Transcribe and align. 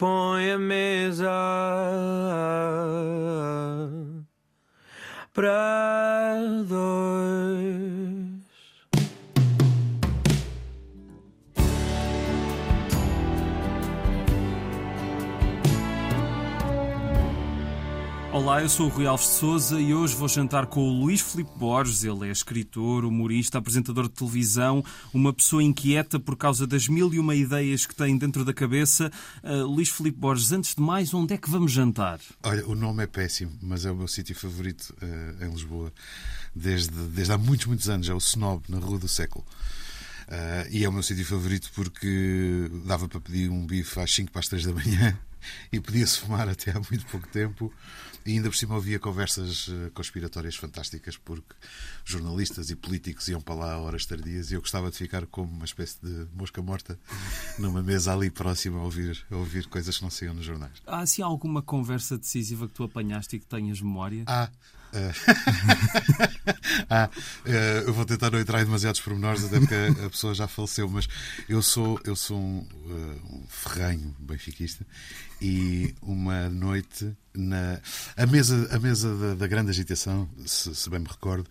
põe 0.00 0.52
a 0.52 0.58
mesa 0.58 1.28
para 5.34 5.89
Eu 18.60 18.68
sou 18.68 18.88
o 18.88 18.88
Rui 18.90 19.06
Alves 19.06 19.26
de 19.26 19.32
Souza 19.36 19.80
e 19.80 19.94
hoje 19.94 20.14
vou 20.14 20.28
jantar 20.28 20.66
com 20.66 20.80
o 20.80 20.92
Luís 20.92 21.22
Filipe 21.22 21.50
Borges. 21.56 22.04
Ele 22.04 22.28
é 22.28 22.30
escritor, 22.30 23.06
humorista, 23.06 23.56
apresentador 23.56 24.04
de 24.04 24.10
televisão, 24.10 24.84
uma 25.14 25.32
pessoa 25.32 25.62
inquieta 25.62 26.20
por 26.20 26.36
causa 26.36 26.66
das 26.66 26.86
mil 26.86 27.10
e 27.14 27.18
uma 27.18 27.34
ideias 27.34 27.86
que 27.86 27.94
tem 27.94 28.18
dentro 28.18 28.44
da 28.44 28.52
cabeça. 28.52 29.10
Uh, 29.42 29.64
Luís 29.66 29.88
Filipe 29.88 30.18
Borges, 30.18 30.52
antes 30.52 30.74
de 30.74 30.82
mais, 30.82 31.14
onde 31.14 31.32
é 31.32 31.38
que 31.38 31.48
vamos 31.48 31.72
jantar? 31.72 32.20
Olha, 32.42 32.66
o 32.66 32.74
nome 32.74 33.02
é 33.02 33.06
péssimo, 33.06 33.50
mas 33.62 33.86
é 33.86 33.90
o 33.90 33.96
meu 33.96 34.06
sítio 34.06 34.34
favorito 34.34 34.94
uh, 35.00 35.42
em 35.42 35.50
Lisboa 35.50 35.90
desde, 36.54 36.94
desde 37.08 37.32
há 37.32 37.38
muitos, 37.38 37.64
muitos 37.64 37.88
anos. 37.88 38.10
É 38.10 38.14
o 38.14 38.18
Snob, 38.18 38.62
na 38.68 38.78
Rua 38.78 38.98
do 38.98 39.08
Século. 39.08 39.42
Uh, 40.28 40.68
e 40.70 40.84
é 40.84 40.88
o 40.88 40.92
meu 40.92 41.02
sítio 41.02 41.24
favorito 41.24 41.70
porque 41.74 42.70
dava 42.84 43.08
para 43.08 43.20
pedir 43.20 43.48
um 43.48 43.66
bife 43.66 43.98
às 43.98 44.14
5 44.14 44.30
para 44.30 44.40
as 44.40 44.48
3 44.48 44.66
da 44.66 44.72
manhã 44.74 45.18
e 45.72 45.80
podia-se 45.80 46.18
fumar 46.18 46.46
até 46.46 46.72
há 46.72 46.80
muito 46.90 47.06
pouco 47.06 47.26
tempo. 47.28 47.72
E 48.30 48.34
ainda 48.34 48.48
por 48.48 48.54
cima 48.54 48.76
havia 48.76 49.00
conversas 49.00 49.68
eh, 49.68 49.90
conspiratórias 49.92 50.54
fantásticas, 50.54 51.16
porque 51.16 51.52
jornalistas 52.04 52.70
e 52.70 52.76
políticos 52.76 53.26
iam 53.26 53.40
para 53.40 53.56
lá 53.56 53.72
a 53.72 53.78
horas 53.78 54.06
tardias 54.06 54.52
e 54.52 54.54
eu 54.54 54.60
gostava 54.60 54.88
de 54.88 54.96
ficar 54.96 55.26
como 55.26 55.50
uma 55.50 55.64
espécie 55.64 55.98
de 56.00 56.28
mosca 56.32 56.62
morta 56.62 56.96
numa 57.58 57.82
mesa 57.82 58.12
ali 58.12 58.30
próxima 58.30 58.78
a 58.78 58.84
ouvir, 58.84 59.20
a 59.28 59.34
ouvir 59.34 59.66
coisas 59.66 59.96
que 59.96 60.04
não 60.04 60.10
saíam 60.10 60.32
nos 60.32 60.44
jornais. 60.44 60.80
Há 60.86 61.00
assim 61.00 61.22
alguma 61.22 61.60
conversa 61.60 62.16
decisiva 62.16 62.68
que 62.68 62.74
tu 62.74 62.84
apanhaste 62.84 63.34
e 63.34 63.40
que 63.40 63.46
tenhas 63.46 63.80
memória? 63.80 64.22
Ah, 64.28 64.48
ah, 66.90 67.08
eh, 67.46 67.84
eu 67.86 67.92
vou 67.92 68.04
tentar 68.04 68.30
não 68.30 68.40
entrar 68.40 68.60
em 68.60 68.64
demasiados 68.64 69.00
pormenores, 69.00 69.44
até 69.44 69.58
porque 69.60 69.74
a 69.74 70.10
pessoa 70.10 70.34
já 70.34 70.48
faleceu, 70.48 70.88
mas 70.88 71.08
eu 71.48 71.62
sou, 71.62 72.00
eu 72.04 72.16
sou 72.16 72.38
um, 72.38 72.58
uh, 72.58 73.36
um 73.36 73.46
ferranho 73.48 74.14
benfiquista 74.18 74.86
e 75.40 75.94
uma 76.02 76.48
noite 76.50 77.16
na 77.34 77.80
a 78.16 78.26
mesa, 78.26 78.68
a 78.74 78.78
mesa 78.78 79.16
da, 79.16 79.34
da 79.34 79.46
grande 79.46 79.70
agitação, 79.70 80.28
se, 80.44 80.74
se, 80.74 80.90
bem 80.90 81.00
me 81.00 81.06
recordo, 81.08 81.48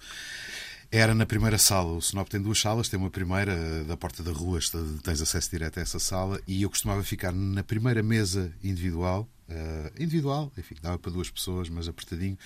era 0.92 1.14
na 1.14 1.26
primeira 1.26 1.58
sala. 1.58 1.94
O 1.94 2.00
Snop 2.00 2.30
tem 2.30 2.42
duas 2.42 2.60
salas, 2.60 2.90
tem 2.90 3.00
uma 3.00 3.10
primeira 3.10 3.84
da 3.84 3.96
porta 3.96 4.24
da 4.24 4.32
rua, 4.32 4.60
tens 5.04 5.22
acesso 5.22 5.50
direto 5.50 5.80
a 5.80 5.82
essa 5.82 6.00
sala, 6.00 6.40
e 6.48 6.64
eu 6.64 6.70
costumava 6.70 7.04
ficar 7.04 7.32
na 7.32 7.64
primeira 7.64 8.02
mesa 8.04 8.52
individual 8.64 9.28
Uh, 9.50 9.90
individual, 10.00 10.52
enfim, 10.56 10.76
dava 10.80 11.00
para 11.00 11.12
duas 11.12 11.28
pessoas, 11.28 11.70
mas 11.70 11.88
apertadinho. 11.88 12.38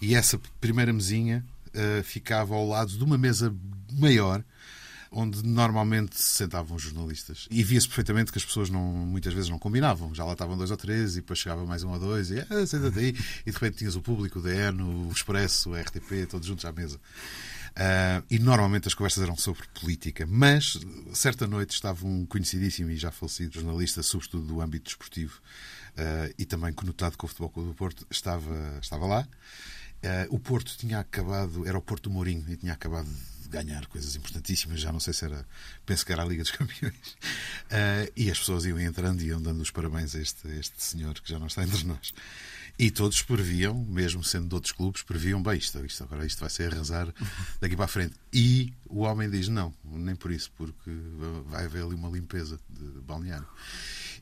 E 0.00 0.14
essa 0.14 0.40
primeira 0.58 0.90
mesinha 0.90 1.44
uh, 1.68 2.02
ficava 2.02 2.54
ao 2.54 2.66
lado 2.66 2.96
de 2.96 3.04
uma 3.04 3.18
mesa 3.18 3.54
maior, 3.92 4.42
onde 5.10 5.44
normalmente 5.44 6.16
se 6.16 6.34
sentavam 6.36 6.78
jornalistas. 6.78 7.46
E 7.50 7.62
via-se 7.62 7.86
perfeitamente 7.86 8.32
que 8.32 8.38
as 8.38 8.44
pessoas 8.44 8.70
não, 8.70 8.80
muitas 8.80 9.34
vezes 9.34 9.50
não 9.50 9.58
combinavam. 9.58 10.14
Já 10.14 10.24
lá 10.24 10.32
estavam 10.32 10.56
dois 10.56 10.70
ou 10.70 10.78
três, 10.78 11.12
e 11.12 11.20
depois 11.20 11.38
chegava 11.38 11.62
mais 11.66 11.84
um 11.84 11.90
ou 11.90 11.98
dois, 11.98 12.30
e 12.30 12.40
ah, 12.40 12.66
senta-te 12.66 12.98
aí. 12.98 13.08
E 13.44 13.50
de 13.50 13.52
repente 13.52 13.76
tinhas 13.76 13.94
o 13.94 14.00
público, 14.00 14.38
o 14.38 14.42
DN, 14.42 14.82
o 14.82 15.12
Expresso, 15.12 15.72
o 15.72 15.76
RTP, 15.76 16.26
todos 16.26 16.46
juntos 16.46 16.64
à 16.64 16.72
mesa. 16.72 16.98
Uh, 17.76 18.24
e 18.30 18.38
normalmente 18.38 18.88
as 18.88 18.94
conversas 18.94 19.22
eram 19.22 19.36
sobre 19.36 19.62
política, 19.78 20.24
mas 20.26 20.78
certa 21.12 21.46
noite 21.46 21.74
estava 21.74 22.06
um 22.06 22.24
conhecidíssimo 22.24 22.90
e 22.90 22.96
já 22.96 23.10
falecido 23.10 23.52
jornalista, 23.52 24.02
sobretudo 24.02 24.46
do 24.46 24.62
âmbito 24.62 24.86
desportivo, 24.86 25.38
uh, 25.90 26.32
e 26.38 26.46
também 26.46 26.72
conotado 26.72 27.18
com 27.18 27.26
o 27.26 27.28
Futebol 27.28 27.66
do 27.66 27.74
Porto, 27.74 28.06
estava, 28.10 28.78
estava 28.80 29.04
lá. 29.04 29.28
Uh, 30.02 30.34
o 30.34 30.38
Porto 30.38 30.74
tinha 30.78 31.00
acabado, 31.00 31.68
era 31.68 31.76
o 31.76 31.82
Porto 31.82 32.04
do 32.04 32.10
Mourinho, 32.10 32.46
e 32.48 32.56
tinha 32.56 32.72
acabado 32.72 33.08
de 33.42 33.48
ganhar 33.50 33.84
coisas 33.88 34.16
importantíssimas, 34.16 34.80
já 34.80 34.90
não 34.90 34.98
sei 34.98 35.12
se 35.12 35.26
era, 35.26 35.46
penso 35.84 36.06
que 36.06 36.12
era 36.12 36.22
a 36.22 36.26
Liga 36.26 36.42
dos 36.42 36.52
Campeões. 36.56 37.16
E 38.16 38.30
as 38.30 38.38
pessoas 38.38 38.64
iam 38.64 38.80
entrando 38.80 39.20
e 39.20 39.26
iam 39.26 39.40
dando 39.40 39.60
os 39.60 39.70
parabéns 39.70 40.14
a 40.14 40.18
este, 40.18 40.48
a 40.48 40.54
este 40.56 40.82
senhor 40.82 41.20
que 41.20 41.30
já 41.30 41.38
não 41.38 41.46
está 41.46 41.62
entre 41.62 41.84
nós. 41.84 42.14
E 42.78 42.90
todos 42.90 43.22
previam, 43.22 43.74
mesmo 43.86 44.22
sendo 44.22 44.48
de 44.48 44.54
outros 44.54 44.72
clubes, 44.72 45.02
previam, 45.02 45.42
bem, 45.42 45.56
isto, 45.56 45.84
isto 45.86 46.04
agora 46.04 46.26
isto 46.26 46.40
vai 46.40 46.50
ser 46.50 46.72
arrasar 46.74 47.12
daqui 47.58 47.74
para 47.74 47.86
a 47.86 47.88
frente. 47.88 48.14
E 48.30 48.70
o 48.86 49.00
homem 49.00 49.30
diz, 49.30 49.48
não, 49.48 49.72
nem 49.82 50.14
por 50.14 50.30
isso, 50.30 50.52
porque 50.58 50.90
vai 51.46 51.64
haver 51.64 51.84
ali 51.84 51.94
uma 51.94 52.10
limpeza 52.10 52.60
de 52.68 53.00
balneário. 53.00 53.46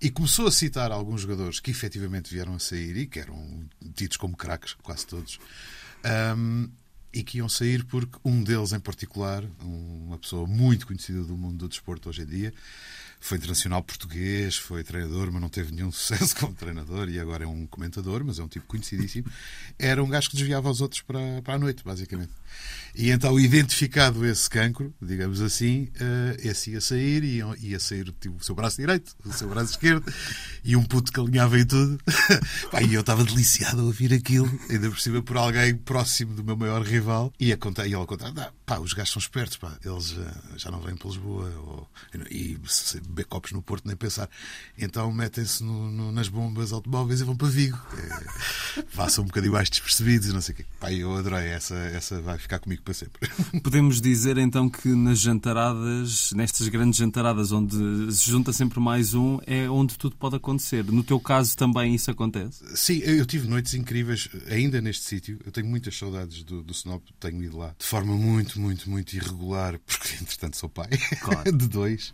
E 0.01 0.09
começou 0.09 0.47
a 0.47 0.53
citar 0.53 0.93
alguns 0.93 1.23
jogadores 1.23 1.59
que 1.59 1.73
efetivamente 1.73 2.33
vieram 2.33 2.55
a 2.55 2.59
sair 2.61 2.97
e 2.97 3.07
que 3.07 3.19
eram 3.19 3.69
tidos 3.95 4.17
como 4.17 4.37
craques, 4.37 4.75
quase 4.75 5.07
todos. 5.07 5.41
Um, 6.37 6.69
e 7.13 7.23
que 7.23 7.39
iam 7.39 7.49
sair 7.49 7.85
porque 7.85 8.19
um 8.25 8.43
deles 8.43 8.73
em 8.73 8.81
particular, 8.81 9.45
uma 9.61 10.19
pessoa 10.19 10.47
muito 10.47 10.87
conhecida 10.87 11.23
do 11.23 11.37
mundo 11.37 11.59
do 11.59 11.69
desporto 11.69 12.09
hoje 12.09 12.23
em 12.23 12.27
dia, 12.27 12.55
foi 13.25 13.39
internacional 13.39 13.83
português, 13.83 14.55
foi 14.55 14.85
treinador, 14.85 15.33
mas 15.33 15.41
não 15.41 15.49
teve 15.49 15.73
nenhum 15.73 15.91
sucesso 15.93 16.37
como 16.37 16.53
treinador 16.53 17.09
e 17.09 17.19
agora 17.19 17.45
é 17.45 17.47
um 17.47 17.67
comentador, 17.67 18.23
mas 18.23 18.39
é 18.39 18.43
um 18.43 18.49
tipo 18.49 18.67
conhecidíssimo. 18.67 19.27
Era 19.79 20.05
um 20.05 20.09
gajo 20.11 20.29
que 20.29 20.37
desviava 20.37 20.69
os 20.69 20.83
outros 20.83 21.01
para, 21.01 21.41
para 21.43 21.55
a 21.55 21.59
noite, 21.59 21.83
basicamente. 21.83 22.33
E 22.95 23.11
então, 23.11 23.41
identificado 23.41 24.25
esse 24.25 24.49
cancro, 24.49 24.95
digamos 25.03 25.41
assim, 25.41 25.89
uh, 25.95 26.37
esse 26.39 26.73
ia 26.73 26.81
sair 26.81 27.25
e 27.25 27.39
ia, 27.39 27.47
ia 27.61 27.81
sair 27.81 28.05
tipo, 28.21 28.37
o 28.37 28.45
seu 28.45 28.55
braço 28.55 28.77
direito, 28.77 29.17
o 29.25 29.33
seu 29.33 29.49
braço 29.49 29.73
esquerdo 29.73 30.05
e 30.62 30.77
um 30.77 30.85
puto 30.85 31.11
que 31.11 31.19
alinhava 31.19 31.59
em 31.59 31.65
tudo. 31.65 31.99
Pá, 32.71 32.83
e 32.83 32.95
eu 32.95 33.01
estava 33.01 33.25
deliciado 33.25 33.81
a 33.81 33.85
ouvir 33.85 34.12
aquilo, 34.12 34.49
ainda 34.71 34.89
por 34.91 35.01
cima 35.01 35.23
por 35.23 35.37
alguém 35.37 35.75
próximo 35.75 36.35
do 36.35 36.45
meu 36.45 36.56
maior 36.56 36.83
rival. 36.83 37.33
E, 37.41 37.53
a 37.53 37.56
contar, 37.56 37.87
e 37.87 37.95
ele 37.95 38.03
a 38.03 38.06
contar: 38.06 38.33
pá, 38.65 38.79
os 38.79 38.93
gajos 38.93 39.12
são 39.12 39.21
espertos, 39.21 39.56
pá, 39.56 39.77
eles 39.85 40.12
uh, 40.12 40.27
já 40.56 40.71
não 40.71 40.81
vêm 40.81 40.95
para 40.95 41.09
Lisboa 41.09 41.53
ou, 41.67 41.89
e 42.31 42.56
beber 43.15 43.27
copos 43.27 43.53
no 43.53 43.63
Porto, 43.63 43.87
nem 43.87 43.97
pensar. 43.97 44.29
Então 44.77 45.11
metem-se 45.13 45.65
nas 46.13 46.29
bombas 46.29 46.73
automóveis 46.73 47.21
e 47.21 47.25
vão 47.25 47.37
para 47.37 47.49
Vigo. 47.49 47.79
É, 47.97 48.83
façam 48.89 49.25
um 49.25 49.27
bocadinho 49.27 49.53
mais 49.53 49.71
despercebidos 49.71 50.29
e 50.29 50.33
não 50.33 50.41
sei 50.41 50.55
o 50.55 50.57
quê. 50.57 50.67
Pá, 50.81 50.93
eu 50.93 51.15
adorei. 51.17 51.49
Essa, 51.49 51.75
essa 51.75 52.21
vai 52.21 52.39
ficar 52.39 52.59
comigo 52.59 52.83
para 52.83 52.95
sempre. 52.95 53.29
Podemos 53.63 54.01
dizer 54.01 54.39
então 54.39 54.69
que 54.69 54.89
nas 54.89 55.21
jantaradas, 55.21 56.33
nestas 56.33 56.69
grandes 56.69 56.99
jantaradas 56.99 57.53
onde 57.53 58.13
se 58.13 58.31
junta 58.31 58.53
sempre 58.53 58.81
mais 58.81 59.15
um, 59.15 59.39
é 59.47 59.69
onde 59.71 59.97
tudo 59.97 60.17
pode 60.17 60.37
acontecer. 60.37 60.85
No 60.85 61.05
teu 61.05 61.21
caso 61.21 61.57
também 61.57 61.95
isso 61.95 62.11
acontece? 62.11 62.65
Sim, 62.77 62.99
eu 62.99 63.25
tive 63.25 63.47
noites 63.49 63.75
incríveis 63.75 64.29
ainda 64.49 64.81
neste 64.81 65.05
sítio. 65.05 65.39
Eu 65.45 65.53
tenho 65.53 65.67
muitas 65.67 65.97
saudades 65.97 66.43
do, 66.43 66.63
do 66.63 66.73
Snop, 66.73 67.03
tenho 67.21 67.43
ido 67.43 67.57
lá 67.59 67.75
de 67.79 67.87
forma 67.87 68.15
muito, 68.17 68.61
muito, 68.61 68.89
muito 68.91 69.15
irregular, 69.15 69.79
porque 69.87 70.17
entretanto 70.21 70.57
sou 70.57 70.69
pai 70.69 70.89
claro. 71.21 71.53
de 71.57 71.69
dois 71.69 72.13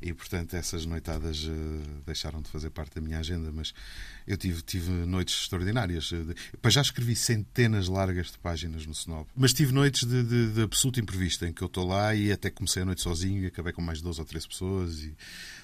e 0.00 0.12
portanto 0.12 0.54
essas 0.54 0.86
noitadas 0.86 1.44
uh, 1.44 2.02
deixaram 2.06 2.40
de 2.40 2.48
fazer 2.48 2.70
parte 2.70 2.94
da 2.94 3.00
minha 3.00 3.18
agenda, 3.18 3.50
mas 3.52 3.72
eu 4.26 4.36
tive, 4.36 4.62
tive 4.62 4.90
noites 4.90 5.42
extraordinárias. 5.42 6.10
Uh, 6.12 6.34
já 6.68 6.80
escrevi 6.80 7.16
centenas 7.16 7.88
largas 7.88 8.30
de 8.30 8.38
páginas 8.38 8.86
no 8.86 8.92
Snob, 8.92 9.26
mas 9.36 9.52
tive 9.52 9.72
noites 9.72 10.04
de, 10.06 10.22
de, 10.22 10.52
de 10.52 10.62
absoluto 10.62 11.00
imprevisto, 11.00 11.44
em 11.44 11.52
que 11.52 11.62
eu 11.62 11.66
estou 11.66 11.86
lá 11.86 12.14
e 12.14 12.30
até 12.30 12.50
comecei 12.50 12.82
a 12.82 12.84
noite 12.84 13.02
sozinho 13.02 13.42
e 13.42 13.46
acabei 13.46 13.72
com 13.72 13.82
mais 13.82 13.98
de 13.98 14.04
12 14.04 14.20
ou 14.20 14.26
13 14.26 14.48
pessoas 14.48 15.00
e 15.00 15.16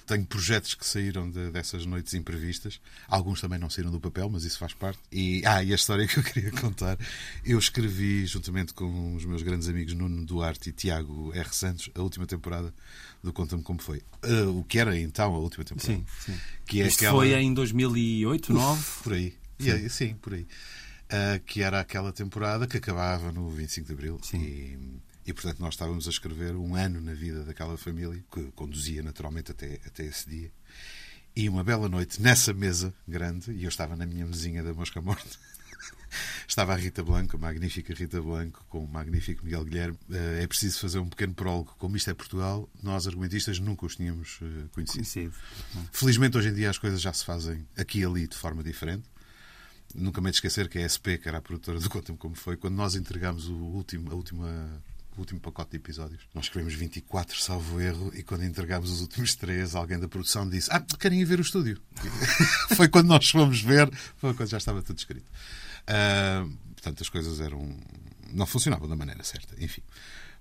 tenho 0.05 0.25
projetos 0.25 0.73
que 0.75 0.85
saíram 0.85 1.29
de, 1.29 1.49
dessas 1.49 1.85
noites 1.85 2.13
imprevistas. 2.13 2.79
Alguns 3.07 3.41
também 3.41 3.57
não 3.57 3.69
saíram 3.69 3.91
do 3.91 3.99
papel, 3.99 4.29
mas 4.29 4.43
isso 4.43 4.57
faz 4.57 4.73
parte. 4.73 4.99
E, 5.11 5.41
ah, 5.45 5.63
e 5.63 5.71
a 5.71 5.75
história 5.75 6.05
que 6.07 6.17
eu 6.17 6.23
queria 6.23 6.51
contar, 6.51 6.97
eu 7.43 7.57
escrevi 7.57 8.25
juntamente 8.25 8.73
com 8.73 9.15
os 9.15 9.25
meus 9.25 9.41
grandes 9.41 9.67
amigos 9.67 9.93
Nuno 9.93 10.25
Duarte 10.25 10.69
e 10.69 10.73
Tiago 10.73 11.31
R. 11.33 11.49
Santos 11.51 11.89
a 11.95 12.01
última 12.01 12.25
temporada 12.25 12.73
do 13.23 13.33
Conta-me 13.33 13.63
Como 13.63 13.81
Foi. 13.81 14.01
Uh, 14.23 14.59
o 14.59 14.63
que 14.63 14.77
era 14.79 14.97
então 14.97 15.33
a 15.33 15.39
última 15.39 15.63
temporada. 15.63 15.93
Sim, 15.93 16.05
sim. 16.25 16.39
Que 16.65 16.81
é 16.81 16.87
Isto 16.87 16.99
aquela... 16.99 17.17
foi 17.17 17.33
em 17.33 17.53
2008, 17.53 18.53
2009? 18.53 19.03
Por 19.03 19.13
aí. 19.13 19.33
Sim, 19.57 19.65
yeah, 19.67 19.89
sim 19.89 20.13
por 20.15 20.33
aí. 20.33 20.41
Uh, 21.05 21.39
que 21.45 21.61
era 21.61 21.79
aquela 21.79 22.11
temporada 22.11 22.67
que 22.67 22.77
acabava 22.77 23.31
no 23.31 23.49
25 23.49 23.87
de 23.87 23.93
Abril. 23.93 24.19
Sim. 24.21 24.41
E, 24.41 24.77
e, 25.25 25.33
portanto, 25.33 25.59
nós 25.59 25.73
estávamos 25.73 26.07
a 26.07 26.11
escrever 26.11 26.55
um 26.55 26.75
ano 26.75 27.01
na 27.01 27.13
vida 27.13 27.43
daquela 27.43 27.77
família, 27.77 28.23
que 28.31 28.51
conduzia 28.51 29.01
naturalmente 29.01 29.51
até, 29.51 29.79
até 29.85 30.05
esse 30.05 30.29
dia. 30.29 30.51
E 31.35 31.49
uma 31.49 31.63
bela 31.63 31.89
noite, 31.89 32.21
nessa 32.21 32.53
mesa 32.53 32.93
grande, 33.07 33.51
e 33.51 33.63
eu 33.63 33.69
estava 33.69 33.95
na 33.95 34.05
minha 34.05 34.25
mesinha 34.25 34.63
da 34.63 34.73
Mosca 34.73 35.01
Morta, 35.01 35.37
Estava 36.47 36.73
a 36.73 36.75
Rita 36.75 37.03
Blanco, 37.03 37.35
a 37.35 37.39
magnífica 37.39 37.93
Rita 37.93 38.21
Blanco, 38.21 38.65
com 38.69 38.83
o 38.83 38.87
magnífico 38.87 39.43
Miguel 39.43 39.65
Guilherme. 39.65 39.97
Eh, 40.11 40.43
é 40.43 40.47
preciso 40.47 40.79
fazer 40.79 40.99
um 40.99 41.09
pequeno 41.09 41.33
prólogo. 41.33 41.75
Como 41.77 41.95
isto 41.97 42.09
é 42.09 42.13
Portugal, 42.13 42.69
nós, 42.81 43.07
argumentistas, 43.07 43.59
nunca 43.59 43.85
os 43.85 43.95
tínhamos 43.95 44.39
eh, 44.41 44.67
conhecido. 44.71 45.03
conhecido. 45.03 45.33
Felizmente, 45.91 46.37
hoje 46.37 46.49
em 46.49 46.53
dia, 46.53 46.69
as 46.69 46.77
coisas 46.77 47.01
já 47.01 47.11
se 47.13 47.25
fazem 47.25 47.67
aqui 47.77 47.99
e 47.99 48.05
ali 48.05 48.27
de 48.27 48.37
forma 48.37 48.63
diferente. 48.63 49.03
Nunca 49.93 50.19
me 50.19 50.29
esquecer 50.29 50.67
que 50.67 50.79
a 50.79 50.89
SP, 50.89 51.17
que 51.17 51.27
era 51.27 51.37
a 51.37 51.41
produtora 51.41 51.79
do 51.79 51.89
Conta-me 51.89 52.17
Como 52.17 52.35
Foi, 52.35 52.57
quando 52.57 52.75
nós 52.75 52.95
entregámos 52.95 53.47
o 53.47 53.55
último, 53.55 54.11
a 54.11 54.15
última 54.15 54.83
o 55.17 55.21
último 55.21 55.39
pacote 55.39 55.71
de 55.71 55.77
episódios. 55.77 56.21
Nós 56.33 56.45
escrevemos 56.45 56.73
24, 56.73 57.39
salvo 57.39 57.79
erro, 57.79 58.11
e 58.15 58.23
quando 58.23 58.43
entregámos 58.43 58.91
os 58.91 59.01
últimos 59.01 59.35
três, 59.35 59.75
alguém 59.75 59.99
da 59.99 60.07
produção 60.07 60.47
disse: 60.47 60.69
Ah, 60.71 60.83
querem 60.99 61.21
ir 61.21 61.25
ver 61.25 61.39
o 61.39 61.41
estúdio? 61.41 61.81
foi 62.75 62.87
quando 62.87 63.07
nós 63.07 63.29
fomos 63.29 63.61
ver, 63.61 63.89
foi 64.17 64.33
quando 64.33 64.49
já 64.49 64.57
estava 64.57 64.81
tudo 64.81 64.97
escrito. 64.97 65.29
Uh, 65.87 66.49
portanto, 66.73 67.01
as 67.01 67.09
coisas 67.09 67.39
eram. 67.39 67.77
não 68.31 68.45
funcionavam 68.45 68.87
da 68.87 68.95
maneira 68.95 69.23
certa. 69.23 69.55
Enfim. 69.63 69.81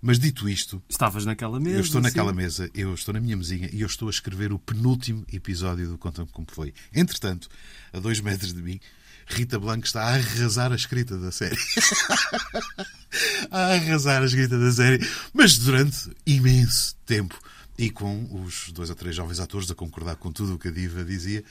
Mas 0.07 0.19
dito 0.19 0.47
isto. 0.47 0.83
Estavas 0.87 1.25
naquela 1.25 1.59
mesa. 1.59 1.77
Eu 1.77 1.81
estou 1.81 2.01
naquela 2.01 2.31
sim. 2.31 2.37
mesa, 2.37 2.71
eu 2.75 2.93
estou 2.93 3.15
na 3.15 3.21
minha 3.21 3.37
mesinha 3.37 3.71
e 3.73 3.81
eu 3.81 3.87
estou 3.87 4.09
a 4.09 4.11
escrever 4.11 4.53
o 4.53 4.59
penúltimo 4.59 5.25
episódio 5.33 5.89
do 5.89 5.97
Conta-me 5.97 6.29
Como 6.29 6.47
Foi. 6.51 6.75
Entretanto, 6.93 7.49
a 7.91 7.99
dois 7.99 8.21
metros 8.21 8.53
de 8.53 8.61
mim, 8.61 8.79
Rita 9.27 9.59
Blanco 9.59 9.87
está 9.87 10.03
a 10.03 10.15
arrasar 10.15 10.73
a 10.73 10.77
escrita 10.77 11.17
da 11.17 11.33
série. 11.33 11.57
a 13.51 13.75
arrasar 13.75 14.23
a 14.23 14.27
escrita 14.27 14.59
da 14.59 14.71
série. 14.73 15.07
Mas 15.33 15.59
durante 15.59 16.11
imenso 16.27 16.95
tempo. 17.07 17.39
E 17.77 17.91
com 17.91 18.29
os 18.45 18.71
dois 18.71 18.89
ou 18.89 18.95
três 18.95 19.17
jovens 19.17 19.41
atores 19.41 19.69
a 19.69 19.75
concordar 19.75 20.15
com 20.15 20.31
tudo 20.31 20.55
o 20.55 20.59
que 20.59 20.69
a 20.69 20.71
diva 20.71 21.05
dizia. 21.05 21.43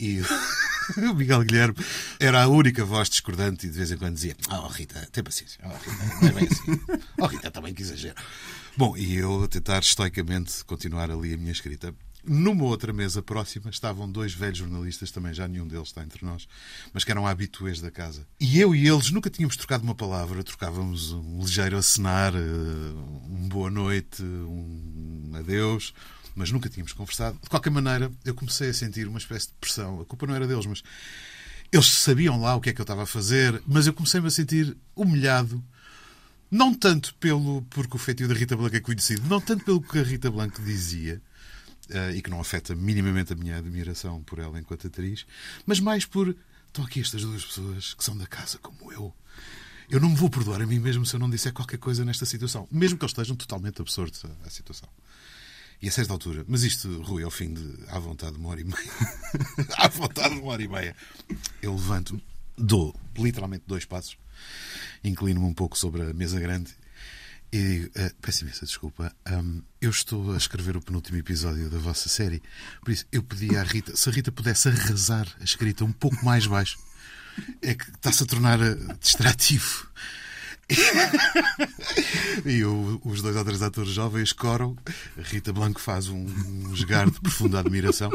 E 0.00 0.20
o 1.08 1.14
Miguel 1.14 1.44
Guilherme 1.44 1.76
era 2.18 2.42
a 2.42 2.48
única 2.48 2.84
voz 2.84 3.08
discordante 3.08 3.66
e 3.66 3.70
de 3.70 3.76
vez 3.76 3.92
em 3.92 3.96
quando 3.96 4.14
dizia: 4.14 4.36
Oh, 4.50 4.66
Rita, 4.66 5.08
tem 5.12 5.22
paciência. 5.22 5.60
Oh, 5.62 5.68
Rita, 5.68 6.04
não 6.20 6.28
é 6.28 6.32
bem 6.32 6.48
assim. 6.50 7.00
Oh, 7.18 7.26
Rita, 7.26 7.50
também 7.50 7.72
que 7.72 7.82
exagero. 7.82 8.16
Bom, 8.76 8.96
e 8.96 9.16
eu 9.16 9.44
a 9.44 9.48
tentar 9.48 9.80
estoicamente 9.80 10.64
continuar 10.64 11.10
ali 11.10 11.34
a 11.34 11.36
minha 11.36 11.52
escrita. 11.52 11.94
Numa 12.24 12.64
outra 12.64 12.92
mesa 12.92 13.22
próxima 13.22 13.70
estavam 13.70 14.10
dois 14.10 14.34
velhos 14.34 14.58
jornalistas, 14.58 15.10
também 15.10 15.32
já 15.32 15.48
nenhum 15.48 15.66
deles 15.66 15.88
está 15.88 16.02
entre 16.02 16.24
nós, 16.24 16.46
mas 16.92 17.04
que 17.04 17.10
eram 17.10 17.26
habituês 17.26 17.80
da 17.80 17.90
casa. 17.90 18.26
E 18.38 18.58
eu 18.58 18.74
e 18.74 18.86
eles 18.86 19.10
nunca 19.10 19.30
tínhamos 19.30 19.56
trocado 19.56 19.84
uma 19.84 19.94
palavra, 19.94 20.44
trocávamos 20.44 21.12
um 21.12 21.40
ligeiro 21.40 21.76
acenar, 21.76 22.34
eh, 22.34 22.38
um 23.28 23.48
boa 23.48 23.70
noite, 23.70 24.22
um 24.22 25.32
adeus, 25.34 25.94
mas 26.34 26.50
nunca 26.50 26.68
tínhamos 26.68 26.92
conversado. 26.92 27.38
De 27.42 27.48
qualquer 27.48 27.70
maneira, 27.70 28.10
eu 28.24 28.34
comecei 28.34 28.70
a 28.70 28.74
sentir 28.74 29.06
uma 29.08 29.18
espécie 29.18 29.48
de 29.48 29.54
pressão. 29.60 30.00
A 30.00 30.04
culpa 30.04 30.26
não 30.26 30.34
era 30.34 30.46
deles, 30.46 30.66
mas 30.66 30.82
eles 31.72 31.86
sabiam 31.86 32.40
lá 32.40 32.54
o 32.56 32.60
que 32.60 32.70
é 32.70 32.72
que 32.72 32.80
eu 32.80 32.84
estava 32.84 33.04
a 33.04 33.06
fazer, 33.06 33.62
mas 33.66 33.86
eu 33.86 33.92
comecei-me 33.92 34.26
a 34.26 34.30
sentir 34.30 34.76
humilhado. 34.94 35.62
Não 36.50 36.74
tanto 36.74 37.14
pelo 37.14 37.62
porque 37.70 37.94
o 37.94 37.98
feitio 37.98 38.26
da 38.26 38.34
Rita 38.34 38.56
Blanco 38.56 38.74
é 38.74 38.80
conhecido, 38.80 39.22
não 39.28 39.40
tanto 39.40 39.64
pelo 39.64 39.80
que 39.80 39.98
a 39.98 40.02
Rita 40.02 40.28
Blanco 40.30 40.60
dizia, 40.62 41.22
uh, 41.90 42.14
e 42.14 42.22
que 42.22 42.30
não 42.30 42.40
afeta 42.40 42.74
minimamente 42.74 43.32
a 43.32 43.36
minha 43.36 43.58
admiração 43.58 44.22
por 44.22 44.38
ela 44.38 44.58
enquanto 44.58 44.86
atriz, 44.86 45.26
mas 45.66 45.80
mais 45.80 46.04
por 46.04 46.34
estão 46.66 46.84
aqui 46.84 47.00
estas 47.00 47.22
duas 47.22 47.44
pessoas 47.44 47.94
que 47.94 48.04
são 48.04 48.16
da 48.16 48.26
casa 48.26 48.58
como 48.58 48.92
eu. 48.92 49.14
Eu 49.90 50.00
não 50.00 50.10
me 50.10 50.16
vou 50.16 50.30
perdoar 50.30 50.62
a 50.62 50.66
mim 50.66 50.78
mesmo 50.78 51.04
se 51.04 51.14
eu 51.16 51.20
não 51.20 51.28
disser 51.28 51.52
qualquer 51.52 51.78
coisa 51.78 52.04
nesta 52.04 52.24
situação, 52.24 52.68
mesmo 52.70 52.96
que 52.96 53.04
eles 53.04 53.10
estejam 53.10 53.34
totalmente 53.34 53.80
absortos 53.80 54.24
à, 54.24 54.46
à 54.46 54.50
situação. 54.50 54.88
E 55.82 55.88
a 55.88 55.90
certa 55.90 56.12
altura, 56.12 56.44
mas 56.46 56.62
isto, 56.62 57.02
Rui, 57.02 57.22
ao 57.22 57.30
fim 57.30 57.54
de. 57.54 57.84
à 57.88 57.98
vontade 57.98 58.32
de 58.32 58.38
uma 58.38 58.50
hora 58.50 58.60
e 58.60 58.64
meia. 58.64 58.92
à 59.78 59.88
vontade 59.88 60.34
de 60.34 60.40
uma 60.40 60.52
hora 60.52 60.62
e 60.62 60.68
meia. 60.68 60.94
Eu 61.62 61.72
levanto, 61.72 62.20
dou 62.56 62.94
literalmente 63.16 63.64
dois 63.66 63.86
passos, 63.86 64.16
inclino-me 65.02 65.46
um 65.46 65.54
pouco 65.54 65.78
sobre 65.78 66.02
a 66.02 66.12
mesa 66.12 66.38
grande 66.38 66.70
e 67.52 67.90
uh, 67.96 68.14
peço 68.20 68.44
imensa 68.44 68.64
desculpa. 68.64 69.12
Um, 69.28 69.62
eu 69.80 69.90
estou 69.90 70.32
a 70.32 70.36
escrever 70.36 70.76
o 70.76 70.82
penúltimo 70.82 71.18
episódio 71.18 71.68
da 71.68 71.78
vossa 71.78 72.08
série. 72.08 72.42
Por 72.82 72.92
isso, 72.92 73.06
eu 73.10 73.22
pedi 73.22 73.56
à 73.56 73.62
Rita, 73.62 73.96
se 73.96 74.08
a 74.08 74.12
Rita 74.12 74.30
pudesse 74.30 74.68
arrasar 74.68 75.26
a 75.40 75.44
escrita 75.44 75.84
um 75.84 75.92
pouco 75.92 76.24
mais 76.24 76.46
baixo, 76.46 76.78
é 77.62 77.74
que 77.74 77.90
está-se 77.90 78.22
a 78.22 78.26
tornar 78.26 78.60
uh, 78.60 78.98
distrativo. 79.00 79.88
e 82.46 82.62
o, 82.64 83.00
os 83.04 83.22
dois 83.22 83.34
ou 83.34 83.44
três 83.44 83.62
atores 83.62 83.92
jovens 83.92 84.32
coram. 84.32 84.76
A 85.18 85.22
Rita 85.22 85.52
Blanco 85.52 85.80
faz 85.80 86.08
um, 86.08 86.24
um 86.24 86.72
esgar 86.72 87.10
de 87.10 87.20
profunda 87.20 87.58
admiração. 87.58 88.10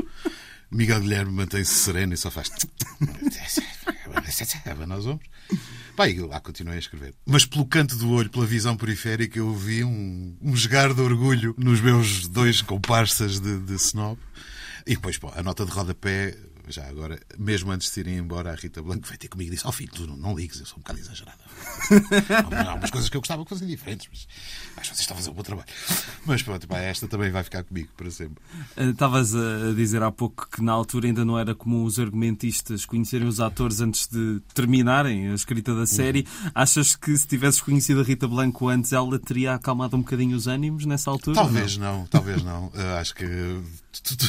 Miguel 0.72 1.02
Guilherme 1.02 1.32
mantém-se 1.32 1.74
sereno 1.74 2.14
e 2.14 2.18
só 2.18 2.32
faz. 2.32 2.50
Nós 4.88 5.06
vamos. 5.06 5.24
Pá, 5.96 6.10
e 6.10 6.20
lá 6.20 6.40
continuei 6.40 6.76
a 6.76 6.80
escrever. 6.80 7.14
Mas 7.26 7.46
pelo 7.46 7.66
canto 7.66 7.96
do 7.96 8.10
olho, 8.12 8.30
pela 8.30 8.46
visão 8.46 8.76
periférica, 8.76 9.40
eu 9.40 9.54
vi 9.54 9.84
um, 9.84 10.36
um 10.42 10.54
esgar 10.54 10.94
de 10.94 11.02
orgulho 11.02 11.56
nos 11.58 11.82
meus 11.82 12.28
dois 12.28 12.62
comparsas 12.62 13.40
de, 13.40 13.60
de 13.60 13.74
snob. 13.76 14.20
E 14.86 14.96
depois, 14.96 15.18
pô, 15.18 15.32
a 15.36 15.42
nota 15.42 15.66
de 15.66 15.72
rodapé, 15.72 16.38
já 16.72 16.88
agora, 16.88 17.20
mesmo 17.38 17.72
antes 17.72 17.94
de 17.94 18.00
irem 18.00 18.18
embora, 18.18 18.52
a 18.52 18.56
Rita 18.56 18.82
Blanco 18.82 19.08
veio 19.08 19.20
ter 19.20 19.28
comigo 19.28 19.52
e 19.52 19.56
disse: 19.56 19.66
Ó 19.66 19.70
oh, 19.70 19.72
filho, 19.72 19.92
tu 19.94 20.08
não, 20.08 20.18
não 20.18 20.36
ligues, 20.36 20.60
eu 20.60 20.66
sou 20.66 20.78
um 20.78 20.82
bocado 20.82 21.00
exagerada. 21.00 21.40
Há 22.56 22.70
algumas 22.70 22.92
coisas 22.92 23.10
que 23.10 23.18
eu 23.18 23.22
gostava 23.22 23.44
de 23.44 23.50
fazer 23.50 23.66
diferentes, 23.66 24.08
mas 24.12 24.28
acho 24.78 24.92
que 24.92 24.96
vocês 24.96 25.00
estão 25.02 25.16
a 25.16 25.18
fazer 25.18 25.30
um 25.30 25.34
bom 25.34 25.44
trabalho. 25.44 25.68
Mas 26.26 26.42
pronto, 26.44 26.68
pá, 26.68 26.80
esta 26.80 27.08
também 27.08 27.32
vai 27.32 27.44
ficar 27.44 27.64
comigo 27.64 27.90
para 27.96 28.10
sempre. 28.12 28.44
Eh, 28.78 28.90
estavas 28.90 29.36
a 29.36 29.74
dizer 29.76 30.02
há 30.04 30.12
pouco 30.12 30.48
que 30.50 30.62
na 30.62 30.72
altura 30.72 31.08
ainda 31.08 31.24
não 31.24 31.38
era 31.38 31.54
comum 31.54 31.84
os 31.84 32.00
argumentistas 32.00 32.86
conhecerem 32.86 33.28
os 33.28 33.40
atores 33.40 33.82
antes 33.82 34.08
de 34.08 34.42
terminarem 34.54 35.30
a 35.30 35.34
escrita 35.34 35.76
da 35.76 35.86
série. 35.86 36.26
Uhum. 36.44 36.52
Achas 36.56 36.96
que 36.96 37.16
se 37.16 37.28
tivesses 37.28 37.62
conhecido 37.62 38.02
a 38.02 38.04
Rita 38.04 38.28
Blanco 38.28 38.68
antes, 38.68 38.94
ela 38.94 39.20
teria 39.20 39.54
acalmado 39.54 39.96
um 39.96 40.02
bocadinho 40.02 40.36
os 40.36 40.48
ânimos 40.48 40.86
nessa 40.86 41.10
altura? 41.10 41.36
Talvez 41.36 41.78
não, 41.78 42.00
não 42.00 42.08
talvez 42.08 42.44
não. 42.44 42.68
Uh, 42.68 42.98
acho 43.00 43.14
que 43.16 43.26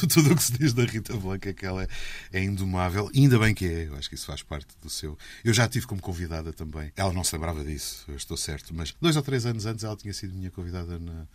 tudo 0.09 0.33
o 0.33 0.37
que 0.37 0.43
se 0.43 0.53
diz 0.53 0.73
da 0.73 0.85
Rita 0.85 1.17
Blanca 1.17 1.51
é 1.51 1.53
que 1.53 1.67
ela 1.67 1.83
é, 1.83 1.89
é 2.33 2.43
indomável. 2.43 3.11
Ainda 3.15 3.39
bem 3.39 3.55
que 3.55 3.65
é, 3.67 3.87
eu 3.89 3.97
acho 3.97 4.09
que 4.09 4.15
isso 4.15 4.27
faz 4.27 4.43
parte 4.43 4.69
do 4.83 4.91
seu. 4.91 5.19
Eu 5.45 5.53
já 5.53 5.69
tive 5.69 5.87
como 5.87 6.01
convidada 6.01 6.53
também. 6.53 6.93
Ela 6.97 7.13
não 7.13 7.25
se 7.25 7.35
lembrava 7.35 7.65
disso, 7.65 8.05
eu 8.09 8.17
estou 8.17 8.37
certo, 8.37 8.75
mas 8.75 8.95
dois 9.01 9.17
ou 9.17 9.23
três 9.23 9.47
anos 9.47 9.67
antes 9.67 9.85
ela 9.85 9.97
tinha 9.97 10.13
sido 10.13 10.35
minha 10.35 10.51
convidada 10.51 10.99
na, 10.99 11.27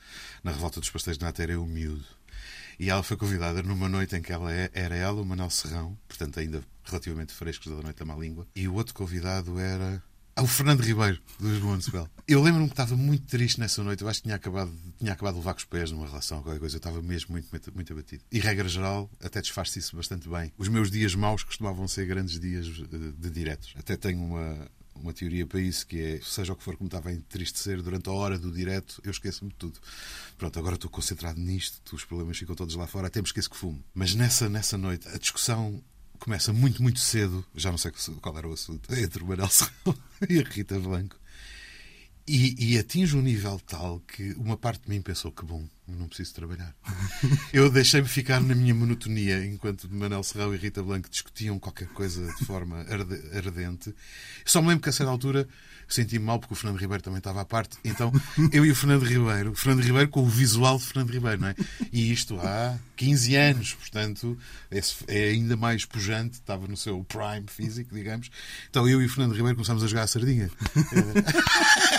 na 0.44 0.52
Revolta 0.52 0.80
dos 0.80 0.90
Pastéis 0.90 1.18
de 1.18 1.26
era 1.42 1.54
eu 1.54 1.66
miúdo. 1.66 2.06
E 2.80 2.90
ela 2.90 3.04
foi 3.04 3.16
convidada 3.16 3.62
numa 3.62 3.88
noite 3.88 4.16
em 4.16 4.22
que 4.22 4.34
ela 4.34 4.52
é, 4.52 4.70
era 4.74 4.96
ela, 4.96 5.22
o 5.22 5.26
Manuel 5.26 5.50
Serrão, 5.50 5.98
portanto 6.08 6.40
ainda 6.40 6.64
relativamente 6.84 7.34
frescos 7.34 7.72
da 7.72 7.82
Noite 7.82 7.98
da 7.98 8.06
Má 8.06 8.16
Língua, 8.16 8.48
e 8.56 8.68
o 8.68 8.74
outro 8.74 8.94
convidado 8.94 9.60
era 9.60 10.02
o 10.40 10.48
Fernando 10.48 10.82
Ribeiro, 10.82 11.20
dos 11.40 11.60
Municipal. 11.60 12.08
Eu 12.28 12.42
lembro-me 12.42 12.68
que 12.68 12.74
estava 12.74 12.96
muito 12.96 13.26
triste 13.28 13.60
nessa 13.60 13.84
noite. 13.84 14.02
Eu 14.02 14.08
acho 14.08 14.20
que 14.20 14.24
tinha 14.24 14.36
acabado, 14.36 14.72
tinha 14.98 15.12
acabado 15.12 15.34
de 15.34 15.40
levar 15.40 15.54
com 15.54 15.60
os 15.60 15.66
pés 15.66 15.92
numa 15.92 16.08
relação, 16.08 16.42
qualquer 16.42 16.60
coisa. 16.60 16.76
Eu 16.76 16.80
estava 16.80 17.02
mesmo 17.02 17.32
muito, 17.34 17.48
muito, 17.52 17.74
muito 17.74 17.94
abatido. 17.94 18.24
E, 18.32 18.40
regra 18.40 18.70
geral, 18.70 19.10
até 19.22 19.42
desfaz-se 19.42 19.80
isso 19.80 19.96
bastante 19.96 20.30
bem. 20.30 20.54
Os 20.58 20.68
meus 20.68 20.90
dias 20.90 21.14
maus 21.16 21.44
costumavam 21.44 21.88
ser 21.88 22.06
grandes 22.06 22.40
dias 22.40 22.66
de, 22.66 23.12
de 23.12 23.30
diretos. 23.30 23.74
Até 23.78 23.98
tenho 23.98 24.24
uma, 24.24 24.70
uma 24.96 25.14
teoria 25.14 25.46
para 25.46 25.60
isso, 25.60 25.86
que 25.86 26.00
é, 26.00 26.20
seja 26.24 26.54
o 26.54 26.56
que 26.56 26.64
for 26.64 26.76
que 26.76 26.84
me 26.84 26.88
estava 26.88 27.10
a 27.10 27.14
entristecer, 27.14 27.82
durante 27.82 28.10
a 28.10 28.12
hora 28.12 28.38
do 28.38 28.52
direto, 28.52 29.02
eu 29.04 29.12
esqueço-me 29.12 29.50
de 29.50 29.58
tudo. 29.58 29.80
Pronto, 30.38 30.58
agora 30.58 30.76
estou 30.76 30.90
concentrado 30.90 31.40
nisto, 31.40 31.96
os 31.96 32.06
problemas 32.06 32.38
ficam 32.38 32.56
todos 32.56 32.76
lá 32.76 32.88
fora, 32.88 33.08
até 33.08 33.20
me 33.22 33.28
esqueço 33.28 33.50
que 33.50 33.58
fumo. 33.58 33.84
Mas 33.94 34.16
nessa, 34.16 34.48
nessa 34.48 34.78
noite, 34.78 35.08
a 35.08 35.18
discussão 35.18 35.84
começa 36.22 36.54
muito, 36.54 36.84
muito 36.84 37.00
cedo, 37.00 37.44
já 37.56 37.72
não 37.72 37.80
sei 37.80 37.92
qual 38.22 38.38
era 38.38 38.48
o 38.48 38.54
assunto, 38.54 38.94
entre 38.94 39.24
o 39.24 39.26
Manel 39.26 39.50
Serrão 39.50 39.98
e 40.30 40.40
a 40.40 40.44
Rita 40.44 40.80
Blanco. 40.80 41.21
E, 42.34 42.56
e, 42.58 42.80
atinge 42.80 43.18
um 43.18 43.22
nível 43.22 43.60
tal 43.68 44.00
que 44.08 44.32
uma 44.38 44.56
parte 44.56 44.84
de 44.84 44.90
mim 44.90 45.02
pensou 45.02 45.34
que 45.34 45.44
bom, 45.44 45.68
não 45.86 46.08
preciso 46.08 46.34
trabalhar. 46.34 46.74
Eu 47.52 47.70
deixei-me 47.70 48.08
ficar 48.08 48.40
na 48.40 48.56
minha 48.56 48.74
monotonia 48.74 49.46
enquanto 49.46 49.94
Manel 49.94 50.24
Serrão 50.24 50.56
e 50.56 50.58
Rita 50.58 50.82
Blanco 50.82 51.10
discutiam 51.10 51.60
qualquer 51.60 51.90
coisa 51.90 52.26
de 52.36 52.46
forma 52.46 52.86
ardente. 53.34 53.94
Só 54.46 54.62
me 54.62 54.70
lembro 54.70 54.84
que 54.84 54.88
a 54.88 54.94
certa 54.94 55.12
altura 55.12 55.46
senti-me 55.90 56.24
mal 56.24 56.40
porque 56.40 56.54
o 56.54 56.56
Fernando 56.56 56.80
Ribeiro 56.80 57.04
também 57.04 57.18
estava 57.18 57.42
à 57.42 57.46
parte. 57.46 57.78
Então 57.84 58.12
eu 58.54 58.66
e 58.66 58.72
o 58.72 58.76
Fernando 58.76 59.04
Ribeiro, 59.04 59.52
o 59.52 59.56
Fernando 59.56 59.84
Ribeiro 59.84 60.10
com 60.10 60.22
o 60.22 60.30
visual 60.30 60.78
de 60.78 60.86
Fernando 60.86 61.12
Ribeiro, 61.12 61.42
não 61.42 61.50
é? 61.50 61.56
E 61.92 62.14
isto 62.14 62.40
há 62.40 62.78
15 62.96 63.36
anos, 63.36 63.74
portanto 63.74 64.38
é 65.08 65.30
ainda 65.30 65.58
mais 65.58 65.84
pujante, 65.84 66.36
estava 66.36 66.66
no 66.68 66.78
seu 66.78 67.04
prime 67.04 67.48
físico, 67.48 67.94
digamos. 67.94 68.30
Então 68.70 68.88
eu 68.88 69.02
e 69.02 69.06
o 69.06 69.10
Fernando 69.10 69.34
Ribeiro 69.34 69.56
começámos 69.56 69.84
a 69.84 69.88
jogar 69.88 70.04
a 70.04 70.08
sardinha. 70.08 70.50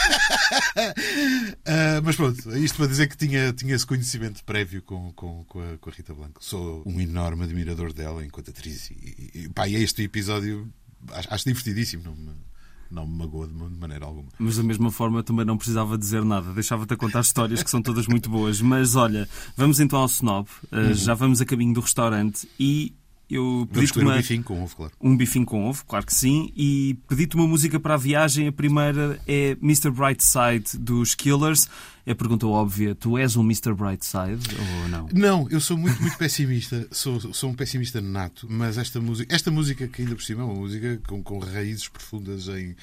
uh, 0.52 2.02
mas 2.04 2.16
pronto, 2.16 2.56
isto 2.56 2.76
para 2.76 2.86
dizer 2.86 3.08
que 3.08 3.16
tinha, 3.16 3.52
tinha 3.52 3.74
esse 3.74 3.86
conhecimento 3.86 4.44
prévio 4.44 4.82
com, 4.82 5.12
com, 5.12 5.44
com, 5.44 5.60
a, 5.60 5.78
com 5.78 5.90
a 5.90 5.92
Rita 5.92 6.14
Blanco. 6.14 6.44
Sou 6.44 6.82
um 6.86 7.00
enorme 7.00 7.44
admirador 7.44 7.92
dela 7.92 8.24
enquanto 8.24 8.50
atriz. 8.50 8.90
E, 8.90 9.30
e 9.34 9.48
pá, 9.48 9.68
este 9.68 10.02
episódio 10.02 10.72
acho, 11.12 11.32
acho 11.32 11.44
divertidíssimo. 11.44 12.04
Não 12.04 12.14
me, 12.14 12.32
não 12.90 13.06
me 13.06 13.18
magoa 13.18 13.48
de 13.48 13.54
maneira 13.54 14.04
alguma. 14.04 14.28
Mas 14.38 14.56
da 14.56 14.62
mesma 14.62 14.90
forma 14.90 15.22
também 15.22 15.44
não 15.44 15.56
precisava 15.56 15.96
dizer 15.96 16.24
nada, 16.24 16.52
deixava-te 16.52 16.92
a 16.92 16.96
contar 16.96 17.20
histórias 17.20 17.62
que 17.62 17.70
são 17.70 17.82
todas 17.82 18.06
muito 18.06 18.28
boas. 18.28 18.60
Mas 18.60 18.94
olha, 18.94 19.28
vamos 19.56 19.80
então 19.80 19.98
ao 19.98 20.06
Snob, 20.06 20.48
uh, 20.70 20.76
uhum. 20.76 20.94
já 20.94 21.14
vamos 21.14 21.40
a 21.40 21.46
caminho 21.46 21.74
do 21.74 21.80
restaurante 21.80 22.48
e 22.60 22.94
eu 23.34 23.68
pedi-te 23.72 23.98
uma... 23.98 24.12
um 24.12 24.16
bifinho 24.16 24.42
com 24.42 24.62
ovo, 24.62 24.76
claro. 24.76 24.92
Um 25.00 25.16
bifinho 25.16 25.46
com 25.46 25.68
ovo, 25.68 25.84
claro 25.86 26.04
que 26.04 26.14
sim. 26.14 26.52
E 26.56 26.96
pedi-te 27.08 27.34
uma 27.36 27.46
música 27.46 27.80
para 27.80 27.94
a 27.94 27.96
viagem. 27.96 28.48
A 28.48 28.52
primeira 28.52 29.20
é 29.26 29.56
Mr. 29.62 29.90
Brightside 29.90 30.78
dos 30.78 31.14
Killers. 31.14 31.68
É 32.04 32.12
a 32.12 32.14
pergunta 32.14 32.46
óbvia: 32.46 32.94
tu 32.94 33.16
és 33.16 33.36
um 33.36 33.42
Mr. 33.42 33.74
Brightside 33.74 34.54
ou 34.82 34.88
não? 34.88 35.08
Não, 35.12 35.48
eu 35.50 35.60
sou 35.60 35.76
muito, 35.76 36.00
muito 36.00 36.18
pessimista. 36.18 36.86
sou, 36.92 37.20
sou 37.32 37.50
um 37.50 37.54
pessimista 37.54 38.00
nato. 38.00 38.46
Mas 38.50 38.76
esta 38.76 39.00
música, 39.00 39.34
esta 39.34 39.50
música 39.50 39.88
que 39.88 40.02
ainda 40.02 40.14
por 40.14 40.22
cima 40.22 40.42
é 40.42 40.44
uma 40.44 40.54
música 40.54 41.00
com, 41.06 41.22
com 41.22 41.38
raízes 41.38 41.88
profundas 41.88 42.48
em 42.48 42.76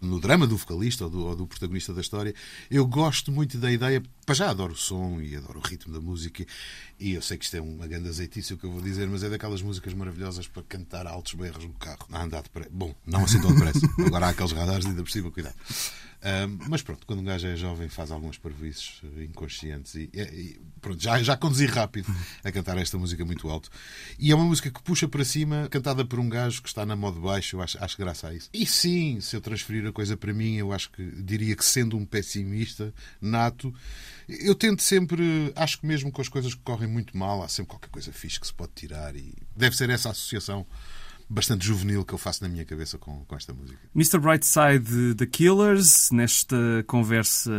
no 0.00 0.20
drama 0.20 0.46
do 0.46 0.56
vocalista 0.56 1.04
ou 1.04 1.10
do, 1.10 1.26
ou 1.26 1.36
do 1.36 1.46
protagonista 1.46 1.92
da 1.92 2.00
história. 2.00 2.34
Eu 2.70 2.86
gosto 2.86 3.32
muito 3.32 3.58
da 3.58 3.70
ideia, 3.70 4.02
para 4.26 4.34
já 4.34 4.50
adoro 4.50 4.72
o 4.72 4.76
som 4.76 5.20
e 5.20 5.36
adoro 5.36 5.60
o 5.60 5.62
ritmo 5.62 5.94
da 5.94 6.00
música, 6.00 6.44
e 6.98 7.12
eu 7.12 7.22
sei 7.22 7.38
que 7.38 7.44
isto 7.44 7.56
é 7.56 7.60
uma 7.60 7.86
grande 7.86 8.08
azeitice 8.08 8.54
o 8.54 8.58
que 8.58 8.64
eu 8.64 8.72
vou 8.72 8.82
dizer, 8.82 9.08
mas 9.08 9.22
é 9.22 9.30
daquelas 9.30 9.62
músicas 9.62 9.94
maravilhosas 9.94 10.48
para 10.48 10.64
cantar 10.64 11.06
altos 11.06 11.34
berros 11.34 11.64
no 11.64 11.72
carro, 11.74 12.06
a 12.10 12.22
andar 12.22 12.42
depressa. 12.42 12.70
Bom, 12.72 12.92
não 13.06 13.24
assim 13.24 13.40
tão 13.40 13.54
depressa. 13.54 13.86
Agora 14.04 14.26
há 14.26 14.28
aqueles 14.30 14.50
radares 14.50 14.84
ainda 14.84 15.02
por 15.02 15.10
cima, 15.10 15.30
cuidado. 15.30 15.54
Um, 16.26 16.58
mas 16.68 16.82
pronto, 16.82 17.06
quando 17.06 17.20
um 17.20 17.24
gajo 17.24 17.46
é 17.46 17.54
jovem 17.54 17.88
faz 17.88 18.10
algumas 18.10 18.36
parvoices 18.38 19.00
eh, 19.04 19.24
inconscientes 19.24 19.94
e, 19.94 20.10
e, 20.12 20.60
pronto, 20.80 21.00
já, 21.00 21.22
já 21.22 21.36
conduzi 21.36 21.66
rápido 21.66 22.12
a 22.42 22.50
cantar 22.50 22.76
esta 22.78 22.98
música 22.98 23.24
muito 23.24 23.48
alto. 23.48 23.70
E 24.18 24.32
é 24.32 24.34
uma 24.34 24.44
música 24.44 24.70
que 24.70 24.82
puxa 24.82 25.06
para 25.06 25.24
cima, 25.24 25.68
cantada 25.70 26.04
por 26.04 26.18
um 26.18 26.28
gajo 26.28 26.62
que 26.62 26.68
está 26.68 26.84
na 26.84 26.96
modo 26.96 27.20
baixo, 27.20 27.56
eu 27.56 27.62
acho, 27.62 27.82
acho 27.82 27.96
graça 27.98 28.28
a 28.28 28.34
isso. 28.34 28.48
E 28.52 28.66
sim, 28.66 29.20
se 29.20 29.36
eu 29.36 29.40
transferir 29.40 29.86
a 29.86 29.92
coisa 29.92 30.16
para 30.16 30.32
mim, 30.32 30.56
eu 30.56 30.72
acho 30.72 30.90
que 30.90 31.04
diria 31.22 31.54
que 31.54 31.64
sendo 31.64 31.96
um 31.96 32.04
pessimista 32.04 32.92
nato, 33.20 33.72
eu 34.28 34.54
tento 34.54 34.82
sempre, 34.82 35.52
acho 35.54 35.80
que 35.80 35.86
mesmo 35.86 36.10
com 36.10 36.20
as 36.20 36.28
coisas 36.28 36.54
que 36.54 36.60
correm 36.62 36.88
muito 36.88 37.16
mal, 37.16 37.42
há 37.42 37.48
sempre 37.48 37.70
qualquer 37.70 37.90
coisa 37.90 38.12
fixe 38.12 38.40
que 38.40 38.46
se 38.46 38.54
pode 38.54 38.72
tirar 38.74 39.14
e 39.14 39.32
deve 39.54 39.76
ser 39.76 39.88
essa 39.90 40.10
associação 40.10 40.66
bastante 41.28 41.66
juvenil 41.66 42.04
que 42.04 42.12
eu 42.12 42.18
faço 42.18 42.42
na 42.42 42.48
minha 42.48 42.64
cabeça 42.64 42.98
com, 42.98 43.24
com 43.24 43.36
esta 43.36 43.52
música. 43.52 43.78
Mr. 43.94 44.18
Brightside 44.18 45.14
The 45.16 45.26
Killers, 45.26 46.10
nesta 46.12 46.56
conversa 46.86 47.50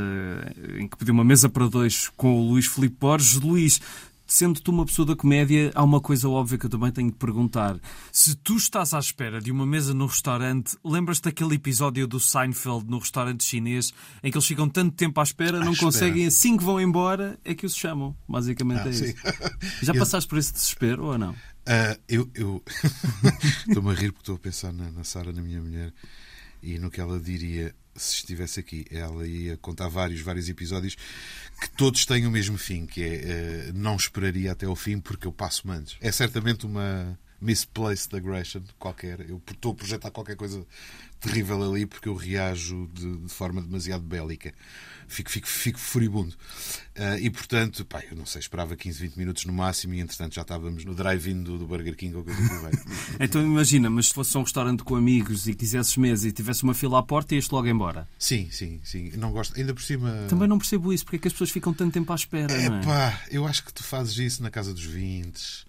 em 0.77 0.87
que 0.87 0.97
pediu 0.97 1.13
uma 1.13 1.23
mesa 1.23 1.49
para 1.49 1.67
dois 1.67 2.09
com 2.15 2.39
o 2.39 2.47
Luís 2.49 2.65
Filipe 2.65 2.95
Borges. 2.99 3.39
Luís, 3.41 3.81
sendo 4.27 4.59
tu 4.59 4.71
uma 4.71 4.85
pessoa 4.85 5.05
da 5.05 5.15
comédia, 5.15 5.71
há 5.73 5.83
uma 5.83 6.01
coisa 6.01 6.27
óbvia 6.27 6.57
que 6.57 6.65
eu 6.65 6.69
também 6.69 6.91
tenho 6.91 7.09
de 7.09 7.17
perguntar. 7.17 7.79
Se 8.11 8.35
tu 8.35 8.57
estás 8.57 8.93
à 8.93 8.99
espera 8.99 9.39
de 9.39 9.51
uma 9.51 9.65
mesa 9.65 9.93
no 9.93 10.05
restaurante, 10.05 10.77
lembras-te 10.83 11.23
daquele 11.23 11.55
episódio 11.55 12.05
do 12.05 12.19
Seinfeld 12.19 12.85
no 12.87 12.99
restaurante 12.99 13.43
chinês 13.43 13.93
em 14.21 14.29
que 14.29 14.37
eles 14.37 14.45
ficam 14.45 14.67
tanto 14.67 14.95
tempo 14.95 15.19
à 15.19 15.23
espera, 15.23 15.57
à 15.57 15.63
não 15.63 15.71
espera. 15.71 15.91
conseguem, 15.91 16.25
assim 16.27 16.57
que 16.57 16.63
vão 16.63 16.79
embora, 16.79 17.39
é 17.45 17.55
que 17.55 17.65
os 17.65 17.75
chamam. 17.75 18.15
Basicamente 18.27 18.81
ah, 18.81 18.89
é 18.89 18.91
sim. 18.91 19.05
isso. 19.05 19.15
Já 19.81 19.93
passaste 19.93 20.29
por 20.29 20.37
esse 20.37 20.53
desespero 20.53 21.05
ou 21.05 21.17
não? 21.17 21.31
Uh, 21.31 21.99
eu 22.07 22.29
eu 22.33 22.63
estou-me 23.67 23.91
a 23.91 23.93
rir 23.93 24.11
porque 24.11 24.21
estou 24.21 24.35
a 24.35 24.39
pensar 24.39 24.71
na, 24.73 24.91
na 24.91 25.03
Sara, 25.03 25.31
na 25.31 25.41
minha 25.41 25.61
mulher, 25.61 25.93
e 26.61 26.77
no 26.77 26.89
que 26.89 26.99
ela 26.99 27.19
diria 27.19 27.73
se 27.97 28.15
estivesse 28.17 28.59
aqui. 28.59 28.85
Ela 28.91 29.27
ia 29.27 29.57
contar 29.57 29.87
vários, 29.87 30.21
vários 30.21 30.47
episódios 30.49 30.95
que 31.59 31.69
todos 31.71 32.05
têm 32.05 32.25
o 32.25 32.31
mesmo 32.31 32.57
fim, 32.57 32.85
que 32.85 33.03
é 33.03 33.69
uh, 33.69 33.73
não 33.73 33.95
esperaria 33.95 34.51
até 34.51 34.65
ao 34.65 34.75
fim 34.75 34.99
porque 34.99 35.27
eu 35.27 35.31
passo 35.31 35.69
antes. 35.71 35.97
É 36.01 36.11
certamente 36.11 36.65
uma 36.65 37.17
misplaced 37.39 38.15
aggression 38.15 38.61
qualquer. 38.79 39.19
Eu 39.29 39.41
estou 39.51 39.71
a 39.71 39.75
projetar 39.75 40.11
qualquer 40.11 40.35
coisa 40.35 40.65
terrível 41.19 41.61
ali 41.63 41.85
porque 41.85 42.07
eu 42.07 42.15
reajo 42.15 42.89
de, 42.93 43.17
de 43.17 43.29
forma 43.29 43.61
demasiado 43.61 44.03
bélica. 44.03 44.53
Fico, 45.09 45.31
fico, 45.31 45.47
fico 45.47 45.79
furibundo. 45.79 46.35
Uh, 46.97 47.17
e 47.21 47.29
portanto, 47.29 47.85
pá, 47.85 48.03
eu 48.11 48.17
não 48.17 48.25
sei, 48.25 48.39
esperava 48.39 48.75
15, 48.75 48.99
20 48.99 49.15
minutos 49.15 49.45
no 49.45 49.53
máximo 49.53 49.93
e 49.93 50.01
entretanto 50.01 50.35
já 50.35 50.41
estávamos 50.41 50.83
no 50.83 50.93
drive-in 50.93 51.43
do, 51.43 51.57
do, 51.57 51.65
Burger 51.65 51.95
King 51.95 52.13
ou 52.15 52.25
coisa 52.25 52.41
que 52.41 52.77
então 53.23 53.41
imagina, 53.41 53.89
mas 53.89 54.07
se 54.07 54.13
fosse 54.13 54.37
um 54.37 54.43
restaurante 54.43 54.83
com 54.83 54.95
amigos 54.95 55.47
e 55.47 55.53
quisesses 55.53 55.95
mesa 55.95 56.27
e 56.27 56.31
tivesse 56.33 56.63
uma 56.63 56.73
fila 56.73 56.99
à 56.99 57.03
porta, 57.03 57.35
ias 57.35 57.49
logo 57.49 57.67
embora? 57.67 58.07
Sim, 58.19 58.49
sim, 58.51 58.81
sim. 58.83 59.11
Não 59.15 59.31
gosto, 59.31 59.57
ainda 59.57 59.73
por 59.73 59.81
cima. 59.81 60.25
Também 60.27 60.47
não 60.47 60.57
percebo 60.57 60.91
isso, 60.91 61.05
porque 61.05 61.15
é 61.15 61.19
que 61.19 61.27
as 61.27 61.33
pessoas 61.33 61.51
ficam 61.51 61.73
tanto 61.73 61.93
tempo 61.93 62.11
à 62.11 62.15
espera. 62.15 62.51
É, 62.51 62.65
é? 62.65 62.81
pá, 62.81 63.21
eu 63.31 63.47
acho 63.47 63.63
que 63.63 63.73
tu 63.73 63.83
fazes 63.83 64.17
isso 64.17 64.43
na 64.43 64.51
casa 64.51 64.73
dos 64.73 64.83
20 64.83 65.67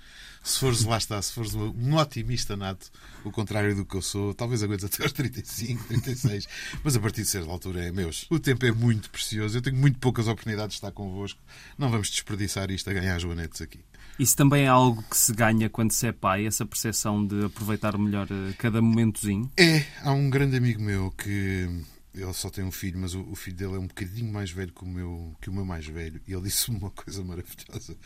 se 0.48 0.58
fores, 0.58 0.84
lá 0.84 0.96
está, 0.96 1.20
se 1.20 1.32
fores 1.32 1.54
um 1.54 1.96
otimista 1.96 2.56
nato, 2.56 2.90
o 3.22 3.30
contrário 3.30 3.76
do 3.76 3.84
que 3.84 3.96
eu 3.96 4.02
sou, 4.02 4.32
talvez 4.32 4.62
aguentes 4.62 4.84
até 4.86 5.02
aos 5.02 5.12
35, 5.12 5.84
36, 5.84 6.48
mas 6.82 6.96
a 6.96 7.00
partir 7.00 7.22
de 7.22 7.28
certa 7.28 7.50
altura 7.50 7.84
é 7.84 7.92
meus. 7.92 8.26
O 8.30 8.38
tempo 8.38 8.64
é 8.64 8.72
muito 8.72 9.10
precioso, 9.10 9.58
eu 9.58 9.62
tenho 9.62 9.76
muito 9.76 9.98
poucas 9.98 10.26
oportunidades 10.26 10.74
de 10.74 10.78
estar 10.78 10.90
convosco, 10.92 11.40
não 11.76 11.90
vamos 11.90 12.08
desperdiçar 12.10 12.70
isto 12.70 12.88
a 12.88 12.92
ganhar 12.94 13.18
joanetes 13.18 13.60
aqui. 13.60 13.80
Isso 14.18 14.36
também 14.36 14.64
é 14.64 14.68
algo 14.68 15.02
que 15.02 15.16
se 15.16 15.32
ganha 15.32 15.68
quando 15.68 15.92
se 15.92 16.06
é 16.06 16.12
pai, 16.12 16.46
essa 16.46 16.64
percepção 16.64 17.24
de 17.24 17.44
aproveitar 17.44 17.96
melhor 17.96 18.26
eh, 18.30 18.52
cada 18.58 18.82
momentozinho? 18.82 19.50
É, 19.56 19.84
há 20.02 20.12
um 20.12 20.28
grande 20.28 20.56
amigo 20.56 20.82
meu 20.82 21.12
que 21.12 21.68
ele 22.14 22.32
só 22.32 22.50
tem 22.50 22.64
um 22.64 22.72
filho, 22.72 22.98
mas 22.98 23.14
o, 23.14 23.20
o, 23.30 23.36
filho 23.36 23.56
dele 23.56 23.76
é 23.76 23.78
um 23.78 23.86
bocadinho 23.86 24.32
mais 24.32 24.50
velho 24.50 24.72
que 24.72 24.82
o 24.82 24.88
meu, 24.88 25.36
que 25.40 25.50
o 25.50 25.52
meu 25.52 25.64
mais 25.64 25.86
velho. 25.86 26.20
E 26.26 26.32
ele 26.32 26.42
disse-me 26.42 26.78
uma 26.78 26.90
coisa 26.90 27.22
maravilhosa 27.22 27.96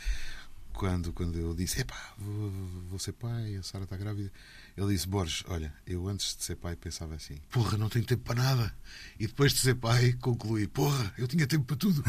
quando, 0.73 1.13
quando 1.13 1.39
eu 1.39 1.55
disse, 1.55 1.81
epá, 1.81 2.15
vou, 2.19 2.51
vou 2.89 2.99
ser 2.99 3.13
pai, 3.13 3.57
a 3.57 3.63
Sara 3.63 3.85
está 3.85 3.97
grávida, 3.97 4.33
ele 4.77 4.93
disse, 4.93 5.07
Borges, 5.07 5.45
olha, 5.49 5.73
eu 5.87 6.09
antes 6.09 6.37
de 6.37 6.45
ser 6.45 6.57
pai 6.57 6.75
pensava 6.77 7.15
assim, 7.15 7.37
porra, 7.51 7.77
não 7.77 7.89
tenho 7.89 8.05
tempo 8.05 8.23
para 8.25 8.43
nada. 8.43 8.75
E 9.19 9.27
depois 9.27 9.53
de 9.53 9.61
ser 9.61 9.75
pai, 9.75 10.15
concluí, 10.15 10.67
porra, 10.67 11.15
eu 11.19 11.29
tinha 11.29 11.47
tempo 11.47 11.65
para 11.65 11.77
tudo. 11.77 12.03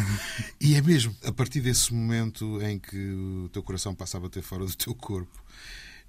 e 0.60 0.76
é 0.76 0.82
mesmo, 0.82 1.16
a 1.24 1.32
partir 1.32 1.62
desse 1.62 1.94
momento 1.94 2.62
em 2.62 2.80
que 2.80 3.12
o 3.46 3.50
teu 3.50 3.62
coração 3.62 3.94
passa 3.94 4.18
a 4.18 4.22
bater 4.22 4.42
fora 4.42 4.66
do 4.66 4.76
teu 4.76 4.96
corpo 4.96 5.44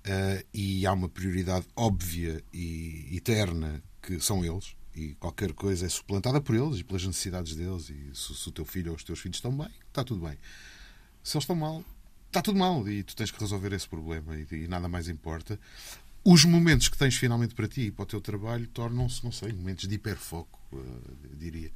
uh, 0.07 0.47
e 0.53 0.87
há 0.87 0.93
uma 0.93 1.09
prioridade 1.09 1.67
óbvia 1.77 2.43
e 2.53 3.17
eterna 3.17 3.83
que 4.01 4.21
são 4.21 4.45
eles, 4.45 4.77
e 4.95 5.15
qualquer 5.15 5.53
coisa 5.53 5.87
é 5.87 5.89
suplantada 5.89 6.41
por 6.41 6.55
eles 6.55 6.79
e 6.79 6.85
pelas 6.85 7.05
necessidades 7.05 7.57
deles, 7.57 7.91
e 7.91 8.15
se, 8.15 8.35
se 8.35 8.49
o 8.49 8.53
teu 8.53 8.65
filho 8.65 8.91
ou 8.91 8.97
os 8.97 9.03
teus 9.03 9.19
filhos 9.19 9.39
estão 9.39 9.57
bem, 9.57 9.71
está 9.89 10.05
tudo 10.05 10.27
bem. 10.27 10.39
Se 11.23 11.37
eles 11.37 11.45
estão 11.45 11.57
mal, 11.57 11.83
está 12.35 12.43
tudo 12.43 12.59
mal 12.59 12.87
e 12.89 13.05
tu 13.05 13.15
tens 13.15 13.31
que 13.31 13.39
resolver 13.39 13.73
esse 13.73 13.89
problema 13.89 14.37
e, 14.37 14.47
e, 14.51 14.69
nada 14.69 14.89
mais 14.89 15.09
importa. 15.09 15.59
Os 16.25 16.45
momentos 16.45 16.89
que 16.89 16.99
tens 16.99 17.17
finalmente 17.17 17.55
para 17.55 17.69
ti 17.69 17.83
e 17.83 17.91
para 17.93 18.03
o 18.03 18.07
teu 18.07 18.21
trabalho 18.21 18.67
tornam-se, 18.69 19.23
não 19.23 19.31
sei, 19.31 19.53
momentos 19.53 19.87
de 19.87 19.95
hiperfoco, 19.95 20.59
uh, 20.73 21.37
diria. 21.37 21.71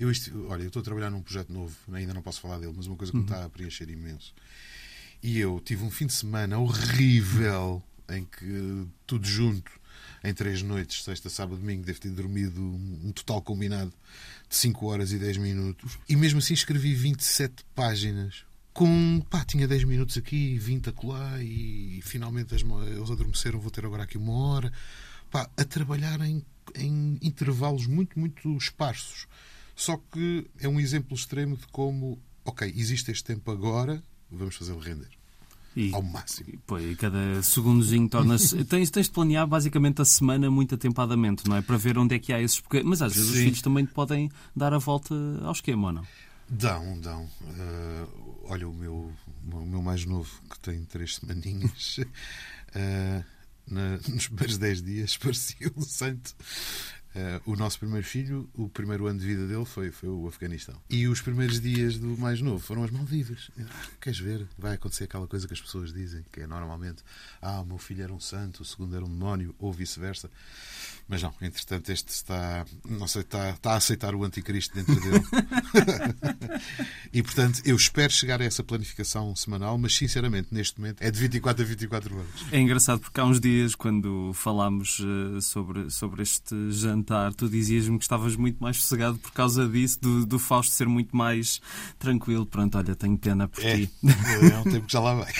Eu, 0.00 0.08
olha, 0.48 0.62
eu 0.62 0.68
estou 0.68 0.80
a 0.80 0.84
trabalhar 0.84 1.10
num 1.10 1.20
projeto 1.20 1.52
novo, 1.52 1.76
ainda 1.92 2.14
não 2.14 2.22
posso 2.22 2.40
falar 2.40 2.58
dele, 2.58 2.72
mas 2.74 2.86
uma 2.86 2.96
coisa 2.96 3.12
que 3.12 3.18
uhum. 3.18 3.24
me 3.24 3.30
está 3.30 3.44
a 3.44 3.48
preencher 3.50 3.90
imenso. 3.90 4.32
E 5.22 5.38
eu 5.38 5.60
tive 5.62 5.84
um 5.84 5.90
fim 5.90 6.06
de 6.06 6.12
semana 6.12 6.58
horrível 6.58 7.82
em 8.08 8.24
que 8.24 8.86
tudo 9.06 9.26
junto, 9.26 9.70
em 10.22 10.32
três 10.32 10.62
noites, 10.62 11.02
sexta, 11.02 11.28
sábado, 11.28 11.58
domingo, 11.58 11.84
devo 11.84 12.00
ter 12.00 12.10
dormido 12.10 12.62
um 12.62 13.12
total 13.12 13.42
combinado 13.42 13.92
de 14.48 14.56
5 14.56 14.86
horas 14.86 15.12
e 15.12 15.18
10 15.18 15.36
minutos. 15.38 15.98
E 16.08 16.16
mesmo 16.16 16.38
assim 16.38 16.54
escrevi 16.54 16.94
27 16.94 17.64
páginas 17.74 18.47
com 18.78 19.20
pá, 19.28 19.44
tinha 19.44 19.66
10 19.66 19.82
minutos 19.82 20.16
aqui, 20.16 20.56
20 20.56 20.90
acolá 20.90 21.42
e, 21.42 21.98
e 21.98 22.02
finalmente 22.02 22.54
eles 22.54 23.10
adormeceram, 23.10 23.58
vou 23.58 23.72
ter 23.72 23.84
agora 23.84 24.04
aqui 24.04 24.16
uma 24.16 24.32
hora, 24.32 24.72
pá, 25.32 25.50
a 25.56 25.64
trabalhar 25.64 26.20
em, 26.20 26.44
em 26.76 27.18
intervalos 27.20 27.88
muito, 27.88 28.16
muito 28.16 28.56
esparsos. 28.56 29.26
Só 29.74 29.96
que 29.96 30.46
é 30.60 30.68
um 30.68 30.78
exemplo 30.78 31.16
extremo 31.16 31.56
de 31.56 31.66
como, 31.72 32.20
ok, 32.44 32.72
existe 32.76 33.10
este 33.10 33.24
tempo 33.24 33.50
agora, 33.50 34.00
vamos 34.30 34.54
fazê-lo 34.54 34.78
render. 34.78 35.10
E, 35.74 35.92
ao 35.92 36.00
máximo. 36.00 36.52
Pois, 36.64 36.84
e 36.84 36.94
cada 36.94 37.42
segundozinho 37.42 38.08
torna-se. 38.08 38.62
tens, 38.64 38.90
tens 38.90 39.06
de 39.06 39.12
planear 39.12 39.46
basicamente 39.46 40.02
a 40.02 40.04
semana 40.04 40.48
muito 40.52 40.76
atempadamente, 40.76 41.48
não 41.48 41.56
é? 41.56 41.62
Para 41.62 41.76
ver 41.76 41.98
onde 41.98 42.14
é 42.14 42.18
que 42.20 42.32
há 42.32 42.40
esses. 42.40 42.62
Mas 42.84 43.02
às 43.02 43.12
vezes 43.12 43.28
Sim. 43.30 43.36
os 43.36 43.42
filhos 43.42 43.62
também 43.62 43.84
podem 43.84 44.30
dar 44.54 44.72
a 44.72 44.78
volta 44.78 45.14
ao 45.42 45.52
esquema, 45.52 45.88
ou 45.88 45.92
não? 45.94 46.06
Dão, 46.48 46.98
dão. 47.00 47.24
Uh, 47.42 48.44
olha, 48.44 48.68
o 48.68 48.72
meu, 48.72 49.12
o 49.52 49.66
meu 49.66 49.82
mais 49.82 50.04
novo, 50.06 50.40
que 50.50 50.58
tem 50.60 50.84
três 50.84 51.16
semaninhas, 51.16 51.98
uh, 51.98 53.24
na, 53.70 53.98
nos 54.08 54.28
primeiros 54.28 54.56
dez 54.56 54.82
dias 54.82 55.16
parecia 55.18 55.70
um 55.76 55.82
santo. 55.82 56.34
Uh, 57.18 57.52
o 57.52 57.56
nosso 57.56 57.80
primeiro 57.80 58.06
filho, 58.06 58.48
o 58.54 58.68
primeiro 58.68 59.08
ano 59.08 59.18
de 59.18 59.26
vida 59.26 59.44
dele 59.48 59.64
foi, 59.64 59.90
foi 59.90 60.08
o 60.08 60.28
Afeganistão. 60.28 60.76
E 60.88 61.08
os 61.08 61.20
primeiros 61.20 61.60
dias 61.60 61.98
do 61.98 62.16
mais 62.16 62.40
novo 62.40 62.60
foram 62.60 62.84
as 62.84 62.92
Maldivas. 62.92 63.50
Ah, 63.58 63.64
queres 64.00 64.20
ver? 64.20 64.46
Vai 64.56 64.74
acontecer 64.74 65.04
aquela 65.04 65.26
coisa 65.26 65.48
que 65.48 65.52
as 65.52 65.60
pessoas 65.60 65.92
dizem, 65.92 66.24
que 66.30 66.42
é 66.42 66.46
normalmente: 66.46 67.02
ah, 67.42 67.60
o 67.60 67.64
meu 67.64 67.78
filho 67.78 68.04
era 68.04 68.12
um 68.12 68.20
santo, 68.20 68.62
o 68.62 68.64
segundo 68.64 68.94
era 68.94 69.04
um 69.04 69.08
demónio, 69.08 69.52
ou 69.58 69.72
vice-versa. 69.72 70.30
Mas 71.08 71.22
não, 71.22 71.32
entretanto, 71.40 71.90
este 71.90 72.10
está, 72.10 72.66
não 72.86 73.08
sei, 73.08 73.22
está, 73.22 73.50
está 73.50 73.72
a 73.72 73.76
aceitar 73.76 74.14
o 74.14 74.22
anticristo 74.24 74.74
dentro 74.74 74.94
dele. 75.00 75.24
e 77.10 77.22
portanto, 77.22 77.62
eu 77.64 77.74
espero 77.74 78.12
chegar 78.12 78.42
a 78.42 78.44
essa 78.44 78.62
planificação 78.62 79.34
semanal, 79.34 79.78
mas 79.78 79.96
sinceramente, 79.96 80.48
neste 80.52 80.78
momento, 80.78 81.00
é 81.00 81.10
de 81.10 81.18
24 81.18 81.62
a 81.62 81.66
24 81.66 82.14
horas. 82.14 82.28
É 82.52 82.60
engraçado 82.60 83.00
porque 83.00 83.18
há 83.18 83.24
uns 83.24 83.40
dias, 83.40 83.74
quando 83.74 84.32
falámos 84.34 84.98
uh, 84.98 85.40
sobre, 85.40 85.90
sobre 85.90 86.22
este 86.22 86.54
jantar, 86.72 87.07
tu 87.36 87.48
dizias-me 87.48 87.98
que 87.98 88.04
estavas 88.04 88.36
muito 88.36 88.62
mais 88.62 88.76
sossegado 88.78 89.18
por 89.18 89.32
causa 89.32 89.66
disso, 89.68 90.00
do, 90.00 90.26
do 90.26 90.38
Fausto 90.38 90.74
ser 90.74 90.88
muito 90.88 91.16
mais 91.16 91.60
tranquilo. 91.98 92.46
Pronto, 92.46 92.76
olha, 92.78 92.94
tenho 92.94 93.16
pena 93.18 93.48
por 93.48 93.64
é, 93.64 93.76
ti. 93.76 93.90
É 94.52 94.58
um 94.58 94.64
tempo 94.64 94.86
que 94.86 94.92
já 94.92 95.00
lá 95.00 95.14
vai. 95.14 95.32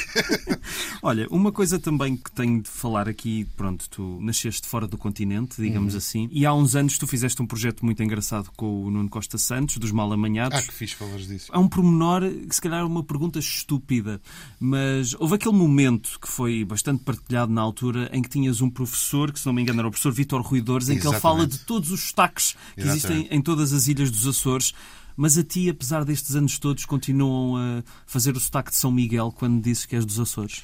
olha, 1.03 1.27
uma 1.31 1.53
coisa 1.53 1.79
também 1.79 2.17
que 2.17 2.31
tenho 2.33 2.63
de 2.63 2.69
falar 2.69 3.09
aqui, 3.09 3.47
pronto, 3.57 3.89
tu 3.89 4.19
nasceste 4.21 4.67
fora 4.67 4.87
do 4.87 4.97
continente 4.97 5.59
digamos 5.63 5.95
uhum. 5.95 5.99
assim. 5.99 6.29
E 6.33 6.47
há 6.47 6.53
uns 6.53 6.75
anos 6.75 6.99
tu 6.99 7.07
fizeste 7.07 7.41
um 7.43 7.47
projeto 7.47 7.85
muito 7.85 8.03
engraçado 8.03 8.51
com 8.57 8.85
o 8.85 8.91
Nuno 8.91 9.09
Costa 9.09 9.39
Santos, 9.39 9.77
dos 9.79 9.91
Mal 9.91 10.13
Amanhados. 10.13 10.59
Ah, 10.59 10.63
que 10.63 10.73
fiz 10.73 10.93
falar 10.93 11.19
disso. 11.19 11.51
Há 11.53 11.59
um 11.59 11.69
pormenor 11.69 12.23
que 12.23 12.55
se 12.55 12.61
calhar 12.61 12.81
é 12.81 12.85
uma 12.85 13.03
pergunta 13.03 13.39
estúpida, 13.39 14.21
mas 14.59 15.15
houve 15.19 15.35
aquele 15.35 15.55
momento 15.55 16.19
que 16.21 16.29
foi 16.29 16.65
bastante 16.65 17.03
partilhado 17.05 17.53
na 17.53 17.61
altura 17.61 18.09
em 18.13 18.23
que 18.23 18.29
tinhas 18.29 18.61
um 18.61 18.71
professor, 18.71 19.33
que 19.33 19.41
se 19.41 19.47
não 19.47 19.53
me 19.53 19.63
engano 19.63 19.81
era 19.81 19.89
o 19.89 19.91
professor 19.91 20.13
Vitor 20.13 20.41
Ruidores, 20.43 20.89
em 20.89 20.93
Exatamente. 20.93 21.09
que 21.09 21.17
ele 21.17 21.21
fala 21.21 21.47
de 21.49 21.59
todos 21.59 21.91
os 21.91 22.09
sotaques 22.09 22.55
que 22.75 22.83
existem 22.83 23.27
em 23.31 23.43
todas 23.43 23.73
as 23.73 23.89
ilhas 23.89 24.11
dos 24.11 24.27
Açores. 24.27 24.73
Mas 25.17 25.37
a 25.37 25.43
ti, 25.43 25.69
apesar 25.69 26.05
destes 26.05 26.37
anos 26.37 26.61
todos, 26.61 26.85
continuam 26.85 27.57
a 27.57 27.83
fazer 28.07 28.37
o 28.37 28.41
sotaque 28.41 28.71
de 28.71 28.77
São 28.77 28.93
Miguel 28.93 29.33
quando 29.33 29.61
dizes 29.61 29.85
que 29.85 29.97
és 29.97 30.07
dos 30.07 30.21
Açores? 30.21 30.63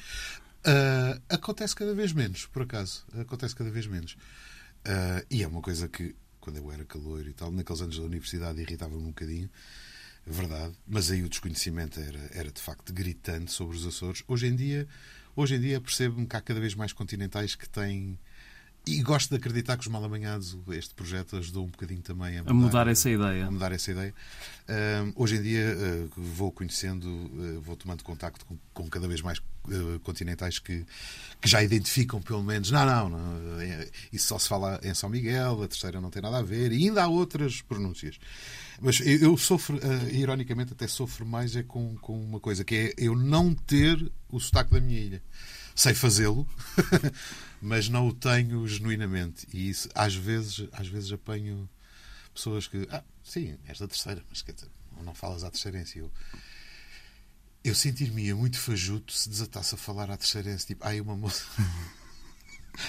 Ah, 0.63 1.19
acontece 1.29 1.75
cada 1.75 1.93
vez 1.93 2.13
menos, 2.13 2.45
por 2.47 2.61
acaso. 2.61 3.05
Acontece 3.19 3.53
cada 3.53 3.69
vez 3.69 3.85
menos. 3.85 4.15
Ah, 4.85 5.23
e 5.29 5.43
é 5.43 5.47
uma 5.47 5.61
coisa 5.61 5.87
que, 5.89 6.15
quando 6.39 6.57
eu 6.57 6.71
era 6.71 6.85
calor 6.85 7.27
e 7.27 7.33
tal, 7.33 7.51
naqueles 7.51 7.81
anos 7.81 7.97
da 7.97 8.03
universidade 8.03 8.61
irritava-me 8.61 9.03
um 9.03 9.07
bocadinho, 9.07 9.49
verdade. 10.25 10.73
Mas 10.87 11.11
aí 11.11 11.21
o 11.21 11.29
desconhecimento 11.29 11.99
era, 11.99 12.29
era 12.31 12.51
de 12.51 12.61
facto 12.61 12.93
gritante 12.93 13.51
sobre 13.51 13.75
os 13.75 13.85
Açores. 13.85 14.23
Hoje 14.25 14.47
em 14.47 14.55
dia, 14.55 14.87
hoje 15.35 15.55
em 15.55 15.59
dia 15.59 15.81
percebo-me 15.81 16.25
que 16.25 16.35
há 16.35 16.41
cada 16.41 16.59
vez 16.59 16.73
mais 16.75 16.93
continentais 16.93 17.55
que 17.55 17.67
têm. 17.67 18.17
E 18.87 19.01
gosto 19.01 19.29
de 19.31 19.35
acreditar 19.37 19.77
que 19.77 19.81
os 19.81 19.87
Malamanhados, 19.87 20.55
este 20.69 20.93
projeto, 20.93 21.37
ajudou 21.37 21.63
um 21.65 21.69
bocadinho 21.69 22.01
também 22.01 22.37
a 22.37 22.43
mudar, 22.43 22.51
A 22.51 22.53
mudar 22.53 22.87
essa 22.87 23.09
ideia. 23.09 23.47
a 23.47 23.51
mudar 23.51 23.71
essa 23.71 23.91
ideia. 23.91 24.13
Ahm, 24.67 25.11
hoje 25.15 25.37
em 25.37 25.41
dia 25.41 25.75
ah, 25.75 26.07
vou 26.15 26.51
conhecendo, 26.51 27.07
ah, 27.07 27.59
vou 27.61 27.75
tomando 27.75 28.03
contacto 28.03 28.45
com, 28.45 28.57
com 28.73 28.87
cada 28.89 29.07
vez 29.07 29.21
mais 29.21 29.41
ah, 29.69 29.99
continentais 30.03 30.59
que, 30.59 30.85
que 31.41 31.49
já 31.49 31.63
identificam 31.63 32.21
pelo 32.21 32.43
menos, 32.43 32.69
não, 32.69 32.85
não, 32.85 33.09
não, 33.09 33.59
é- 33.61 33.89
isso 34.13 34.27
só 34.27 34.37
se 34.37 34.47
fala 34.47 34.79
em 34.83 34.93
São 34.93 35.09
Miguel, 35.09 35.63
a 35.63 35.67
terceira 35.67 35.99
não 35.99 36.11
tem 36.11 36.21
nada 36.21 36.37
a 36.37 36.43
ver, 36.43 36.71
e 36.71 36.87
ainda 36.87 37.03
há 37.03 37.07
outras 37.07 37.61
pronúncias. 37.63 38.19
Mas 38.79 38.99
eu, 38.99 39.17
eu 39.19 39.37
sofro, 39.37 39.79
ironicamente, 40.11 40.73
até 40.73 40.87
sofro 40.87 41.25
mais 41.25 41.55
é 41.55 41.63
com, 41.63 41.95
com 41.97 42.19
uma 42.23 42.39
coisa, 42.39 42.63
que 42.63 42.75
é 42.75 42.93
eu 42.97 43.15
não 43.15 43.53
ter 43.53 44.11
o 44.29 44.39
sotaque 44.39 44.71
da 44.71 44.79
minha 44.81 44.99
ilha. 44.99 45.23
Sei 45.73 45.93
fazê-lo, 45.93 46.47
mas 47.65 47.89
não 47.89 48.07
o 48.07 48.13
tenho 48.13 48.67
genuinamente. 48.67 49.47
E 49.51 49.69
isso, 49.69 49.89
às 49.95 50.13
vezes, 50.15 50.67
às 50.71 50.87
vezes 50.87 51.11
apanho 51.11 51.67
pessoas 52.31 52.67
que. 52.67 52.87
Ah, 52.91 53.03
sim, 53.23 53.57
és 53.67 53.79
da 53.79 53.87
terceira, 53.87 54.23
mas 54.29 54.43
quer 54.43 54.53
dizer, 54.53 54.69
não 55.03 55.15
falas 55.15 55.43
à 55.43 55.49
terceirense. 55.49 55.97
Eu, 55.97 56.11
eu 57.63 57.73
sentir-me 57.73 58.31
muito 58.35 58.59
fajuto 58.59 59.11
se 59.11 59.27
desatasse 59.27 59.73
a 59.73 59.77
falar 59.79 60.11
à 60.11 60.15
terceirense. 60.15 60.67
Tipo, 60.67 60.85
há 60.85 60.89
aí 60.89 61.01
uma 61.01 61.17
moça. 61.17 61.43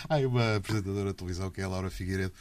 Há 0.08 0.16
uma 0.16 0.56
apresentadora 0.56 1.10
de 1.10 1.14
televisão 1.14 1.48
que 1.48 1.60
é 1.60 1.64
a 1.64 1.68
Laura 1.68 1.88
Figueiredo, 1.88 2.32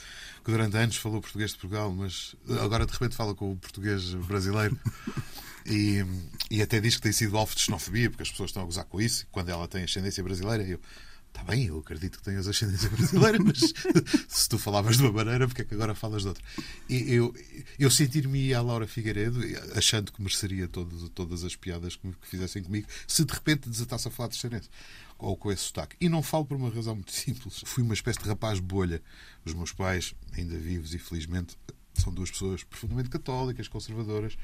que 0.44 0.50
durante 0.50 0.78
anos 0.78 0.96
falou 0.96 1.22
português 1.22 1.52
de 1.52 1.58
Portugal, 1.58 1.92
mas 1.94 2.36
agora 2.60 2.88
de 2.88 2.92
repente 2.92 3.16
fala 3.16 3.36
com 3.36 3.52
o 3.52 3.56
português 3.56 4.16
brasileiro. 4.16 4.78
E, 5.68 6.06
e 6.52 6.62
até 6.62 6.80
diz 6.80 6.96
que 6.96 7.02
tem 7.02 7.12
sido 7.12 7.36
alvo 7.36 7.56
de 7.56 7.62
xenofobia, 7.62 8.08
porque 8.12 8.22
as 8.22 8.30
pessoas 8.30 8.52
estão 8.52 8.62
a 8.62 8.66
gozar 8.68 8.86
com 8.86 9.02
isso, 9.02 9.26
quando 9.32 9.50
ela 9.50 9.68
tem 9.68 9.84
ascendência 9.84 10.24
brasileira. 10.24 10.64
Eu, 10.64 10.80
está 11.36 11.44
bem, 11.44 11.66
eu 11.66 11.80
acredito 11.80 12.18
que 12.18 12.24
tenhas 12.24 12.48
ascendência 12.48 12.90
brasileira, 12.90 13.38
mas 13.44 13.60
se 14.28 14.48
tu 14.48 14.58
falavas 14.58 14.96
de 14.96 15.04
uma 15.04 15.12
maneira, 15.12 15.48
porque 15.48 15.64
é 15.64 15.66
que 15.66 15.74
agora 15.74 15.94
falas 15.94 16.22
de 16.22 16.30
outra? 16.30 16.44
E 16.88 17.14
eu, 17.14 17.36
eu 17.78 17.92
sentir-me 17.92 18.54
a 18.54 18.62
Laura 18.62 18.88
Figueiredo, 18.88 19.42
achando 19.76 20.14
que 20.14 20.22
mereceria 20.22 20.68
todo, 20.68 21.10
todas 21.10 21.44
as 21.44 21.56
piadas 21.56 21.98
que, 21.98 22.08
que 22.08 22.28
fizessem 22.28 22.64
comigo, 22.64 22.88
se 23.06 23.26
de 23.26 23.34
repente 23.34 23.70
desatasse 23.70 24.08
a 24.08 24.12
falar 24.12 24.30
de 24.30 24.38
ascendência. 24.38 24.72
Ou 25.18 25.38
com 25.38 25.50
esse 25.50 25.64
sotaque. 25.64 25.96
E 26.02 26.10
não 26.10 26.22
falo 26.22 26.46
por 26.46 26.58
uma 26.58 26.70
razão 26.70 26.96
muito 26.96 27.12
simples. 27.14 27.62
Fui 27.66 27.84
uma 27.84 27.94
espécie 27.94 28.20
de 28.20 28.28
rapaz 28.28 28.60
bolha. 28.60 29.02
Os 29.46 29.54
meus 29.54 29.72
pais, 29.72 30.14
ainda 30.38 30.58
vivos 30.58 30.94
e 30.94 31.00
felizmente, 31.00 31.58
são 31.94 32.14
duas 32.14 32.30
pessoas 32.30 32.64
profundamente 32.64 33.10
católicas, 33.10 33.70
conservadoras, 33.70 34.38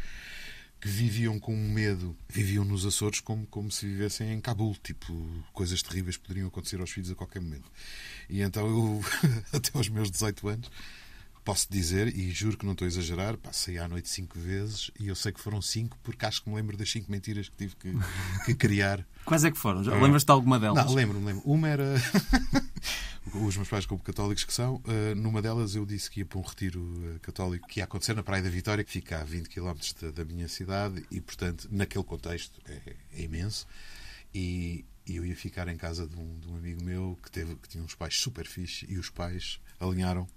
que 0.81 0.87
viviam 0.87 1.39
com 1.39 1.55
medo, 1.55 2.17
viviam 2.27 2.65
nos 2.65 2.87
Açores 2.87 3.19
como, 3.19 3.45
como 3.45 3.69
se 3.69 3.85
vivessem 3.85 4.33
em 4.33 4.41
Cabul, 4.41 4.75
tipo, 4.81 5.13
coisas 5.53 5.83
terríveis 5.83 6.17
poderiam 6.17 6.47
acontecer 6.47 6.81
aos 6.81 6.89
filhos 6.89 7.11
a 7.11 7.15
qualquer 7.15 7.39
momento. 7.39 7.71
E 8.27 8.41
então 8.41 8.67
eu, 8.67 9.01
até 9.53 9.69
aos 9.77 9.87
meus 9.89 10.09
18 10.09 10.47
anos, 10.47 10.71
posso 11.43 11.67
dizer, 11.69 12.15
e 12.15 12.31
juro 12.31 12.57
que 12.57 12.65
não 12.65 12.73
estou 12.73 12.85
a 12.85 12.87
exagerar, 12.87 13.37
passei 13.37 13.77
à 13.77 13.87
noite 13.87 14.09
cinco 14.09 14.39
vezes 14.39 14.91
e 14.99 15.07
eu 15.07 15.15
sei 15.15 15.31
que 15.31 15.39
foram 15.39 15.61
cinco 15.61 15.97
porque 16.03 16.25
acho 16.25 16.43
que 16.43 16.49
me 16.49 16.55
lembro 16.55 16.77
das 16.77 16.91
cinco 16.91 17.11
mentiras 17.11 17.49
que 17.49 17.55
tive 17.55 17.75
que, 17.75 17.93
que 18.45 18.53
criar. 18.53 19.05
Quais 19.25 19.43
é 19.43 19.51
que 19.51 19.57
foram? 19.57 19.83
Já 19.83 19.93
Lembras-te 19.95 20.27
de 20.27 20.31
alguma 20.31 20.59
delas? 20.59 20.85
Não, 20.85 20.93
lembro-me, 20.93 21.25
lembro. 21.25 21.41
Uma 21.45 21.67
era. 21.67 21.85
Os 23.33 23.55
meus 23.55 23.69
pais, 23.69 23.85
como 23.85 24.01
católicos 24.01 24.43
que 24.43 24.53
são, 24.53 24.81
eh, 24.87 25.13
numa 25.13 25.41
delas 25.41 25.75
eu 25.75 25.85
disse 25.85 26.09
que 26.09 26.21
ia 26.21 26.25
para 26.25 26.39
um 26.39 26.41
retiro 26.41 26.81
eh, 27.05 27.19
católico 27.21 27.67
que 27.67 27.79
ia 27.79 27.83
acontecer 27.83 28.15
na 28.15 28.23
Praia 28.23 28.41
da 28.41 28.49
Vitória, 28.49 28.83
que 28.83 28.91
fica 28.91 29.21
a 29.21 29.23
20 29.23 29.47
km 29.47 29.73
da, 30.01 30.11
da 30.11 30.25
minha 30.25 30.47
cidade, 30.47 31.05
e 31.11 31.21
portanto, 31.21 31.67
naquele 31.71 32.03
contexto, 32.03 32.59
é, 32.65 32.95
é 33.13 33.21
imenso. 33.21 33.67
E, 34.33 34.85
e 35.05 35.17
eu 35.17 35.25
ia 35.25 35.35
ficar 35.35 35.67
em 35.67 35.77
casa 35.77 36.07
de 36.07 36.15
um, 36.15 36.39
de 36.39 36.47
um 36.47 36.57
amigo 36.57 36.83
meu 36.83 37.17
que, 37.21 37.31
teve, 37.31 37.55
que 37.55 37.69
tinha 37.69 37.83
uns 37.83 37.93
pais 37.93 38.19
super 38.19 38.47
fixe, 38.47 38.87
e 38.89 38.97
os 38.97 39.09
pais 39.09 39.59
alinharam. 39.79 40.27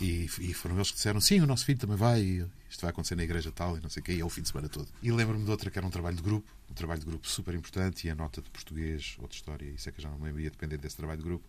E, 0.00 0.24
e 0.40 0.54
foram 0.54 0.76
eles 0.76 0.90
que 0.90 0.96
disseram: 0.96 1.20
sim, 1.20 1.40
o 1.40 1.46
nosso 1.46 1.64
filho 1.64 1.78
também 1.78 1.96
vai, 1.96 2.48
isto 2.68 2.80
vai 2.80 2.90
acontecer 2.90 3.14
na 3.14 3.22
igreja 3.24 3.52
tal, 3.52 3.76
e 3.76 3.80
não 3.80 3.90
sei 3.90 4.00
o 4.00 4.04
quê, 4.04 4.12
e 4.14 4.20
é 4.20 4.24
o 4.24 4.30
fim 4.30 4.42
de 4.42 4.48
semana 4.48 4.68
todo. 4.68 4.88
E 5.02 5.12
lembro-me 5.12 5.44
de 5.44 5.50
outra 5.50 5.70
que 5.70 5.78
era 5.78 5.86
um 5.86 5.90
trabalho 5.90 6.16
de 6.16 6.22
grupo, 6.22 6.50
um 6.70 6.74
trabalho 6.74 7.00
de 7.00 7.06
grupo 7.06 7.28
super 7.28 7.54
importante, 7.54 8.06
e 8.06 8.10
a 8.10 8.14
nota 8.14 8.40
de 8.40 8.50
português, 8.50 9.16
outra 9.18 9.36
história, 9.36 9.66
isso 9.66 9.88
é 9.88 9.92
que 9.92 9.98
eu 9.98 10.02
já 10.04 10.08
não 10.10 10.18
me 10.18 10.24
lembro, 10.24 10.40
ia 10.40 10.50
depender 10.50 10.78
desse 10.78 10.96
trabalho 10.96 11.18
de 11.18 11.24
grupo. 11.24 11.46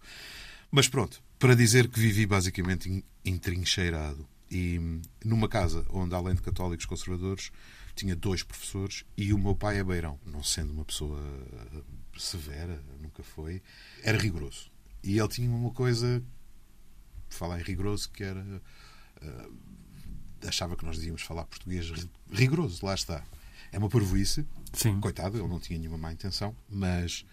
Mas 0.69 0.87
pronto, 0.87 1.21
para 1.39 1.55
dizer 1.55 1.87
que 1.87 1.99
vivi 1.99 2.25
basicamente 2.25 2.89
en- 2.89 3.03
entrincheirado. 3.23 4.27
E 4.51 4.79
numa 5.25 5.47
casa 5.47 5.83
onde, 5.89 6.13
além 6.13 6.35
de 6.35 6.41
católicos 6.41 6.85
conservadores, 6.85 7.51
tinha 7.95 8.15
dois 8.15 8.43
professores 8.43 9.03
e 9.17 9.33
o 9.33 9.37
meu 9.39 9.55
pai 9.55 9.79
é 9.79 9.83
beirão. 9.83 10.19
Não 10.25 10.43
sendo 10.43 10.71
uma 10.71 10.85
pessoa 10.85 11.19
eh, 11.73 11.81
severa, 12.19 12.79
nunca 13.01 13.23
foi, 13.23 13.61
era 14.03 14.17
rigoroso. 14.17 14.69
E 15.03 15.17
ele 15.17 15.27
tinha 15.27 15.49
uma 15.49 15.71
coisa, 15.71 16.21
falar 17.33 17.59
em 17.59 17.63
rigoroso, 17.63 18.09
que 18.11 18.23
era. 18.23 18.45
eh, 19.21 19.47
achava 20.47 20.75
que 20.75 20.85
nós 20.85 20.97
devíamos 20.97 21.21
falar 21.21 21.45
português 21.45 21.89
ri- 21.89 22.09
rigoroso, 22.31 22.85
lá 22.85 22.93
está. 22.93 23.23
É 23.71 23.77
uma 23.77 23.89
parvoíce, 23.89 24.45
Sim. 24.73 24.99
coitado, 24.99 25.37
ele 25.37 25.47
não 25.47 25.59
tinha 25.59 25.79
nenhuma 25.79 25.97
má 25.97 26.11
intenção, 26.13 26.55
mas 26.69 27.25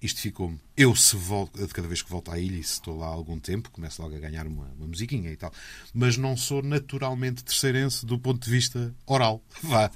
isto 0.00 0.20
ficou-me. 0.20 0.58
Eu, 0.76 0.94
se 0.96 1.16
volto, 1.16 1.58
de 1.66 1.72
cada 1.74 1.86
vez 1.88 2.00
que 2.02 2.08
volto 2.10 2.30
à 2.30 2.38
ilha 2.38 2.56
e 2.56 2.62
se 2.64 2.74
estou 2.74 2.96
lá 2.96 3.06
há 3.06 3.10
algum 3.10 3.38
tempo, 3.38 3.70
começo 3.70 4.00
logo 4.00 4.14
a 4.14 4.18
ganhar 4.18 4.46
uma, 4.46 4.66
uma 4.78 4.86
musiquinha 4.86 5.30
e 5.30 5.36
tal. 5.36 5.52
Mas 5.92 6.16
não 6.16 6.36
sou 6.36 6.62
naturalmente 6.62 7.42
terceirense 7.44 8.06
do 8.06 8.18
ponto 8.18 8.42
de 8.44 8.50
vista 8.50 8.94
oral. 9.06 9.42
Vá. 9.62 9.90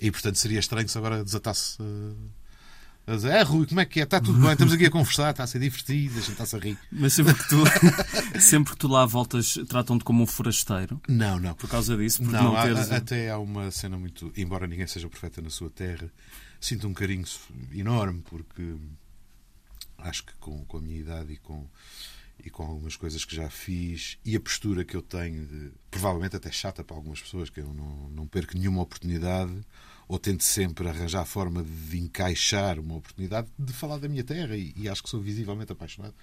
E 0.00 0.10
portanto 0.10 0.36
seria 0.36 0.58
estranho 0.60 0.88
se 0.88 0.98
agora 0.98 1.24
desatasse. 1.24 1.78
eh, 1.80 2.41
a 3.06 3.16
dizer, 3.16 3.30
é 3.30 3.42
Rui, 3.42 3.66
como 3.66 3.80
é 3.80 3.84
que 3.84 4.00
é? 4.00 4.04
Está 4.04 4.20
tudo 4.20 4.38
bem, 4.40 4.52
estamos 4.52 4.72
aqui 4.72 4.86
a 4.86 4.90
conversar, 4.90 5.30
está 5.32 5.42
a 5.42 5.46
ser 5.46 5.58
divertido, 5.58 6.18
a 6.18 6.20
gente 6.20 6.32
está-se 6.32 6.54
a 6.54 6.58
rir. 6.58 6.78
Mas 6.90 7.12
sempre 7.12 7.34
que 7.34 7.48
tu, 7.48 7.56
sempre 8.40 8.72
que 8.72 8.78
tu 8.78 8.86
lá 8.88 9.04
voltas, 9.04 9.58
tratam-te 9.68 10.04
como 10.04 10.22
um 10.22 10.26
forasteiro. 10.26 11.00
Não, 11.08 11.38
não. 11.40 11.54
Por 11.54 11.68
causa 11.68 11.96
disso, 11.96 12.22
Não, 12.22 12.30
não, 12.30 12.56
há- 12.56 12.62
teres. 12.62 12.92
há- 12.92 12.96
até 12.96 13.30
há 13.30 13.38
uma 13.38 13.70
cena 13.72 13.96
muito. 13.98 14.32
Embora 14.36 14.66
ninguém 14.68 14.86
seja 14.86 15.08
profeta 15.08 15.42
na 15.42 15.50
sua 15.50 15.68
terra, 15.68 16.08
sinto 16.60 16.86
um 16.86 16.94
carinho 16.94 17.24
enorme 17.74 18.22
porque 18.24 18.76
acho 19.98 20.24
que 20.24 20.32
com, 20.40 20.64
com 20.64 20.78
a 20.78 20.80
minha 20.80 21.00
idade 21.00 21.32
e 21.32 21.36
com, 21.36 21.66
e 22.44 22.50
com 22.50 22.62
algumas 22.64 22.96
coisas 22.96 23.24
que 23.24 23.34
já 23.34 23.48
fiz 23.50 24.16
e 24.24 24.36
a 24.36 24.40
postura 24.40 24.84
que 24.84 24.96
eu 24.96 25.02
tenho, 25.02 25.44
de, 25.46 25.72
provavelmente 25.90 26.36
até 26.36 26.50
chata 26.50 26.82
para 26.84 26.96
algumas 26.96 27.20
pessoas, 27.20 27.50
que 27.50 27.60
eu 27.60 27.72
não, 27.74 28.08
não 28.10 28.26
perco 28.26 28.56
nenhuma 28.56 28.82
oportunidade 28.82 29.52
ou 30.08 30.18
tento 30.18 30.42
sempre 30.44 30.88
arranjar 30.88 31.22
a 31.22 31.24
forma 31.24 31.62
de 31.62 31.98
encaixar 31.98 32.78
uma 32.78 32.96
oportunidade 32.96 33.48
de 33.58 33.72
falar 33.72 33.98
da 33.98 34.08
minha 34.08 34.24
terra 34.24 34.56
e, 34.56 34.72
e 34.76 34.88
acho 34.88 35.02
que 35.02 35.08
sou 35.08 35.20
visivelmente 35.20 35.72
apaixonado 35.72 36.14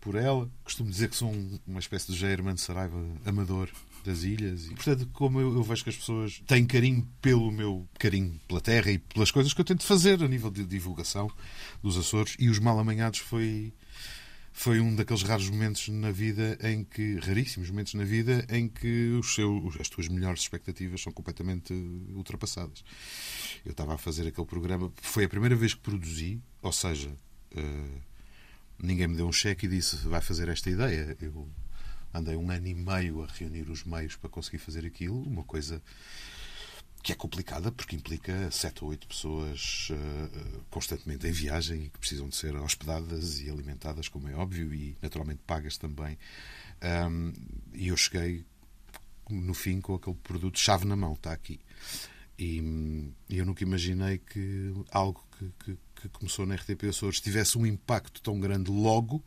por 0.00 0.14
ela. 0.14 0.48
Costumo 0.64 0.90
dizer 0.90 1.08
que 1.08 1.16
sou 1.16 1.30
um- 1.32 1.58
uma 1.66 1.80
espécie 1.80 2.10
de 2.12 2.18
Jair 2.18 2.42
Mano 2.42 2.58
Saraiva 2.58 2.96
amador 3.24 3.68
das 4.04 4.22
ilhas 4.22 4.66
e, 4.66 4.70
portanto, 4.74 5.08
como 5.12 5.40
eu, 5.40 5.52
eu 5.54 5.62
vejo 5.64 5.82
que 5.82 5.90
as 5.90 5.96
pessoas 5.96 6.40
têm 6.46 6.64
carinho 6.64 7.06
pelo 7.20 7.50
meu 7.50 7.86
carinho 7.98 8.40
pela 8.46 8.60
terra 8.60 8.90
e 8.92 8.98
pelas 8.98 9.30
coisas 9.32 9.52
que 9.52 9.60
eu 9.60 9.64
tento 9.64 9.82
fazer 9.84 10.22
a 10.22 10.28
nível 10.28 10.50
de 10.50 10.64
divulgação 10.64 11.28
dos 11.82 11.96
Açores 11.96 12.36
e 12.38 12.48
os 12.48 12.58
Mal 12.60 12.78
Amanhados 12.78 13.18
foi 13.18 13.72
foi 14.58 14.80
um 14.80 14.94
daqueles 14.94 15.22
raros 15.22 15.50
momentos 15.50 15.86
na 15.88 16.10
vida 16.10 16.58
em 16.62 16.82
que, 16.82 17.16
raríssimos 17.16 17.68
momentos 17.68 17.92
na 17.92 18.04
vida, 18.04 18.44
em 18.48 18.66
que 18.66 19.10
os 19.10 19.34
seus, 19.34 19.78
as 19.78 19.90
tuas 19.90 20.08
melhores 20.08 20.40
expectativas 20.40 21.02
são 21.02 21.12
completamente 21.12 21.74
ultrapassadas. 22.14 22.82
Eu 23.66 23.72
estava 23.72 23.94
a 23.94 23.98
fazer 23.98 24.26
aquele 24.26 24.46
programa, 24.46 24.90
foi 25.02 25.24
a 25.24 25.28
primeira 25.28 25.54
vez 25.54 25.74
que 25.74 25.80
produzi, 25.80 26.40
ou 26.62 26.72
seja, 26.72 27.14
eh, 27.54 28.00
ninguém 28.82 29.06
me 29.08 29.16
deu 29.16 29.28
um 29.28 29.32
cheque 29.32 29.66
e 29.66 29.68
disse 29.68 29.96
vai 30.08 30.22
fazer 30.22 30.48
esta 30.48 30.70
ideia. 30.70 31.14
Eu 31.20 31.46
andei 32.14 32.34
um 32.34 32.50
ano 32.50 32.66
e 32.66 32.74
meio 32.74 33.22
a 33.22 33.26
reunir 33.26 33.68
os 33.68 33.84
meios 33.84 34.16
para 34.16 34.30
conseguir 34.30 34.58
fazer 34.58 34.86
aquilo, 34.86 35.22
uma 35.22 35.44
coisa 35.44 35.82
que 37.06 37.12
é 37.12 37.14
complicada 37.14 37.70
porque 37.70 37.94
implica 37.94 38.50
sete 38.50 38.82
ou 38.82 38.90
oito 38.90 39.06
pessoas 39.06 39.90
eh, 39.92 40.58
constantemente 40.68 41.24
em 41.24 41.30
viagem 41.30 41.84
e 41.84 41.88
que 41.88 42.00
precisam 42.00 42.28
de 42.28 42.34
ser 42.34 42.56
hospedadas 42.56 43.38
e 43.38 43.48
alimentadas, 43.48 44.08
como 44.08 44.28
é 44.28 44.34
óbvio, 44.34 44.74
e 44.74 44.98
naturalmente 45.00 45.40
pagas 45.46 45.76
também. 45.76 46.18
Ahm, 46.80 47.32
e 47.72 47.86
eu 47.86 47.96
cheguei 47.96 48.44
no 49.30 49.54
fim 49.54 49.80
com 49.80 49.94
aquele 49.94 50.16
produto 50.16 50.58
chave 50.58 50.84
na 50.84 50.96
mão, 50.96 51.12
está 51.12 51.32
aqui. 51.32 51.60
E, 52.36 53.12
e 53.28 53.38
eu 53.38 53.46
nunca 53.46 53.62
imaginei 53.62 54.18
que 54.18 54.74
algo 54.90 55.24
que, 55.38 55.52
que, 55.60 55.78
que 56.02 56.08
começou 56.08 56.44
na 56.44 56.56
RTP 56.56 56.86
Açores 56.88 57.20
tivesse 57.20 57.56
um 57.56 57.64
impacto 57.64 58.20
tão 58.20 58.40
grande 58.40 58.68
logo 58.68 59.22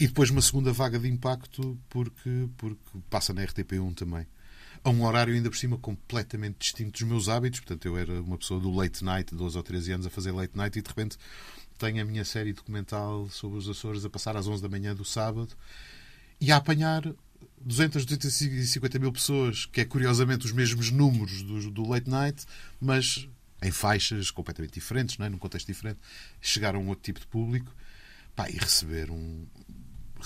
e 0.00 0.08
depois 0.08 0.30
uma 0.30 0.42
segunda 0.42 0.72
vaga 0.72 0.98
de 0.98 1.06
impacto 1.06 1.78
porque, 1.88 2.48
porque 2.56 2.98
passa 3.08 3.32
na 3.32 3.44
RTP1 3.46 3.94
também. 3.94 4.26
A 4.84 4.90
um 4.90 5.02
horário 5.02 5.34
ainda 5.34 5.48
por 5.48 5.56
cima 5.56 5.78
completamente 5.78 6.58
distinto 6.58 6.92
dos 6.92 7.02
meus 7.02 7.28
hábitos. 7.28 7.60
Portanto, 7.60 7.86
eu 7.86 7.96
era 7.96 8.20
uma 8.20 8.36
pessoa 8.36 8.60
do 8.60 8.70
late 8.70 9.02
night, 9.02 9.34
12 9.34 9.56
ou 9.56 9.62
13 9.62 9.92
anos 9.92 10.06
a 10.06 10.10
fazer 10.10 10.30
late 10.30 10.56
night 10.56 10.78
e 10.78 10.82
de 10.82 10.88
repente 10.88 11.16
tenho 11.78 12.02
a 12.02 12.04
minha 12.04 12.24
série 12.24 12.52
documental 12.52 13.28
sobre 13.30 13.58
os 13.58 13.68
Açores 13.68 14.04
a 14.04 14.10
passar 14.10 14.36
às 14.36 14.46
11 14.46 14.62
da 14.62 14.68
manhã 14.68 14.94
do 14.94 15.04
sábado 15.04 15.56
e 16.40 16.52
a 16.52 16.56
apanhar 16.56 17.02
200, 17.60 18.04
250 18.04 18.98
mil 18.98 19.10
pessoas, 19.10 19.66
que 19.66 19.80
é 19.80 19.84
curiosamente 19.84 20.44
os 20.44 20.52
mesmos 20.52 20.90
números 20.90 21.42
do, 21.42 21.70
do 21.70 21.88
late 21.88 22.08
night, 22.08 22.44
mas 22.80 23.26
em 23.62 23.70
faixas 23.70 24.30
completamente 24.30 24.74
diferentes, 24.74 25.16
não 25.16 25.26
é? 25.26 25.28
num 25.30 25.38
contexto 25.38 25.66
diferente, 25.66 25.98
chegar 26.40 26.74
a 26.74 26.78
um 26.78 26.88
outro 26.88 27.02
tipo 27.02 27.18
de 27.18 27.26
público 27.26 27.74
pá, 28.36 28.50
e 28.50 28.56
receber 28.58 29.10
um, 29.10 29.46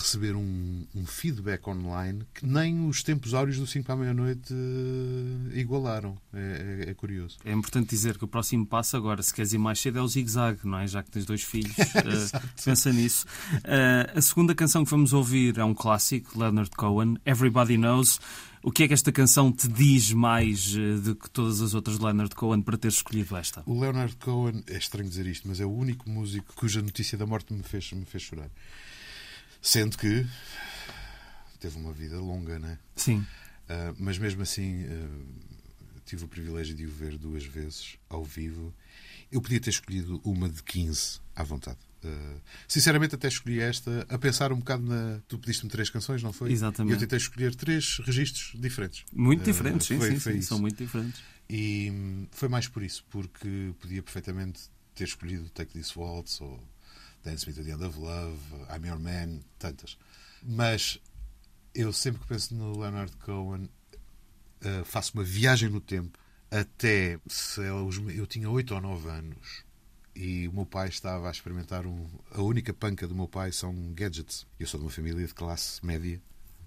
receber 0.00 0.34
um, 0.34 0.86
um, 0.94 1.06
feedback 1.06 1.66
online 1.68 2.24
que 2.34 2.46
nem 2.46 2.86
os 2.86 3.02
tempos 3.02 3.34
áureos 3.34 3.58
do 3.58 3.66
5 3.66 3.84
para 3.84 3.94
a 3.94 3.98
meia-noite 3.98 4.52
uh, 4.52 5.56
igualaram. 5.56 6.16
É, 6.32 6.84
é, 6.86 6.90
é, 6.90 6.94
curioso. 6.94 7.38
É 7.44 7.52
importante 7.52 7.90
dizer 7.90 8.16
que 8.16 8.24
o 8.24 8.28
próximo 8.28 8.66
passo 8.66 8.96
agora, 8.96 9.22
se 9.22 9.32
queres 9.34 9.52
ir 9.52 9.58
mais 9.58 9.80
cedo, 9.80 9.98
é 9.98 10.02
o 10.02 10.08
zigue-zague, 10.08 10.60
não 10.64 10.78
é? 10.78 10.86
Já 10.86 11.02
que 11.02 11.10
tens 11.10 11.26
dois 11.26 11.42
filhos, 11.42 11.76
uh, 11.78 12.48
pensa 12.64 12.92
nisso. 12.92 13.26
Uh, 13.56 14.18
a 14.18 14.20
segunda 14.20 14.54
canção 14.54 14.84
que 14.84 14.90
vamos 14.90 15.12
ouvir 15.12 15.58
é 15.58 15.64
um 15.64 15.74
clássico, 15.74 16.38
Leonard 16.38 16.70
Cohen, 16.70 17.18
Everybody 17.24 17.76
Knows. 17.76 18.20
O 18.62 18.72
que 18.72 18.82
é 18.82 18.88
que 18.88 18.94
esta 18.94 19.12
canção 19.12 19.52
te 19.52 19.68
diz 19.68 20.12
mais 20.12 20.74
do 21.02 21.14
que 21.14 21.30
todas 21.30 21.60
as 21.60 21.74
outras 21.74 21.96
de 21.98 22.04
Leonard 22.04 22.34
Cohen 22.34 22.60
para 22.60 22.76
ter 22.76 22.88
escolhido 22.88 23.36
esta? 23.36 23.62
O 23.66 23.78
Leonard 23.78 24.16
Cohen, 24.16 24.64
é 24.66 24.76
estranho 24.76 25.08
dizer 25.08 25.26
isto, 25.26 25.46
mas 25.46 25.60
é 25.60 25.64
o 25.64 25.70
único 25.70 26.10
músico 26.10 26.52
cuja 26.54 26.82
notícia 26.82 27.16
da 27.16 27.24
morte 27.24 27.54
me 27.54 27.62
fez, 27.62 27.92
me 27.92 28.04
fez 28.04 28.24
chorar. 28.24 28.50
Sendo 29.60 29.98
que 29.98 30.26
teve 31.58 31.76
uma 31.76 31.92
vida 31.92 32.18
longa, 32.18 32.58
né? 32.58 32.78
Sim. 32.96 33.18
Uh, 33.18 33.94
mas 33.98 34.18
mesmo 34.18 34.42
assim 34.42 34.84
uh, 34.84 35.26
tive 36.06 36.24
o 36.24 36.28
privilégio 36.28 36.74
de 36.74 36.86
o 36.86 36.90
ver 36.90 37.18
duas 37.18 37.44
vezes 37.44 37.96
ao 38.08 38.24
vivo. 38.24 38.74
Eu 39.30 39.42
podia 39.42 39.60
ter 39.60 39.70
escolhido 39.70 40.20
uma 40.24 40.48
de 40.48 40.62
15 40.62 41.20
à 41.36 41.42
vontade. 41.42 41.78
Uh, 42.02 42.40
sinceramente, 42.66 43.14
até 43.14 43.28
escolhi 43.28 43.60
esta 43.60 44.06
a 44.08 44.16
pensar 44.16 44.52
um 44.52 44.58
bocado 44.58 44.84
na. 44.84 45.20
Tu 45.26 45.36
pediste-me 45.38 45.70
três 45.70 45.90
canções, 45.90 46.22
não 46.22 46.32
foi? 46.32 46.52
Exatamente. 46.52 46.92
E 46.92 46.94
eu 46.94 47.00
tentei 47.00 47.18
escolher 47.18 47.54
três 47.54 47.98
registros 48.04 48.52
diferentes. 48.58 49.04
Muito 49.12 49.44
diferentes, 49.44 49.86
sim, 49.86 49.98
foi, 49.98 50.12
sim, 50.12 50.20
foi 50.20 50.32
sim 50.34 50.42
são 50.42 50.58
muito 50.58 50.76
diferentes. 50.76 51.20
E 51.50 52.26
foi 52.30 52.48
mais 52.48 52.68
por 52.68 52.82
isso, 52.82 53.04
porque 53.10 53.74
podia 53.80 54.02
perfeitamente 54.02 54.60
ter 54.94 55.04
escolhido 55.04 55.48
Take 55.50 55.72
This 55.72 55.96
Waltz 55.96 56.40
ou 56.40 56.62
Dance 57.22 57.46
Me 57.46 57.54
to 57.54 57.62
the 57.62 57.72
End 57.72 57.84
of 57.84 57.98
Love, 57.98 58.38
I'm 58.70 58.86
Your 58.86 58.98
Man, 58.98 59.40
tantas. 59.58 59.98
Mas 60.42 61.00
eu 61.74 61.92
sempre 61.92 62.22
que 62.22 62.28
penso 62.28 62.54
no 62.54 62.78
Leonard 62.78 63.16
Cohen 63.18 63.64
uh, 63.64 64.84
faço 64.84 65.12
uma 65.14 65.24
viagem 65.24 65.68
no 65.68 65.80
tempo 65.80 66.18
até 66.50 67.18
se 67.26 67.60
eu 67.60 68.26
tinha 68.26 68.48
8 68.48 68.74
ou 68.74 68.80
9 68.80 69.08
anos 69.08 69.64
e 70.16 70.48
o 70.48 70.52
meu 70.52 70.66
pai 70.66 70.88
estava 70.88 71.28
a 71.28 71.30
experimentar 71.30 71.86
um, 71.86 72.08
a 72.32 72.42
única 72.42 72.74
panca 72.74 73.06
do 73.06 73.14
meu 73.14 73.28
pai 73.28 73.52
são 73.52 73.72
gadgets. 73.92 74.46
Eu 74.58 74.66
sou 74.66 74.80
de 74.80 74.86
uma 74.86 74.90
família 74.90 75.24
de 75.24 75.32
classe 75.32 75.84
média 75.84 76.20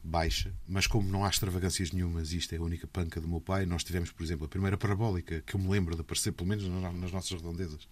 baixa, 0.03 0.53
mas 0.67 0.87
como 0.87 1.09
não 1.09 1.25
há 1.25 1.29
extravagâncias 1.29 1.91
nenhumas, 1.91 2.31
isto 2.31 2.53
é 2.53 2.57
a 2.57 2.61
única 2.61 2.87
panca 2.87 3.19
do 3.19 3.27
meu 3.27 3.41
pai, 3.41 3.65
nós 3.65 3.83
tivemos, 3.83 4.11
por 4.11 4.23
exemplo, 4.23 4.45
a 4.45 4.49
primeira 4.49 4.77
parabólica 4.77 5.41
que 5.41 5.55
eu 5.55 5.59
me 5.59 5.67
lembro 5.67 5.95
de 5.95 6.01
aparecer, 6.01 6.31
pelo 6.31 6.49
menos 6.49 6.65
nas 6.65 7.11
nossas 7.11 7.31
redondezas 7.31 7.87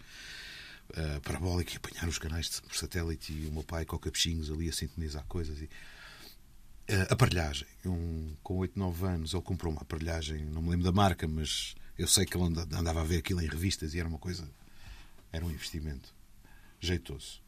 uh, 0.91 1.21
parabólica 1.21 1.73
e 1.73 1.78
apanhar 1.78 2.08
os 2.08 2.17
canais 2.17 2.60
por 2.60 2.75
satélite 2.75 3.34
e 3.34 3.47
o 3.47 3.52
meu 3.52 3.63
pai 3.63 3.86
com 3.86 3.97
capuchinhos 3.97 4.52
ali 4.52 4.69
a 4.69 4.73
sintonizar 4.73 5.23
coisas. 5.25 5.60
E, 5.62 5.65
uh, 5.65 7.08
aparelhagem. 7.10 7.67
Um, 7.86 8.36
com 8.43 8.58
8, 8.58 8.78
9 8.78 9.06
anos 9.06 9.34
ele 9.34 9.43
comprou 9.43 9.71
uma 9.71 9.82
aparelhagem, 9.82 10.45
não 10.45 10.62
me 10.62 10.69
lembro 10.69 10.86
da 10.86 10.91
marca, 10.91 11.28
mas 11.28 11.75
eu 11.97 12.08
sei 12.08 12.25
que 12.25 12.38
ele 12.38 12.45
andava 12.73 13.02
a 13.02 13.04
ver 13.04 13.17
aquilo 13.17 13.41
em 13.41 13.47
revistas 13.47 13.93
e 13.93 13.99
era 13.99 14.08
uma 14.08 14.19
coisa. 14.19 14.47
Era 15.32 15.45
um 15.45 15.52
investimento 15.52 16.13
jeitoso. 16.80 17.41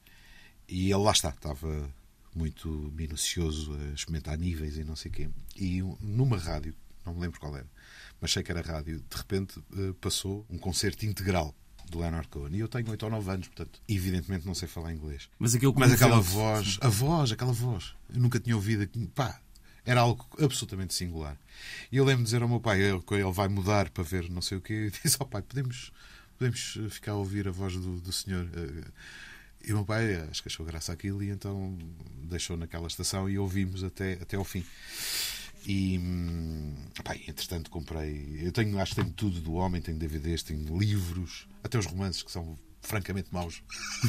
E 0.68 0.92
ele 0.92 1.04
lá 1.04 1.12
está, 1.12 1.30
estava 1.30 1.92
muito 2.34 2.70
minucioso 2.96 3.74
a 3.74 3.94
experimentar 3.94 4.38
níveis 4.38 4.78
e 4.78 4.84
não 4.84 4.96
sei 4.96 5.12
o 5.12 5.14
quê. 5.14 5.30
E 5.56 5.82
numa 6.00 6.38
rádio, 6.38 6.76
não 7.06 7.14
me 7.14 7.22
lembro 7.22 7.40
qual 7.40 7.56
era, 7.58 7.68
mas 8.20 8.32
sei 8.32 8.44
que 8.44 8.52
era 8.52 8.62
rádio, 8.62 9.04
de 9.10 9.18
repente 9.18 9.62
eh, 9.74 9.94
passou 10.00 10.46
um 10.50 10.58
concerto 10.58 11.06
integral 11.06 11.56
do 11.92 12.00
Leonard 12.00 12.28
Cohen. 12.28 12.56
E 12.56 12.60
eu 12.60 12.68
tenho 12.68 12.90
8 12.90 13.04
ou 13.04 13.12
9 13.12 13.32
anos, 13.32 13.48
portanto, 13.48 13.80
evidentemente 13.88 14.46
não 14.46 14.56
sei 14.56 14.68
falar 14.68 14.94
inglês. 14.94 15.30
Mas, 15.38 15.92
Mas 15.92 16.02
aquela 16.02 16.20
voz, 16.20 16.78
a 16.82 16.90
voz, 16.90 17.32
aquela 17.32 17.54
voz, 17.54 17.94
eu 18.14 18.20
nunca 18.20 18.40
tinha 18.40 18.56
ouvido. 18.56 18.88
Pá, 19.10 19.40
era 19.86 20.02
algo 20.02 20.26
absolutamente 20.40 20.94
singular. 20.94 21.38
E 21.92 21.98
eu 21.98 22.06
lembro 22.06 22.24
de 22.24 22.26
dizer 22.26 22.42
ao 22.42 22.50
meu 22.50 22.60
pai, 22.60 22.82
ele, 22.82 23.02
ele 23.12 23.32
vai 23.32 23.48
mudar 23.48 23.90
para 23.90 24.04
ver 24.04 24.30
não 24.30 24.42
sei 24.42 24.58
o 24.58 24.62
quê, 24.62 24.92
e 24.94 25.04
disse 25.04 25.18
ao 25.20 25.28
pai, 25.28 25.42
podemos, 25.42 25.92
podemos 26.38 26.78
ficar 26.90 27.12
a 27.12 27.16
ouvir 27.16 27.48
a 27.48 27.52
voz 27.52 27.76
do, 27.76 28.00
do 28.00 28.12
senhor. 28.12 28.48
Eh, 28.54 28.92
e 29.64 29.72
o 29.72 29.76
meu 29.76 29.86
pai 29.86 30.16
acho 30.30 30.42
que 30.42 30.50
achou 30.50 30.66
graça 30.66 30.92
aquilo 30.92 31.22
e 31.22 31.30
então 31.30 31.78
deixou 32.24 32.58
naquela 32.58 32.88
estação 32.88 33.30
e 33.30 33.38
ouvimos 33.38 33.84
até, 33.84 34.14
até 34.14 34.36
ao 34.36 34.44
fim. 34.44 34.66
E, 35.66 35.98
hum, 36.00 36.76
pá, 37.04 37.16
entretanto, 37.16 37.70
comprei. 37.70 38.40
Eu 38.42 38.52
tenho, 38.52 38.80
acho 38.80 38.96
que 38.96 39.02
tenho 39.02 39.14
tudo 39.14 39.40
do 39.42 39.54
homem: 39.54 39.82
tenho 39.82 39.98
DVDs, 39.98 40.44
tenho 40.44 40.78
livros, 40.78 41.48
até 41.64 41.78
os 41.78 41.86
romances 41.86 42.24
que 42.24 42.32
são 42.32 42.58
francamente 42.82 43.32
maus. 43.32 43.62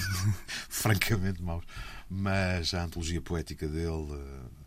francamente 0.68 1.42
maus. 1.42 1.64
Mas 2.08 2.74
a 2.74 2.84
antologia 2.84 3.20
poética 3.20 3.68
dele, 3.68 4.12
eh, 4.12 4.64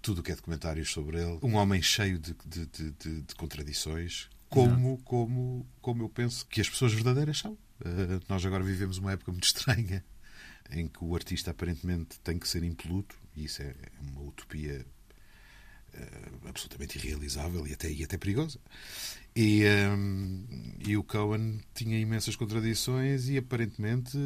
tudo 0.00 0.20
o 0.20 0.22
que 0.22 0.32
é 0.32 0.36
documentários 0.36 0.90
sobre 0.90 1.18
ele. 1.18 1.38
Um 1.42 1.54
homem 1.54 1.80
cheio 1.80 2.18
de, 2.18 2.34
de, 2.46 2.66
de, 2.66 3.22
de 3.22 3.34
contradições, 3.34 4.28
como, 4.48 4.98
como, 4.98 5.66
como 5.80 6.02
eu 6.02 6.08
penso 6.08 6.46
que 6.46 6.60
as 6.60 6.68
pessoas 6.68 6.92
verdadeiras 6.92 7.38
são. 7.38 7.52
Uh, 7.52 8.20
nós 8.28 8.44
agora 8.44 8.62
vivemos 8.62 8.98
uma 8.98 9.12
época 9.12 9.32
muito 9.32 9.44
estranha 9.44 10.04
em 10.70 10.86
que 10.86 11.02
o 11.02 11.14
artista 11.14 11.50
aparentemente 11.50 12.20
tem 12.20 12.38
que 12.38 12.48
ser 12.48 12.62
impoluto, 12.62 13.16
e 13.34 13.44
isso 13.44 13.62
é 13.62 13.74
uma 14.00 14.22
utopia 14.22 14.86
uh, 15.94 16.48
absolutamente 16.48 16.98
irrealizável 16.98 17.66
e 17.66 17.72
até, 17.72 17.90
e 17.90 18.02
até 18.04 18.16
perigosa. 18.16 18.58
E, 19.34 19.64
um, 19.90 20.44
e 20.86 20.94
o 20.94 21.02
Cohen 21.02 21.58
tinha 21.74 21.98
imensas 21.98 22.36
contradições 22.36 23.30
e 23.30 23.38
aparentemente 23.38 24.18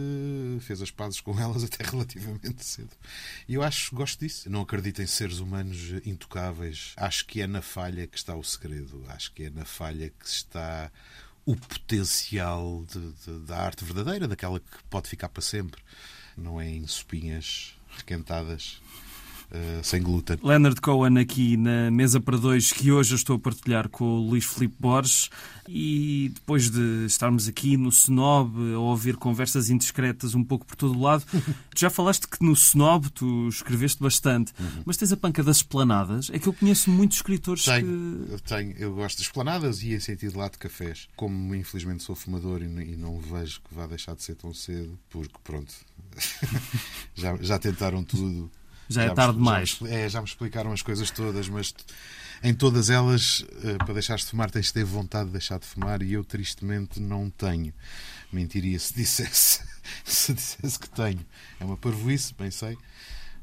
fez 0.61 0.83
as 0.83 0.91
pazes 0.91 1.21
com 1.21 1.39
elas 1.39 1.63
até 1.63 1.85
relativamente 1.89 2.65
cedo. 2.65 2.91
E 3.49 3.55
eu 3.55 3.63
acho, 3.63 3.95
gosto 3.95 4.19
disso. 4.19 4.51
não 4.51 4.63
acredito 4.63 5.01
em 5.01 5.07
seres 5.07 5.39
humanos 5.39 5.93
intocáveis. 6.05 6.93
Acho 6.97 7.25
que 7.27 7.41
é 7.41 7.47
na 7.47 7.63
falha 7.63 8.07
que 8.07 8.19
está 8.19 8.35
o 8.35 8.43
segredo. 8.43 9.05
Acho 9.09 9.33
que 9.33 9.45
é 9.45 9.51
na 9.51 9.65
falha 9.65 10.11
que 10.11 10.27
está 10.27 10.91
o 11.45 11.55
potencial 11.55 12.85
de, 12.93 13.13
de, 13.13 13.47
da 13.47 13.59
arte 13.59 13.85
verdadeira, 13.85 14.27
daquela 14.27 14.59
que 14.59 14.83
pode 14.91 15.09
ficar 15.09 15.29
para 15.29 15.43
sempre. 15.43 15.81
Não 16.37 16.61
é 16.61 16.69
em 16.69 16.85
sopinhas 16.89 17.77
requentadas 17.97 18.83
sem 19.83 20.03
glúten. 20.03 20.37
Leonard 20.43 20.81
Cohen 20.81 21.19
aqui 21.19 21.57
na 21.57 21.91
mesa 21.91 22.21
para 22.21 22.37
dois, 22.37 22.73
que 22.73 22.91
hoje 22.91 23.13
eu 23.13 23.17
estou 23.17 23.37
a 23.37 23.39
partilhar 23.39 23.89
com 23.89 24.05
o 24.05 24.29
Luís 24.31 24.45
Filipe 24.45 24.77
Borges. 24.79 25.31
E 25.69 26.31
depois 26.35 26.71
de 26.71 27.07
estarmos 27.07 27.49
aqui 27.49 27.77
no 27.77 27.89
Snob 27.89 28.75
a 28.75 28.79
ouvir 28.79 29.17
conversas 29.17 29.69
indiscretas 29.69 30.35
um 30.35 30.45
pouco 30.45 30.65
por 30.65 30.77
todo 30.77 30.97
o 30.97 31.01
lado, 31.01 31.25
já 31.77 31.91
falaste 31.91 32.29
que 32.29 32.45
no 32.45 32.53
Snob 32.53 33.11
tu 33.11 33.49
escreveste 33.49 34.01
bastante, 34.01 34.53
uhum. 34.59 34.83
mas 34.85 34.97
tens 34.97 35.13
a 35.13 35.17
panca 35.17 35.43
das 35.43 35.59
esplanadas. 35.59 36.31
É 36.33 36.39
que 36.39 36.47
eu 36.47 36.53
conheço 36.53 36.91
muitos 36.91 37.19
escritores 37.19 37.65
tenho, 37.65 38.27
que. 38.27 38.33
Eu 38.33 38.41
tenho, 38.41 38.73
eu 38.79 38.95
gosto 38.95 39.17
de 39.17 39.25
esplanadas 39.25 39.83
e 39.83 39.95
em 39.95 40.01
sentido 40.01 40.39
lá 40.39 40.49
de 40.49 40.59
cafés. 40.59 41.09
Como 41.17 41.55
infelizmente 41.55 42.03
sou 42.03 42.15
fumador 42.15 42.63
e 42.63 42.97
não 42.97 43.19
vejo 43.19 43.61
que 43.61 43.75
vá 43.75 43.87
deixar 43.87 44.15
de 44.15 44.23
ser 44.23 44.37
tão 44.37 44.55
cedo, 44.55 44.99
porque 45.11 45.35
pronto, 45.43 45.75
já, 47.15 47.37
já 47.37 47.59
tentaram 47.59 48.05
tudo. 48.05 48.51
Já, 48.89 49.05
é 49.05 49.11
tarde 49.11 49.37
demais. 49.37 49.79
Já, 49.81 49.89
é, 49.89 50.09
já 50.09 50.21
me 50.21 50.27
explicaram 50.27 50.73
as 50.73 50.83
coisas 50.83 51.11
todas, 51.11 51.49
mas 51.49 51.75
em 52.43 52.55
todas 52.55 52.91
elas, 52.91 53.41
uh, 53.41 53.79
para 53.79 53.95
deixar 53.95 54.17
de 54.17 54.25
fumar, 54.27 54.51
tens 54.51 54.67
de 54.67 54.75
ter 54.75 54.85
vontade 54.85 55.27
de 55.27 55.33
deixar 55.33 55.59
de 55.59 55.67
fumar 55.67 56.03
e 56.03 56.13
eu 56.13 56.25
tristemente 56.25 57.01
não 57.01 57.31
tenho. 57.31 57.73
Mentiria 58.33 58.79
se 58.79 58.95
dissesse, 58.95 59.63
se 60.05 60.33
dissesse 60.35 60.79
que 60.79 60.89
tenho. 60.91 61.25
É 61.59 61.65
uma 61.65 61.77
parvoíce, 61.77 62.35
bem 62.35 62.51
sei, 62.51 62.77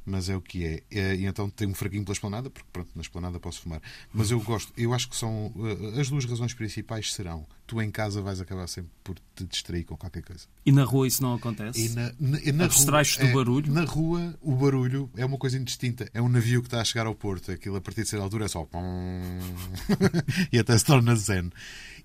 mas 0.05 0.29
é 0.29 0.35
o 0.35 0.41
que 0.41 0.65
é. 0.65 0.83
É, 0.91 1.15
E 1.15 1.25
então 1.25 1.49
tenho 1.49 1.71
um 1.71 1.75
fraquinho 1.75 2.03
pela 2.03 2.13
esplanada, 2.13 2.49
porque 2.49 2.67
pronto, 2.71 2.89
na 2.95 3.01
esplanada 3.01 3.39
posso 3.39 3.61
fumar. 3.61 3.81
Mas 4.13 4.31
eu 4.31 4.39
gosto, 4.41 4.71
eu 4.77 4.93
acho 4.93 5.09
que 5.09 5.15
são. 5.15 5.53
eh, 5.95 5.99
As 5.99 6.09
duas 6.09 6.25
razões 6.25 6.53
principais 6.53 7.13
serão: 7.13 7.45
tu 7.65 7.81
em 7.81 7.89
casa 7.91 8.21
vais 8.21 8.39
acabar 8.41 8.67
sempre 8.67 8.91
por 9.03 9.15
te 9.35 9.43
distrair 9.45 9.83
com 9.83 9.95
qualquer 9.97 10.23
coisa. 10.23 10.45
E 10.65 10.71
na 10.71 10.83
rua 10.83 11.07
isso 11.07 11.21
não 11.21 11.33
acontece? 11.35 11.85
E 11.85 11.89
na, 11.89 12.13
na, 12.19 12.39
e 12.41 12.51
na 12.51 12.65
Abstrais-te 12.65 13.19
do 13.19 13.27
é, 13.27 13.33
barulho? 13.33 13.73
Na 13.73 13.83
rua, 13.85 14.37
o 14.41 14.55
barulho 14.55 15.09
é 15.15 15.25
uma 15.25 15.37
coisa 15.37 15.57
indistinta. 15.57 16.09
É 16.13 16.21
um 16.21 16.29
navio 16.29 16.61
que 16.61 16.67
está 16.67 16.81
a 16.81 16.85
chegar 16.85 17.05
ao 17.07 17.15
porto. 17.15 17.51
Aquilo, 17.51 17.75
a 17.75 17.81
partir 17.81 18.03
de 18.03 18.09
certa 18.09 18.23
altura, 18.23 18.45
é 18.45 18.47
só. 18.47 18.67
e 20.51 20.59
até 20.59 20.77
se 20.77 20.85
torna 20.85 21.15
zen. 21.15 21.51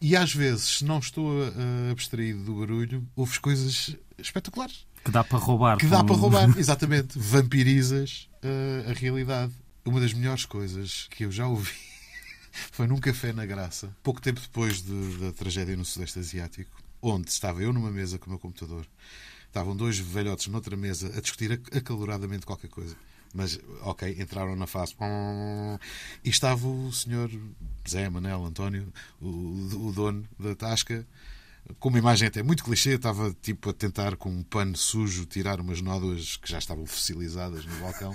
E 0.00 0.14
às 0.16 0.32
vezes, 0.32 0.78
se 0.78 0.84
não 0.84 0.98
estou 0.98 1.28
uh, 1.28 1.90
abstraído 1.90 2.44
do 2.44 2.54
barulho, 2.60 3.06
ouves 3.16 3.38
coisas 3.38 3.96
espetaculares. 4.18 4.86
Que 5.08 5.12
dá 5.12 5.24
para 5.24 5.38
roubar. 5.38 5.78
Que 5.78 5.86
dá 5.86 6.04
para 6.04 6.14
roubar, 6.16 6.58
exatamente. 6.58 7.18
Vampirizas 7.18 8.28
uh, 8.44 8.90
a 8.90 8.92
realidade. 8.92 9.52
Uma 9.84 10.00
das 10.00 10.12
melhores 10.12 10.44
coisas 10.44 11.06
que 11.10 11.24
eu 11.24 11.32
já 11.32 11.46
ouvi 11.46 11.72
foi 12.72 12.86
num 12.86 12.98
café 12.98 13.32
na 13.32 13.46
Graça, 13.46 13.94
pouco 14.02 14.20
tempo 14.20 14.38
depois 14.40 14.82
de- 14.82 15.16
da 15.16 15.32
tragédia 15.32 15.74
no 15.76 15.84
Sudeste 15.84 16.18
Asiático, 16.18 16.70
onde 17.00 17.30
estava 17.30 17.62
eu 17.62 17.72
numa 17.72 17.90
mesa 17.90 18.18
com 18.18 18.26
o 18.26 18.30
meu 18.30 18.38
computador. 18.38 18.86
Estavam 19.46 19.74
dois 19.74 19.98
velhotes 19.98 20.46
noutra 20.48 20.76
mesa 20.76 21.10
a 21.16 21.20
discutir 21.22 21.52
ac- 21.52 21.74
acaloradamente 21.78 22.44
qualquer 22.44 22.68
coisa. 22.68 22.94
Mas, 23.32 23.58
ok, 23.82 24.16
entraram 24.20 24.54
na 24.56 24.66
fase. 24.66 24.94
E 26.24 26.28
estava 26.28 26.66
o 26.66 26.92
senhor 26.92 27.30
Zé 27.88 28.08
Manel 28.10 28.44
António, 28.44 28.92
o, 29.20 29.86
o 29.88 29.92
dono 29.94 30.24
da 30.38 30.54
Tasca, 30.54 31.06
com 31.78 31.88
uma 31.90 31.98
imagem 31.98 32.28
até 32.28 32.42
muito 32.42 32.64
clichê, 32.64 32.94
estava 32.94 33.34
tipo 33.42 33.70
a 33.70 33.72
tentar 33.72 34.16
com 34.16 34.30
um 34.30 34.42
pano 34.42 34.76
sujo 34.76 35.26
tirar 35.26 35.60
umas 35.60 35.80
nódoas 35.80 36.36
que 36.36 36.50
já 36.50 36.58
estavam 36.58 36.86
fossilizadas 36.86 37.64
no 37.66 37.76
balcão. 37.80 38.14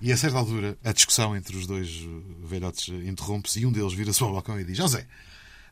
E 0.00 0.10
a 0.12 0.16
certa 0.16 0.38
altura, 0.38 0.76
a 0.82 0.92
discussão 0.92 1.36
entre 1.36 1.56
os 1.56 1.66
dois 1.66 1.88
eh, 1.88 2.46
velhotes 2.46 2.88
interrompe-se 2.88 3.60
e 3.60 3.66
um 3.66 3.70
deles 3.72 3.92
vira-se 3.92 4.18
para 4.18 4.28
o 4.28 4.32
balcão 4.32 4.58
e 4.58 4.64
diz: 4.64 4.76
José, 4.76 5.06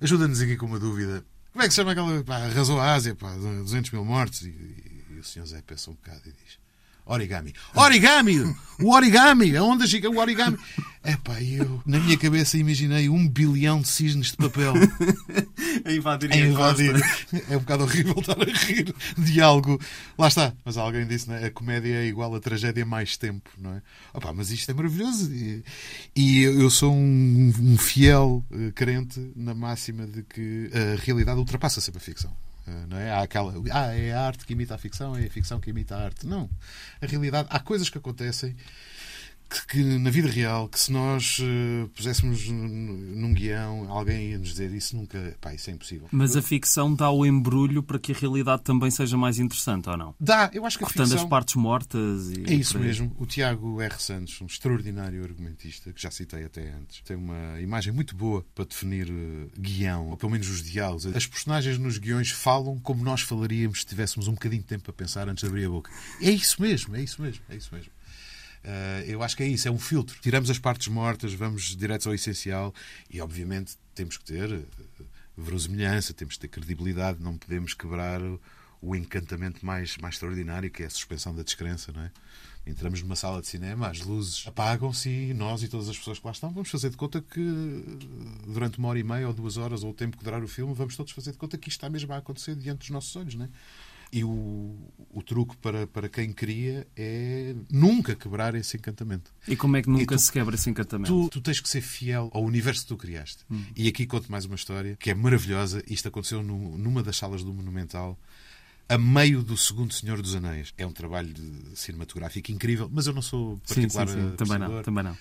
ajuda-nos 0.01 0.41
aqui 0.41 0.57
com 0.57 0.67
uma 0.67 0.79
dúvida. 0.79 1.25
Como 1.53 1.65
é 1.65 1.67
que 1.67 1.75
se 1.75 1.77
chama 1.81 1.91
aquela. 1.93 2.23
Pá, 2.23 2.37
arrasou 2.37 2.81
a 2.81 2.93
Ásia, 2.95 3.15
pá, 3.17 3.35
200 3.35 3.91
mil 3.91 4.05
mortos. 4.05 4.43
E, 4.43 4.49
e- 4.51 5.05
e 5.17 5.19
o 5.19 5.25
senhor 5.25 5.45
Zé 5.47 5.61
pensa 5.63 5.91
um 5.91 5.95
bocado 5.95 6.21
e 6.27 6.31
diz: 6.33 6.59
Origami. 7.07 7.55
Origami! 7.75 8.55
O 8.81 8.95
origami! 8.95 9.57
A 9.57 9.63
onda 9.63 9.87
giga, 9.87 10.09
o 10.09 10.19
origami! 10.19 10.59
É 11.03 11.17
pá, 11.17 11.43
eu 11.43 11.83
na 11.87 11.99
minha 11.99 12.17
cabeça 12.19 12.59
imaginei 12.59 13.09
um 13.09 13.27
bilhão 13.27 13.81
de 13.81 13.89
cisnes 13.89 14.33
de 14.33 14.37
papel 14.37 14.75
A 15.85 15.93
invadir 15.93 16.31
a 16.31 16.37
invadir. 16.37 16.95
É 17.49 17.57
um 17.57 17.61
bocado 17.61 17.85
horrível 17.85 18.15
estar 18.19 18.37
a 18.41 18.45
rir 18.45 18.95
de 19.17 19.41
algo. 19.41 19.81
Lá 20.19 20.29
está. 20.29 20.53
Mas 20.63 20.77
alguém 20.77 21.07
disse, 21.07 21.29
né? 21.29 21.47
A 21.47 21.51
comédia 21.51 21.95
é 21.95 22.07
igual 22.07 22.35
a 22.35 22.41
tragédia 22.41 22.85
mais 22.85 23.17
tempo, 23.17 23.49
não 23.57 23.75
é? 23.75 23.83
Opa, 24.13 24.33
mas 24.33 24.51
isto 24.51 24.71
é 24.71 24.75
maravilhoso. 24.75 25.33
E, 25.33 25.65
e 26.15 26.43
eu 26.43 26.69
sou 26.69 26.93
um, 26.93 27.53
um 27.59 27.79
fiel 27.79 28.45
eh, 28.51 28.71
crente 28.75 29.33
na 29.35 29.55
máxima 29.55 30.07
de 30.07 30.23
que 30.23 30.71
a 30.75 31.03
realidade 31.03 31.39
ultrapassa 31.39 31.81
sempre 31.81 31.99
a 31.99 32.05
ficção. 32.05 32.31
Eh, 32.67 32.87
Não 32.89 32.97
é? 32.97 33.11
Há 33.11 33.23
aquela. 33.23 33.53
Ah, 33.73 33.95
é 33.95 34.13
a 34.13 34.21
arte 34.27 34.45
que 34.47 34.53
imita 34.53 34.75
a 34.75 34.79
ficção, 34.79 35.17
é 35.17 35.25
a 35.25 35.31
ficção 35.31 35.61
que 35.61 35.71
imita 35.71 35.97
a 35.97 36.05
arte. 36.05 36.27
Não. 36.27 36.49
A 37.01 37.07
realidade. 37.07 37.49
Há 37.51 37.59
coisas 37.61 37.89
que 37.89 37.99
acontecem 37.99 38.57
que, 39.51 39.67
que 39.67 39.99
na 39.99 40.11
vida 40.11 40.29
real, 40.29 40.69
que 40.69 40.79
se 40.79 40.93
nós 40.93 41.39
eh, 41.41 41.89
puséssemos 41.95 42.49
num 42.49 43.35
guião, 43.35 43.91
alguém 43.91 44.31
ia 44.31 44.39
nos 44.39 44.51
dizer 44.51 44.73
isso 44.73 44.97
nunca. 44.97 45.37
Pá, 45.41 45.53
isso 45.53 45.69
é 45.69 45.73
impossível. 45.73 46.09
Mas 46.13 46.37
a 46.37 46.43
ficção 46.43 46.95
dá 46.95 47.11
o 47.11 47.27
embrulho 47.27 47.83
para 47.83 47.99
que 47.99 48.13
a 48.13 48.15
realidade 48.15 48.63
também 48.63 48.91
seja 48.91 49.17
mais 49.17 49.39
interessante, 49.39 49.89
ou 49.89 49.97
não? 49.97 50.15
Dá, 50.21 50.51
eu 50.55 50.65
acho 50.65 50.79
que 50.79 50.85
a 50.85 50.87
Cortando 50.87 51.09
ficção... 51.09 51.25
as 51.25 51.29
partes 51.29 51.55
mortas 51.57 52.31
e. 52.31 52.45
É 52.47 52.55
isso 52.55 52.79
mesmo. 52.79 53.15
O 53.19 53.27
Tiago 53.27 53.81
R. 53.81 53.95
Santos, 53.99 54.41
um 54.41 54.47
extraordinário 54.47 55.23
argumentista, 55.23 55.93
que 55.93 56.01
já 56.01 56.11
citei 56.11 56.45
até 56.45 56.73
antes, 56.73 57.01
tem 57.03 57.17
uma 57.17 57.61
imagem 57.61 57.93
muito 57.93 58.15
boa 58.15 58.45
para 58.55 58.65
definir 58.65 59.11
eh, 59.11 59.49
guião, 59.59 60.11
ou 60.11 60.17
pelo 60.17 60.31
menos 60.31 60.49
os 60.49 60.63
diálogos. 60.63 61.07
As 61.07 61.27
personagens 61.27 61.77
nos 61.79 61.99
guiões 61.99 62.31
falam 62.31 62.79
como 62.79 63.03
nós 63.03 63.23
falaríamos 63.23 63.81
se 63.81 63.87
tivéssemos 63.87 64.29
um 64.29 64.33
bocadinho 64.33 64.63
de 64.63 64.69
tempo 64.69 64.85
para 64.85 64.93
pensar 64.93 65.29
antes 65.29 65.43
de 65.43 65.49
abrir 65.49 65.67
a 65.67 65.71
boca. 65.71 65.91
É 66.21 66.31
isso 66.31 66.61
mesmo, 66.63 66.95
é 66.95 67.03
isso 67.03 67.21
mesmo, 67.21 67.43
é 67.49 67.57
isso 67.57 67.75
mesmo. 67.75 67.91
Eh, 68.63 69.05
eu 69.09 69.23
acho 69.23 69.37
que 69.37 69.43
é 69.43 69.47
isso, 69.47 69.69
é 69.69 69.71
um 69.71 69.79
filtro. 69.79 70.19
Tiramos 70.21 70.51
as 70.51 70.59
partes 70.59 70.89
mortas, 70.89 71.33
vamos 71.33 71.77
diretos 71.77 72.07
ao 72.07 72.15
essencial 72.15 72.75
e, 73.11 73.21
obviamente, 73.21 73.77
temos 73.95 74.17
que 74.17 74.25
ter 74.25 74.53
eh, 74.53 74.63
verosimilhança, 75.37 76.13
temos 76.13 76.35
que 76.35 76.41
ter 76.41 76.49
credibilidade, 76.49 77.23
não 77.23 77.37
podemos 77.37 77.75
quebrar 77.75 78.21
o, 78.21 78.41
o 78.83 78.95
encantamento 78.95 79.65
mais, 79.65 79.97
mais 79.97 80.15
extraordinário 80.15 80.71
que 80.71 80.83
é 80.83 80.87
a 80.87 80.91
suspensão 80.91 81.35
da 81.35 81.43
descrença, 81.43 81.93
não 81.93 82.03
é? 82.03 82.11
Entramos 82.67 83.03
numa 83.03 83.17
sala 83.17 83.41
de 83.41 83.47
cinema, 83.47 83.89
as 83.89 84.01
luzes 84.01 84.47
apagam-se 84.47 85.09
e 85.09 85.35
nós 85.35 85.63
e 85.63 85.69
todas 85.69 85.89
as 85.89 85.97
pessoas 85.97 86.19
que 86.19 86.27
lá 86.27 86.33
estão 86.33 86.53
vamos 86.53 86.69
fazer 86.69 86.91
de 86.91 86.97
conta 86.97 87.21
que 87.23 87.41
eh, 87.41 88.47
durante 88.47 88.79
uma 88.79 88.89
hora 88.89 88.99
e 88.99 89.03
meia 89.03 89.27
ou 89.27 89.33
duas 89.33 89.57
horas 89.57 89.83
ou 89.83 89.91
o 89.91 89.95
tempo 89.95 90.19
que 90.19 90.25
durar 90.25 90.43
o 90.43 90.49
filme 90.49 90.75
vamos 90.75 90.95
todos 90.95 91.13
fazer 91.13 91.33
de 91.33 91.39
conta 91.39 91.57
que 91.57 91.71
isto 91.71 91.79
está 91.79 91.89
mesmo 91.89 92.13
a 92.13 92.19
acontecer 92.19 92.55
diante 92.55 92.81
dos 92.81 92.91
nossos 92.91 93.17
olhos, 93.17 93.35
não 93.35 93.47
é? 93.47 93.49
E 94.13 94.25
o, 94.25 94.77
o 95.11 95.23
truque 95.23 95.57
para, 95.59 95.87
para 95.87 96.09
quem 96.09 96.33
cria 96.33 96.87
é 96.97 97.55
nunca 97.71 98.17
quebrar 98.17 98.55
esse 98.57 98.77
encantamento. 98.77 99.33
E 99.47 99.55
como 99.55 99.77
é 99.77 99.83
que 99.83 99.89
nunca 99.89 100.17
tu- 100.17 100.19
se 100.19 100.33
quebra 100.33 100.55
esse 100.57 100.69
encantamento? 100.69 101.13
Tu, 101.13 101.29
tu 101.29 101.41
tens 101.41 101.61
que 101.61 101.69
ser 101.69 101.81
fiel 101.81 102.29
ao 102.35 102.43
universo 102.43 102.83
que 102.83 102.89
tu 102.89 102.97
criaste. 102.97 103.45
E 103.77 103.87
aqui 103.87 104.07
conto 104.07 104.31
mais 104.31 104.45
uma 104.45 104.57
história 104.57 104.97
que 104.99 105.11
é 105.11 105.15
maravilhosa. 105.15 105.83
Isto 105.87 106.09
aconteceu 106.09 106.43
no- 106.43 106.77
numa 106.77 107.03
das 107.05 107.17
salas 107.17 107.45
do 107.45 107.53
Monumental, 107.55 108.19
a 108.89 108.99
meio 108.99 109.45
do 109.45 109.57
segundo 109.57 109.95
Senhor 109.95 110.21
dos 110.21 110.35
Anéis. 110.35 110.75
É 110.77 110.85
um 110.85 110.93
trabalho 110.93 111.33
cinematográfico 111.77 112.51
incrível, 112.51 112.91
mas 112.93 113.07
eu 113.07 113.13
não 113.13 113.23
sou 113.23 113.61
Sim, 113.65 113.75
sim, 113.75 113.81
particular 113.83 114.09
sim. 114.09 114.37
Também 114.37 114.59
não, 114.59 114.83
também 114.83 115.05
não. 115.05 115.17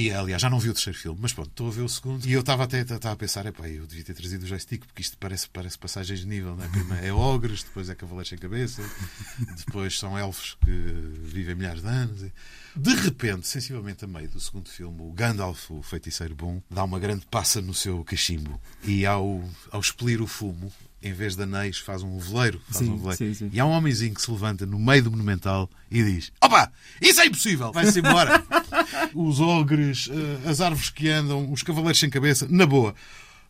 E, 0.00 0.10
aliás, 0.10 0.40
já 0.40 0.48
não 0.48 0.58
vi 0.58 0.70
o 0.70 0.72
terceiro 0.72 0.98
filme, 0.98 1.18
mas 1.20 1.34
pronto, 1.34 1.50
estou 1.50 1.68
a 1.68 1.70
ver 1.70 1.82
o 1.82 1.88
segundo. 1.88 2.24
E 2.26 2.32
eu 2.32 2.40
estava 2.40 2.64
até 2.64 2.80
estava 2.80 3.12
a 3.12 3.16
pensar, 3.16 3.44
epá, 3.44 3.68
eu 3.68 3.86
devia 3.86 4.02
ter 4.02 4.14
trazido 4.14 4.44
o 4.44 4.46
joystick, 4.46 4.86
porque 4.86 5.02
isto 5.02 5.18
parece, 5.18 5.46
parece 5.50 5.78
passagens 5.78 6.20
de 6.20 6.26
nível, 6.26 6.56
não 6.56 6.64
é? 6.64 6.68
Primeiro 6.68 7.04
é 7.04 7.12
ogres, 7.12 7.62
depois 7.62 7.90
é 7.90 7.94
cavaleiros 7.94 8.30
sem 8.30 8.38
cabeça, 8.38 8.82
depois 9.66 9.98
são 9.98 10.18
elfos 10.18 10.56
que 10.64 10.70
vivem 10.70 11.54
milhares 11.54 11.82
de 11.82 11.88
anos. 11.88 12.32
De 12.74 12.94
repente, 12.94 13.46
sensivelmente 13.46 14.04
a 14.04 14.08
meio 14.08 14.30
do 14.30 14.40
segundo 14.40 14.70
filme, 14.70 15.02
o 15.02 15.12
Gandalf, 15.12 15.70
o 15.70 15.82
feiticeiro 15.82 16.34
bom, 16.34 16.62
dá 16.70 16.82
uma 16.82 16.98
grande 16.98 17.26
passa 17.26 17.60
no 17.60 17.74
seu 17.74 18.02
cachimbo. 18.02 18.58
E 18.82 19.04
ao, 19.04 19.44
ao 19.70 19.80
expelir 19.80 20.22
o 20.22 20.26
fumo, 20.26 20.72
em 21.02 21.12
vez 21.12 21.34
de 21.34 21.42
anéis, 21.42 21.78
faz 21.78 22.02
um 22.02 22.18
veleiro. 22.18 22.60
Faz 22.68 22.84
Sim, 22.84 22.90
um 22.92 22.96
veleiro. 22.98 23.16
sim, 23.16 23.34
sim. 23.34 23.50
E 23.52 23.58
há 23.58 23.64
um 23.64 23.70
homenzinho 23.70 24.14
que 24.14 24.20
se 24.20 24.30
levanta 24.30 24.66
no 24.66 24.78
meio 24.78 25.02
do 25.02 25.10
Monumental 25.10 25.68
e 25.90 26.02
diz: 26.02 26.30
Opa, 26.42 26.70
isso 27.00 27.20
é 27.20 27.26
impossível! 27.26 27.72
Vai-se 27.72 27.98
embora. 28.00 28.42
os 29.14 29.40
ogres, 29.40 30.08
eh, 30.12 30.48
as 30.48 30.60
árvores 30.60 30.90
que 30.90 31.08
andam, 31.08 31.50
os 31.50 31.62
cavaleiros 31.62 31.98
sem 31.98 32.10
cabeça, 32.10 32.46
na 32.50 32.66
boa. 32.66 32.94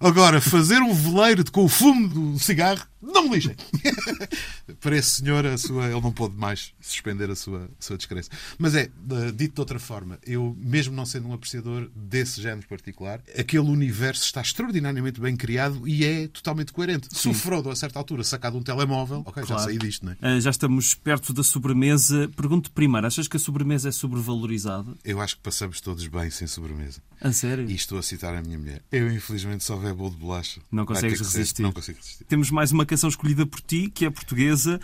Agora, 0.01 0.41
fazer 0.41 0.79
um 0.81 0.95
veleiro 0.95 1.45
de- 1.45 1.51
com 1.51 1.65
o 1.65 1.69
fumo 1.69 2.09
do 2.09 2.39
cigarro, 2.39 2.81
não 3.03 3.25
me 3.29 3.35
lixem. 3.37 3.55
Para 4.81 4.97
esse 4.97 5.17
senhor, 5.23 5.45
a 5.47 5.59
sua, 5.59 5.87
ele 5.91 6.01
não 6.01 6.13
pôde 6.13 6.37
mais 6.37 6.73
suspender 6.81 7.31
a 7.31 7.37
sua, 7.37 7.65
a 7.65 7.83
sua 7.83 7.97
descrença. 7.97 8.31
Mas 8.59 8.75
é, 8.75 8.83
eh, 9.11 9.33
dito 9.35 9.55
de 9.55 9.61
outra 9.61 9.79
forma, 9.79 10.19
eu, 10.27 10.57
mesmo 10.59 10.95
não 10.95 11.05
sendo 11.05 11.29
um 11.29 11.33
apreciador 11.35 11.91
desse 11.95 12.41
género 12.41 12.67
particular, 12.69 13.21
aquele 13.39 13.65
universo 13.69 14.25
está 14.25 14.41
extraordinariamente 14.41 15.21
bem 15.21 15.37
criado 15.37 15.87
e 15.87 16.05
é 16.05 16.29
totalmente 16.29 16.73
coerente. 16.73 17.09
Se 17.11 17.29
o 17.29 17.35
Frodo, 17.35 17.71
a 17.71 17.77
certa 17.77 17.99
altura, 17.99 18.25
sacar 18.25 18.51
de 18.53 18.57
um 18.59 18.63
telemóvel, 18.63 19.23
ok, 19.27 19.43
já 19.43 19.47
Claro. 19.49 19.63
saí 19.65 19.79
disto, 19.79 20.05
não 20.07 20.13
é? 20.13 20.17
Ah, 20.23 20.41
já 20.41 20.51
estamos 20.51 20.95
perto 20.95 21.33
da 21.33 21.43
sobremesa. 21.43 22.31
Pergunto 22.37 22.71
primeiro, 22.71 23.07
achas 23.07 23.29
que 23.29 23.37
a 23.37 23.41
sobremesa 23.41 23.89
é 23.89 23.93
sobrevalorizada? 23.93 24.95
Eu 25.05 25.21
acho 25.21 25.37
que 25.37 25.43
passamos 25.43 25.81
todos 25.81 26.07
bem 26.07 26.31
sem 26.31 26.47
sobremesa. 26.47 27.03
A 27.21 27.33
sério? 27.33 27.69
E 27.69 27.75
estou 27.75 27.99
a 27.99 28.03
citar 28.03 28.35
a 28.35 28.41
minha 28.43 28.59
mulher. 28.59 28.83
Eu, 28.91 29.11
infelizmente, 29.13 29.63
só 29.65 29.77
houver 29.91 30.01
bolo 30.05 30.11
de 30.15 30.17
bolacha. 30.21 30.61
Não 30.71 30.85
consegues 30.87 31.19
ser. 31.19 31.25
resistir. 31.39 31.63
Não 31.63 31.73
consigo 31.73 31.99
resistir. 31.99 32.25
Temos 32.25 32.51
mais 32.51 32.73
uma 32.73 32.85
canção 32.87 33.09
escolhida 33.09 33.47
por 33.47 33.61
ti, 33.61 33.91
que 33.91 34.05
é 34.05 34.11
portuguesa, 34.11 34.81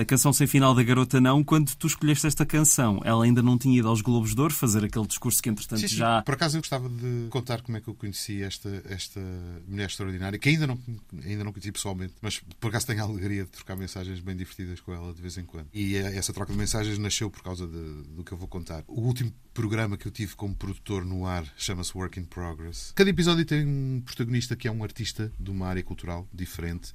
a 0.00 0.04
canção 0.04 0.32
sem 0.32 0.46
final 0.46 0.74
da 0.74 0.82
Garota 0.82 1.20
Não. 1.20 1.42
Quando 1.44 1.74
tu 1.76 1.86
escolheste 1.86 2.26
esta 2.26 2.44
canção, 2.46 3.00
ela 3.04 3.24
ainda 3.24 3.42
não 3.42 3.56
tinha 3.58 3.78
ido 3.78 3.88
aos 3.88 4.00
Globos 4.00 4.34
de 4.34 4.40
Ouro 4.40 4.54
fazer 4.54 4.84
aquele 4.84 5.06
discurso 5.06 5.42
que, 5.42 5.48
entretanto, 5.48 5.80
Sim, 5.80 5.88
sim. 5.88 5.96
já. 5.96 6.22
Por 6.22 6.34
acaso 6.34 6.56
eu 6.56 6.60
gostava 6.60 6.88
de 6.88 7.26
contar 7.30 7.62
como 7.62 7.76
é 7.78 7.80
que 7.80 7.88
eu 7.88 7.94
conheci 7.94 8.42
esta, 8.42 8.82
esta 8.88 9.20
mulher 9.66 9.86
extraordinária, 9.86 10.38
que 10.38 10.48
ainda 10.48 10.66
não, 10.66 10.78
ainda 11.24 11.44
não 11.44 11.52
conheci 11.52 11.72
pessoalmente, 11.72 12.14
mas 12.20 12.40
por 12.60 12.68
acaso 12.68 12.86
tenho 12.86 13.00
a 13.00 13.04
alegria 13.04 13.44
de 13.44 13.50
trocar 13.50 13.76
mensagens 13.76 14.20
bem 14.20 14.36
divertidas 14.36 14.80
com 14.80 14.92
ela 14.92 15.12
de 15.12 15.20
vez 15.22 15.36
em 15.38 15.44
quando. 15.44 15.66
E 15.72 15.96
eh, 15.96 16.16
essa 16.16 16.32
troca 16.32 16.52
de 16.52 16.58
mensagens 16.58 16.98
nasceu 16.98 17.30
por 17.30 17.42
causa 17.42 17.66
de- 17.66 18.02
do 18.14 18.24
que 18.24 18.32
eu 18.32 18.38
vou 18.38 18.48
contar. 18.48 18.82
O 18.86 19.00
último 19.02 19.32
programa 19.58 19.98
que 19.98 20.06
eu 20.06 20.12
tive 20.12 20.36
como 20.36 20.54
produtor 20.54 21.04
no 21.04 21.26
ar 21.26 21.44
chama-se 21.56 21.92
Work 21.98 22.20
in 22.20 22.24
Progress. 22.24 22.92
Cada 22.94 23.10
episódio 23.10 23.44
tem 23.44 23.66
um 23.66 24.00
protagonista 24.06 24.54
que 24.54 24.68
é 24.68 24.70
um 24.70 24.84
artista 24.84 25.32
de 25.36 25.50
uma 25.50 25.66
área 25.66 25.82
cultural 25.82 26.28
diferente. 26.32 26.92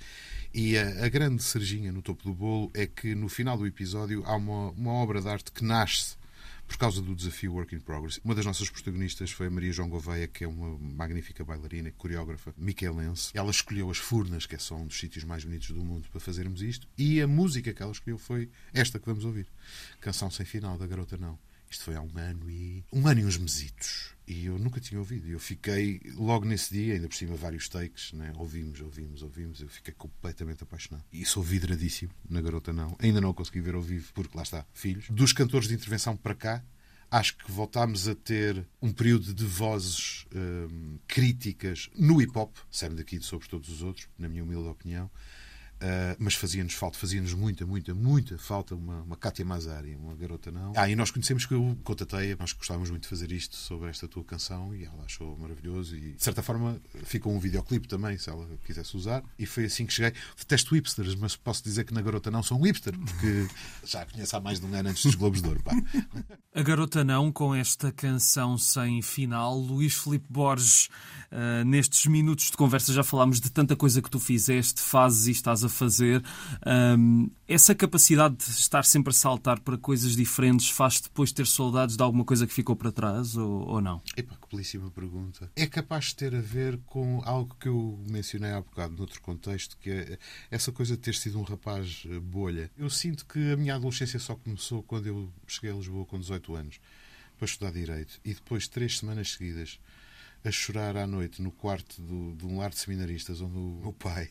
E 0.54 0.78
a, 0.78 1.04
a 1.04 1.10
grande 1.10 1.43
cerejinha 1.43 1.91
no 1.91 2.02
topo 2.02 2.23
do 2.23 2.34
bolo 2.34 2.71
é 2.73 2.88
que 2.88 3.15
no 3.15 3.28
final 3.28 3.58
do 3.58 3.67
episódio 3.67 4.23
há 4.26 4.38
uma, 4.38 4.69
uma 4.71 4.93
obra 4.93 5.19
de 5.19 5.28
arte 5.28 5.52
que 5.52 5.62
nasce 5.62 6.15
por 6.65 6.78
causa 6.78 7.02
do 7.02 7.13
desafio 7.13 7.52
Work 7.52 7.76
in 7.76 7.82
Progress. 7.82 8.21
Uma 8.23 8.34
das 8.34 8.45
nossas 8.45 8.69
protagonistas 8.69 9.30
foi 9.30 9.47
a 9.47 9.52
Maria 9.52 9.73
João 9.73 9.89
Gouveia, 9.89 10.26
que 10.26 10.45
é 10.45 10.47
uma 10.47 10.78
magnífica 10.80 11.43
bailarina, 11.43 11.91
coreógrafa 11.91 12.54
miquelense. 12.58 13.30
Ela 13.34 13.52
escolheu 13.52 13.91
as 13.91 13.97
Furnas, 13.97 14.45
que 14.45 14.56
é 14.56 14.58
só 14.58 14.78
um 14.78 14.88
dos 14.88 14.97
sítios 14.97 15.26
mais 15.26 15.43
bonitos 15.43 15.71
do 15.71 15.84
mundo, 15.84 16.08
para 16.10 16.21
fazermos 16.21 16.62
isto. 16.62 16.88
E 16.97 17.21
a 17.21 17.28
música 17.28 17.73
que 17.73 17.84
ela 17.84 17.91
escolheu 17.91 18.17
foi 18.17 18.49
esta 18.73 18.99
que 18.99 19.06
vamos 19.06 19.26
ouvir. 19.26 19.47
Canção 19.99 20.32
Sem 20.32 20.45
Final, 20.45 20.78
da 20.78 20.88
Garota 20.88 21.17
Não. 21.17 21.38
Isto 21.73 21.86
foi 21.86 21.95
há 21.95 22.01
um 22.01 22.17
ano 22.17 22.51
e. 22.51 22.86
um 22.93 23.07
ano 23.07 23.21
e 23.21 23.25
uns 23.25 23.36
mesitos. 23.36 24.13
E 24.27 24.45
eu 24.45 24.59
nunca 24.59 24.79
tinha 24.79 24.99
ouvido. 24.99 25.27
Eu 25.27 25.39
fiquei, 25.39 25.99
logo 26.15 26.45
nesse 26.45 26.71
dia, 26.71 26.93
ainda 26.93 27.07
por 27.07 27.15
cima, 27.15 27.36
vários 27.36 27.67
takes, 27.67 28.13
né? 28.13 28.31
ouvimos, 28.38 28.79
ouvimos, 28.79 29.23
ouvimos. 29.23 29.59
Eu 29.59 29.67
fiquei 29.67 29.91
completamente 29.91 30.62
apaixonado. 30.62 31.03
E 31.12 31.25
sou 31.25 31.41
vidradíssimo 31.41 32.12
na 32.29 32.39
Garota 32.41 32.71
Não. 32.71 32.95
Ainda 32.99 33.19
não 33.19 33.33
consegui 33.33 33.59
ver 33.59 33.73
ao 33.73 33.81
vivo, 33.81 34.13
porque 34.13 34.38
lá 34.38 34.43
está, 34.43 34.63
filhos. 34.71 35.09
Dos 35.09 35.33
cantores 35.33 35.67
de 35.67 35.73
intervenção 35.73 36.15
para 36.15 36.36
cá, 36.36 36.63
acho 37.09 37.36
que 37.38 37.51
voltámos 37.51 38.07
a 38.07 38.13
ter 38.13 38.63
um 38.79 38.93
período 38.93 39.33
de 39.33 39.43
vozes 39.43 40.27
hum, 40.33 40.99
críticas 41.07 41.89
no 41.95 42.21
hip 42.21 42.38
hop, 42.38 42.55
saindo 42.69 42.97
daqui 42.97 43.19
sobre 43.19 43.47
todos 43.47 43.67
os 43.69 43.81
outros, 43.81 44.07
na 44.17 44.29
minha 44.29 44.43
humilde 44.43 44.69
opinião. 44.69 45.09
Uh, 45.81 46.15
mas 46.17 46.33
fazia-nos 46.36 46.73
falta, 46.73 46.97
fazia-nos 46.97 47.33
muita, 47.33 47.65
muita, 47.65 47.93
muita 47.93 48.38
falta 48.38 48.73
uma, 48.73 49.01
uma 49.01 49.17
Kátia 49.17 49.43
Mazari, 49.43 49.95
uma 49.95 50.15
garota 50.15 50.49
não. 50.49 50.71
Ah, 50.77 50.89
e 50.89 50.95
nós 50.95 51.12
conhecemos 51.12 51.45
que 51.45 51.53
eu 51.53 51.77
contatei, 51.83 52.36
nós 52.39 52.53
gostávamos 52.53 52.89
muito 52.89 53.03
de 53.03 53.09
fazer 53.09 53.31
isto 53.33 53.57
sobre 53.57 53.89
esta 53.89 54.07
tua 54.07 54.23
canção 54.23 54.73
e 54.73 54.86
ela 54.86 55.03
achou 55.03 55.38
maravilhoso 55.38 55.97
e 55.97 56.13
de 56.13 56.23
certa 56.23 56.41
forma 56.41 56.79
ficou 57.03 57.33
um 57.33 57.39
videoclipe 57.39 57.86
também, 57.86 58.17
se 58.17 58.29
ela 58.29 58.47
quisesse 58.65 58.95
usar. 58.95 59.23
E 59.38 59.45
foi 59.45 59.65
assim 59.65 59.86
que 59.86 59.91
cheguei. 59.91 60.13
Detesto 60.38 60.73
hipsters, 60.73 61.15
mas 61.15 61.36
posso 61.36 61.62
dizer 61.63 61.83
que 61.83 61.93
na 61.93 62.01
garota 62.01 62.31
não 62.31 62.41
sou 62.41 62.57
um 62.57 62.62
hipster, 62.62 62.97
porque 62.97 63.47
já 63.86 64.03
a 64.03 64.05
conheço 64.05 64.38
há 64.38 64.39
mais 64.39 64.62
de 64.62 64.65
um 64.65 64.73
ano 64.73 64.89
antes 64.89 65.03
dos 65.03 65.15
Globos 65.15 65.41
de 65.41 65.47
Ouro. 65.49 65.62
Pá. 65.63 65.73
A 66.55 66.62
garota 66.62 67.03
não, 67.03 67.31
com 67.31 67.55
esta 67.55 67.91
canção 67.91 68.59
sem 68.59 69.01
final, 69.01 69.57
Luís 69.57 69.95
Filipe 69.95 70.27
Borges, 70.29 70.88
uh, 71.31 71.65
nestes 71.65 72.05
minutos 72.05 72.51
de 72.51 72.57
conversa 72.57 72.93
já 72.93 73.03
falámos 73.03 73.41
de 73.41 73.49
tanta 73.49 73.75
coisa 73.75 74.03
que 74.03 74.09
tu 74.09 74.19
fizeste, 74.19 74.79
fazes 74.79 75.25
e 75.25 75.31
estás 75.31 75.62
a 75.63 75.69
fazer. 75.69 76.23
Um, 76.65 77.30
essa 77.47 77.76
capacidade 77.76 78.36
de 78.36 78.43
estar 78.43 78.84
sempre 78.84 79.12
a 79.12 79.13
saltar 79.13 79.60
para 79.60 79.78
coisas 79.78 80.15
diferentes 80.15 80.69
faz 80.69 80.99
depois 81.02 81.32
ter 81.32 81.45
saudades 81.45 81.95
de 81.95 82.04
alguma 82.04 82.23
coisa 82.26 82.47
que 82.47 82.54
ficou 82.54 82.76
para 82.76 82.91
trás 82.91 83.36
ou, 83.36 83.67
ou 83.67 83.82
não? 83.82 84.02
Epá, 84.15 84.36
que 84.36 84.56
belíssima 84.56 84.89
pergunta. 84.91 85.52
É 85.56 85.67
capaz 85.67 86.06
de 86.06 86.15
ter 86.15 86.36
a 86.36 86.41
ver 86.41 86.80
com 86.86 87.21
algo 87.26 87.56
que 87.60 87.67
eu 87.67 87.99
mencionei 88.10 88.52
há 88.52 88.62
bocado, 88.62 88.95
noutro 88.95 89.21
contexto, 89.21 89.78
que 89.78 89.89
é 89.89 90.17
essa 90.49 90.71
coisa 90.71 90.95
de 90.95 91.02
ter 91.02 91.15
sido 91.15 91.39
um 91.39 91.43
rapaz 91.43 92.04
eh, 92.10 92.19
bolha. 92.19 92.71
Eu 92.78 92.89
sinto 92.89 93.26
que 93.26 93.52
a 93.52 93.58
minha 93.58 93.76
adolescência 93.76 94.19
só 94.19 94.36
começou 94.36 94.84
quando 94.84 95.08
eu 95.08 95.32
cheguei 95.47 95.71
a 95.71 95.76
Lisboa 95.76 96.06
com 96.06 96.19
18 96.19 96.56
anos 96.56 96.80
para 97.38 97.45
estudar 97.45 97.71
Direito 97.71 98.19
e 98.23 98.34
depois, 98.34 98.67
três 98.67 98.99
semanas 98.99 99.34
seguidas, 99.34 99.80
a 100.43 100.52
chorar 100.52 100.97
à 100.97 101.08
noite 101.08 101.41
no 101.41 101.52
quarto 101.52 102.02
do, 102.02 102.36
de 102.36 102.45
um 102.45 102.58
lar 102.58 102.69
de 102.69 102.78
seminaristas 102.78 103.41
onde 103.41 103.58
o 103.58 103.80
meu 103.82 103.93
pai 103.93 104.30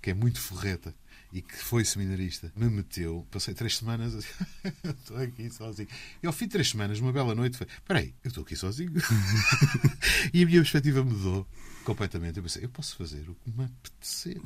que 0.00 0.10
é 0.10 0.14
muito 0.14 0.40
forreta 0.40 0.94
e 1.32 1.42
que 1.42 1.56
foi 1.56 1.84
seminarista, 1.84 2.52
me 2.56 2.68
meteu. 2.70 3.26
Passei 3.30 3.52
três 3.52 3.76
semanas 3.76 4.14
estou 4.84 5.16
aqui 5.18 5.50
sozinho. 5.50 5.88
E 6.22 6.26
ao 6.26 6.32
fim 6.32 6.46
de 6.46 6.52
três 6.52 6.70
semanas, 6.70 7.00
uma 7.00 7.12
bela 7.12 7.34
noite, 7.34 7.58
foi: 7.58 7.66
peraí, 7.86 8.14
eu 8.22 8.28
estou 8.28 8.42
aqui 8.42 8.56
sozinho. 8.56 8.92
e 10.32 10.42
a 10.42 10.46
minha 10.46 10.60
perspectiva 10.60 11.04
mudou 11.04 11.46
completamente. 11.84 12.36
Eu 12.36 12.42
pensei: 12.42 12.64
eu 12.64 12.68
posso 12.68 12.96
fazer 12.96 13.28
o 13.28 13.34
que 13.34 13.50
me 13.50 13.64
apetecer. 13.64 14.40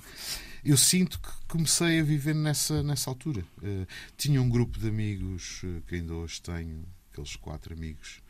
Eu 0.64 0.76
sinto 0.76 1.20
que 1.20 1.30
comecei 1.48 2.00
a 2.00 2.02
viver 2.02 2.34
nessa, 2.34 2.82
nessa 2.82 3.10
altura. 3.10 3.44
Uh, 3.58 3.86
tinha 4.16 4.40
um 4.40 4.48
grupo 4.48 4.78
de 4.78 4.88
amigos 4.88 5.62
uh, 5.62 5.82
que 5.86 5.96
ainda 5.96 6.14
hoje 6.14 6.40
tenho, 6.42 6.84
aqueles 7.12 7.36
quatro 7.36 7.74
amigos 7.74 8.20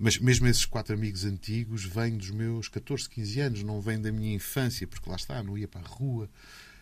mas 0.00 0.18
mesmo 0.18 0.46
esses 0.46 0.64
quatro 0.64 0.94
amigos 0.94 1.26
antigos 1.26 1.84
vêm 1.84 2.16
dos 2.16 2.30
meus 2.30 2.68
14, 2.68 3.06
15 3.10 3.40
anos, 3.40 3.62
não 3.62 3.82
vêm 3.82 4.00
da 4.00 4.10
minha 4.10 4.34
infância, 4.34 4.86
porque 4.86 5.08
lá 5.10 5.14
está, 5.14 5.42
não 5.42 5.58
ia 5.58 5.68
para 5.68 5.82
a 5.82 5.86
rua. 5.86 6.26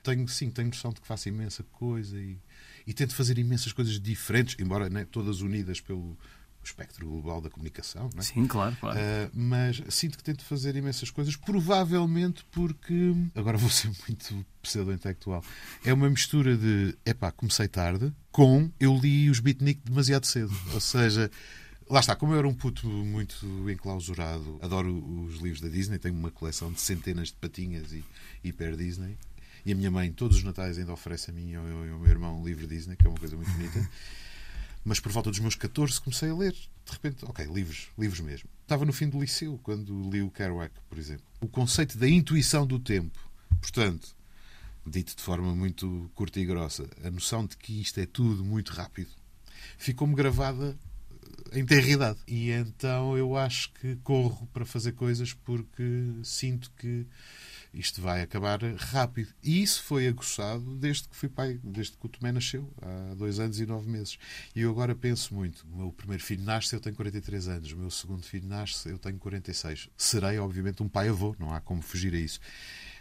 Tenho, 0.04 0.26
sim, 0.28 0.48
tenho 0.50 0.68
noção 0.68 0.92
de 0.92 1.00
que 1.00 1.06
faço 1.06 1.28
imensa 1.28 1.64
coisa 1.64 2.16
e, 2.16 2.38
e 2.86 2.94
tento 2.94 3.16
fazer 3.16 3.36
imensas 3.36 3.72
coisas 3.72 4.00
diferentes, 4.00 4.54
embora 4.60 4.88
né, 4.88 5.04
todas 5.04 5.40
unidas 5.40 5.80
pelo 5.80 6.16
espectro 6.62 7.08
global 7.08 7.40
da 7.40 7.50
comunicação. 7.50 8.08
Né? 8.14 8.22
Sim, 8.22 8.46
claro, 8.46 8.76
claro. 8.78 8.96
Uh, 8.96 9.30
mas 9.32 9.82
sinto 9.88 10.16
que 10.16 10.22
tento 10.22 10.44
fazer 10.44 10.76
imensas 10.76 11.10
coisas, 11.10 11.34
provavelmente 11.34 12.44
porque, 12.52 13.14
agora 13.34 13.58
vou 13.58 13.68
ser 13.68 13.90
muito 14.06 14.46
pseudo-intelectual, 14.62 15.42
é 15.84 15.92
uma 15.92 16.08
mistura 16.08 16.56
de, 16.56 16.96
epá, 17.04 17.32
comecei 17.32 17.66
tarde, 17.66 18.12
com 18.30 18.70
eu 18.78 18.96
li 18.96 19.28
os 19.28 19.40
beatnik 19.40 19.80
demasiado 19.84 20.24
cedo. 20.24 20.54
Ou 20.72 20.80
seja, 20.80 21.28
Lá 21.90 22.00
está, 22.00 22.14
como 22.14 22.34
eu 22.34 22.38
era 22.38 22.46
um 22.46 22.52
puto 22.52 22.86
muito 22.86 23.46
enclausurado, 23.70 24.58
adoro 24.60 24.92
os 25.24 25.36
livros 25.36 25.62
da 25.62 25.68
Disney, 25.68 25.98
tenho 25.98 26.14
uma 26.14 26.30
coleção 26.30 26.70
de 26.70 26.82
centenas 26.82 27.28
de 27.28 27.34
patinhas 27.34 27.92
e 27.92 28.04
hiper 28.44 28.76
Disney. 28.76 29.16
E 29.64 29.72
a 29.72 29.74
minha 29.74 29.90
mãe, 29.90 30.12
todos 30.12 30.36
os 30.36 30.42
Natais, 30.42 30.78
ainda 30.78 30.92
oferece 30.92 31.30
a 31.30 31.34
mim 31.34 31.52
e 31.52 31.54
ao, 31.54 31.64
ao 31.64 31.98
meu 31.98 32.06
irmão 32.06 32.40
um 32.40 32.44
livro 32.44 32.66
Disney, 32.66 32.94
que 32.94 33.06
é 33.06 33.10
uma 33.10 33.18
coisa 33.18 33.36
muito 33.36 33.50
bonita. 33.52 33.90
Mas 34.84 35.00
por 35.00 35.10
volta 35.10 35.30
dos 35.30 35.38
meus 35.38 35.54
14 35.54 35.98
comecei 36.00 36.28
a 36.28 36.34
ler. 36.34 36.52
De 36.52 36.92
repente, 36.92 37.24
ok, 37.24 37.46
livros, 37.46 37.88
livros 37.98 38.20
mesmo. 38.20 38.50
Estava 38.62 38.84
no 38.84 38.92
fim 38.92 39.08
do 39.08 39.18
liceu, 39.18 39.58
quando 39.62 40.10
li 40.10 40.20
o 40.20 40.30
Kerouac, 40.30 40.72
por 40.90 40.98
exemplo. 40.98 41.24
O 41.40 41.48
conceito 41.48 41.96
da 41.96 42.08
intuição 42.08 42.66
do 42.66 42.78
tempo. 42.78 43.18
Portanto, 43.62 44.14
dito 44.86 45.16
de 45.16 45.22
forma 45.22 45.54
muito 45.54 46.10
curta 46.14 46.38
e 46.38 46.44
grossa, 46.44 46.86
a 47.02 47.10
noção 47.10 47.46
de 47.46 47.56
que 47.56 47.80
isto 47.80 47.98
é 47.98 48.04
tudo 48.04 48.44
muito 48.44 48.72
rápido 48.72 49.10
ficou-me 49.76 50.14
gravada 50.14 50.76
em 51.52 51.90
idade. 51.90 52.18
E 52.26 52.50
então 52.50 53.16
eu 53.16 53.36
acho 53.36 53.72
que 53.74 53.96
corro 53.96 54.46
para 54.52 54.64
fazer 54.64 54.92
coisas 54.92 55.32
porque 55.32 55.82
sinto 56.22 56.70
que 56.76 57.06
isto 57.72 58.00
vai 58.00 58.22
acabar 58.22 58.60
rápido. 58.76 59.32
E 59.42 59.62
isso 59.62 59.82
foi 59.82 60.08
aguçado 60.08 60.76
desde 60.76 61.08
que 61.08 61.16
fui 61.16 61.28
pai, 61.28 61.60
desde 61.62 61.96
que 61.96 62.06
o 62.06 62.08
Tomé 62.08 62.32
nasceu, 62.32 62.72
há 62.80 63.14
dois 63.14 63.38
anos 63.38 63.60
e 63.60 63.66
nove 63.66 63.88
meses. 63.90 64.18
E 64.54 64.62
eu 64.62 64.70
agora 64.70 64.94
penso 64.94 65.34
muito. 65.34 65.66
O 65.72 65.76
meu 65.76 65.92
primeiro 65.92 66.22
filho 66.22 66.44
nasce, 66.44 66.74
eu 66.74 66.80
tenho 66.80 66.96
43 66.96 67.48
anos. 67.48 67.72
O 67.72 67.76
meu 67.76 67.90
segundo 67.90 68.22
filho 68.22 68.48
nasce, 68.48 68.88
eu 68.88 68.98
tenho 68.98 69.18
46. 69.18 69.88
Serei, 69.96 70.38
obviamente, 70.38 70.82
um 70.82 70.88
pai-avô, 70.88 71.36
não 71.38 71.52
há 71.52 71.60
como 71.60 71.82
fugir 71.82 72.14
a 72.14 72.18
isso 72.18 72.40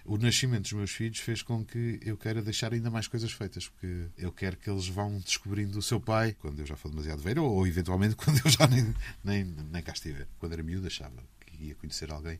o 0.07 0.17
nascimento 0.17 0.63
dos 0.63 0.73
meus 0.73 0.91
filhos 0.91 1.19
fez 1.19 1.41
com 1.41 1.63
que 1.63 1.99
eu 2.01 2.17
queira 2.17 2.41
deixar 2.41 2.73
ainda 2.73 2.89
mais 2.89 3.07
coisas 3.07 3.31
feitas, 3.31 3.67
porque 3.67 4.07
eu 4.17 4.31
quero 4.31 4.55
que 4.55 4.69
eles 4.69 4.87
vão 4.87 5.19
descobrindo 5.19 5.77
o 5.77 5.81
seu 5.81 5.99
pai 5.99 6.35
quando 6.39 6.59
eu 6.59 6.65
já 6.65 6.77
for 6.77 6.89
demasiado 6.89 7.21
velho, 7.21 7.43
ou, 7.43 7.57
ou 7.57 7.67
eventualmente 7.67 8.15
quando 8.17 8.41
eu 8.43 8.49
já 8.49 8.65
nem, 8.67 8.95
nem, 9.23 9.43
nem 9.43 9.83
cá 9.83 9.91
estiver. 9.91 10.27
Quando 10.39 10.53
era 10.53 10.63
miúdo, 10.63 10.87
achava 10.87 11.21
que 11.45 11.65
ia 11.65 11.75
conhecer 11.75 12.09
alguém 12.11 12.39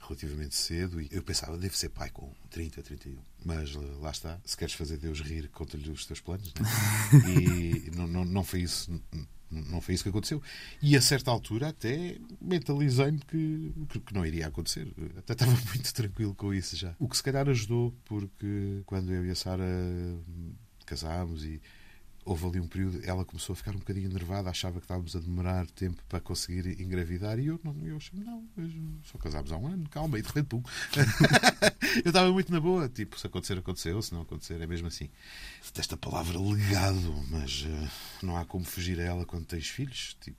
relativamente 0.00 0.54
cedo 0.54 1.00
e 1.00 1.08
eu 1.10 1.22
pensava, 1.22 1.56
devo 1.56 1.76
ser 1.76 1.90
pai 1.90 2.10
com 2.10 2.32
30, 2.50 2.82
31. 2.82 3.18
Mas 3.44 3.74
lá 3.74 4.10
está, 4.10 4.40
se 4.44 4.56
queres 4.56 4.74
fazer 4.74 4.96
Deus 4.96 5.20
rir, 5.20 5.48
conta-lhe 5.48 5.90
os 5.90 6.06
teus 6.06 6.20
planos. 6.20 6.52
Né? 6.54 6.64
E 7.28 7.90
não, 7.94 8.06
não, 8.06 8.24
não 8.24 8.44
foi 8.44 8.62
isso 8.62 8.90
não 9.70 9.80
foi 9.80 9.94
isso 9.94 10.02
que 10.02 10.10
aconteceu. 10.10 10.42
E 10.82 10.96
a 10.96 11.00
certa 11.00 11.30
altura 11.30 11.68
até 11.68 12.16
mentalizei-me 12.40 13.18
que, 13.20 13.72
que, 13.88 14.14
não 14.14 14.24
iria 14.24 14.46
acontecer. 14.46 14.88
Até 15.16 15.32
estava 15.32 15.52
muito 15.72 15.92
tranquilo 15.92 16.34
com 16.34 16.52
isso 16.52 16.76
já. 16.76 16.94
O 16.98 17.08
que 17.08 17.16
se 17.16 17.22
calhar 17.22 17.48
ajudou, 17.48 17.94
porque 18.04 18.82
quando 18.86 19.12
eu 19.12 19.24
e 19.26 19.30
a 19.30 19.34
Sara 19.34 19.64
casámos 20.84 21.44
e 21.44 21.60
houve 22.24 22.46
ali 22.46 22.60
um 22.60 22.66
período, 22.66 23.00
ela 23.04 23.24
começou 23.24 23.52
a 23.52 23.56
ficar 23.56 23.72
um 23.72 23.78
bocadinho 23.78 24.08
nervada, 24.08 24.48
achava 24.48 24.78
que 24.78 24.84
estávamos 24.84 25.14
a 25.14 25.20
demorar 25.20 25.66
tempo 25.70 26.02
para 26.08 26.20
conseguir 26.20 26.80
engravidar 26.80 27.38
e 27.38 27.46
eu 27.46 27.60
não, 27.62 27.76
eu 27.86 27.96
achei, 27.96 28.18
não, 28.18 28.44
só 29.04 29.18
casámos 29.18 29.52
há 29.52 29.56
um 29.56 29.66
ano, 29.66 29.88
calma, 29.88 30.18
e 30.18 30.22
de 30.22 30.28
repente, 30.28 30.46
pum. 30.46 30.62
eu 32.04 32.08
estava 32.08 32.32
muito 32.32 32.50
na 32.50 32.60
boa, 32.60 32.88
tipo, 32.88 33.18
se 33.18 33.26
acontecer, 33.26 33.58
aconteceu, 33.58 34.00
se 34.00 34.12
não 34.12 34.22
acontecer, 34.22 34.60
é 34.60 34.66
mesmo 34.66 34.86
assim. 34.86 35.10
Desta 35.74 35.96
palavra 35.96 36.38
legado, 36.38 37.24
mas 37.30 37.62
uh, 37.62 37.90
não 38.22 38.36
há 38.36 38.44
como 38.44 38.64
fugir 38.64 39.00
a 39.00 39.04
ela 39.04 39.24
quando 39.24 39.44
tens 39.44 39.68
filhos, 39.68 40.16
tipo, 40.20 40.36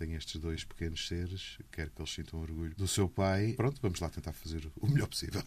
tem 0.00 0.14
estes 0.14 0.40
dois 0.40 0.64
pequenos 0.64 1.06
seres, 1.06 1.58
quero 1.70 1.90
que 1.90 2.00
eles 2.00 2.10
sintam 2.10 2.40
orgulho 2.40 2.72
do 2.74 2.88
seu 2.88 3.06
pai. 3.06 3.52
Pronto, 3.52 3.78
vamos 3.82 4.00
lá 4.00 4.08
tentar 4.08 4.32
fazer 4.32 4.66
o 4.80 4.86
melhor 4.86 5.06
possível. 5.06 5.42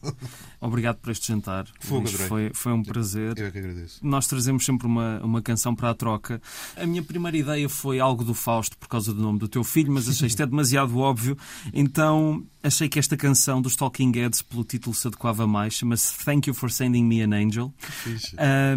Obrigado 0.62 0.98
por 0.98 1.10
este 1.10 1.28
jantar. 1.28 1.68
Fogo, 1.80 2.08
foi, 2.08 2.52
foi 2.54 2.72
um 2.72 2.84
prazer. 2.84 3.36
Eu 3.36 3.48
é 3.48 3.52
que 3.52 3.58
agradeço. 3.58 4.06
Nós 4.06 4.28
trazemos 4.28 4.64
sempre 4.64 4.86
uma, 4.86 5.20
uma 5.24 5.42
canção 5.42 5.76
para 5.76 5.90
a 5.90 5.96
troca. 5.96 6.40
A 6.78 6.86
minha 6.86 7.02
primeira 7.02 7.36
ideia 7.36 7.68
foi 7.68 8.00
algo 8.00 8.24
do 8.24 8.36
Fausto 8.36 8.78
por 8.78 8.88
causa 8.88 9.12
do 9.12 9.20
nome 9.20 9.40
do 9.40 9.48
teu 9.48 9.64
filho, 9.64 9.92
mas 9.92 10.08
achei 10.08 10.28
isto 10.28 10.44
é 10.44 10.46
demasiado 10.46 11.00
óbvio. 11.00 11.36
Então 11.74 12.46
achei 12.62 12.88
que 12.88 13.00
esta 13.00 13.18
canção 13.18 13.60
dos 13.60 13.76
Talking 13.76 14.12
Heads, 14.16 14.44
pelo 14.44 14.64
título, 14.64 14.94
se 14.94 15.08
adequava 15.08 15.48
mais. 15.48 15.74
Chama-se 15.74 16.24
Thank 16.24 16.48
You 16.48 16.54
for 16.54 16.70
Sending 16.70 17.06
Me 17.06 17.24
an 17.24 17.34
Angel. 17.34 17.74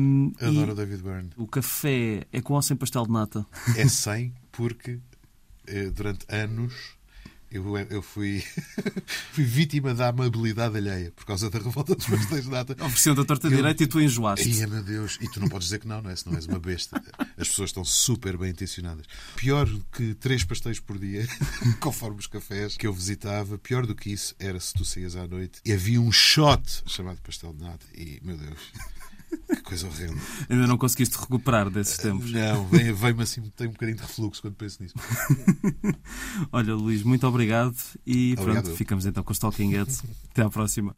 Um, 0.01 0.33
Adoro 0.41 0.75
David 0.75 1.03
Byrne. 1.03 1.31
O 1.37 1.47
café 1.47 2.27
é 2.33 2.41
com 2.41 2.55
ou 2.55 2.63
sem 2.63 2.79
pastel 2.79 3.05
de 3.05 3.13
nata? 3.13 3.47
É 3.77 3.87
sem, 3.87 4.33
porque 4.51 5.01
durante 5.93 6.25
anos 6.29 6.97
eu, 7.51 7.79
eu 7.79 8.03
fui, 8.03 8.43
fui 9.33 9.45
vítima 9.45 9.95
da 9.95 10.09
amabilidade 10.09 10.77
alheia 10.77 11.13
por 11.13 11.25
causa 11.25 11.49
da 11.49 11.59
revolta 11.59 11.95
dos 11.95 12.07
pastéis 12.07 12.45
de 12.45 12.51
nata. 12.51 12.73
Ofereciam 12.85 13.15
da 13.15 13.25
torta 13.25 13.47
eu... 13.47 13.51
direita 13.57 13.85
e 13.85 13.87
tu 13.87 14.01
enjoaste. 14.01 14.49
Ia, 14.49 14.67
meu 14.67 14.83
Deus. 14.83 15.17
E 15.21 15.31
tu 15.31 15.41
não 15.41 15.49
podes 15.49 15.69
dizer 15.69 15.79
que 15.79 15.87
não, 15.87 16.03
não 16.03 16.11
é? 16.11 16.17
Se 16.17 16.27
não 16.27 16.35
és 16.35 16.47
uma 16.47 16.59
besta. 16.59 17.01
As 17.39 17.49
pessoas 17.49 17.71
estão 17.71 17.85
super 17.85 18.37
bem 18.37 18.51
intencionadas. 18.51 19.07
Pior 19.37 19.69
que 19.93 20.15
três 20.15 20.43
pastéis 20.43 20.81
por 20.81 20.99
dia, 20.99 21.27
conforme 21.81 22.19
os 22.19 22.27
cafés 22.27 22.77
que 22.77 22.87
eu 22.87 22.93
visitava, 22.93 23.57
pior 23.59 23.87
do 23.87 23.95
que 23.95 24.11
isso 24.11 24.35
era 24.39 24.59
se 24.59 24.75
tu 24.75 24.85
saías 24.85 25.15
à 25.15 25.27
noite 25.27 25.61
e 25.65 25.73
havia 25.73 26.01
um 26.01 26.11
shot 26.11 26.83
chamado 26.87 27.21
pastel 27.23 27.53
de 27.53 27.63
nata. 27.63 27.87
E, 27.95 28.21
meu 28.23 28.37
Deus. 28.37 28.73
Que 29.49 29.63
coisa 29.63 29.87
horrenda. 29.87 30.17
Ainda 30.49 30.67
não 30.67 30.79
conseguiste 30.79 31.17
recuperar 31.19 31.69
desses 31.71 31.97
tempos. 31.99 32.31
Não, 32.33 32.67
vem- 32.69 32.93
vem-me 32.93 33.23
assim, 33.23 33.43
tem 33.57 33.69
um 33.69 33.73
bocadinho 33.73 33.97
de 33.99 34.03
refluxo 34.03 34.41
quando 34.43 34.55
penso 34.55 34.83
nisso. 34.83 34.95
Olha, 36.53 36.75
Luís, 36.75 37.03
muito 37.03 37.27
obrigado 37.27 37.77
e 38.07 38.35
Obrigado 38.39 38.65
pronto, 38.65 38.77
ficamos 38.77 39.07
então 39.07 39.23
com 39.23 39.33
os 39.33 39.39
Talking 39.39 39.71
Heads. 39.73 40.03
Até 40.31 40.43
à 40.43 40.51
próxima. 40.51 40.95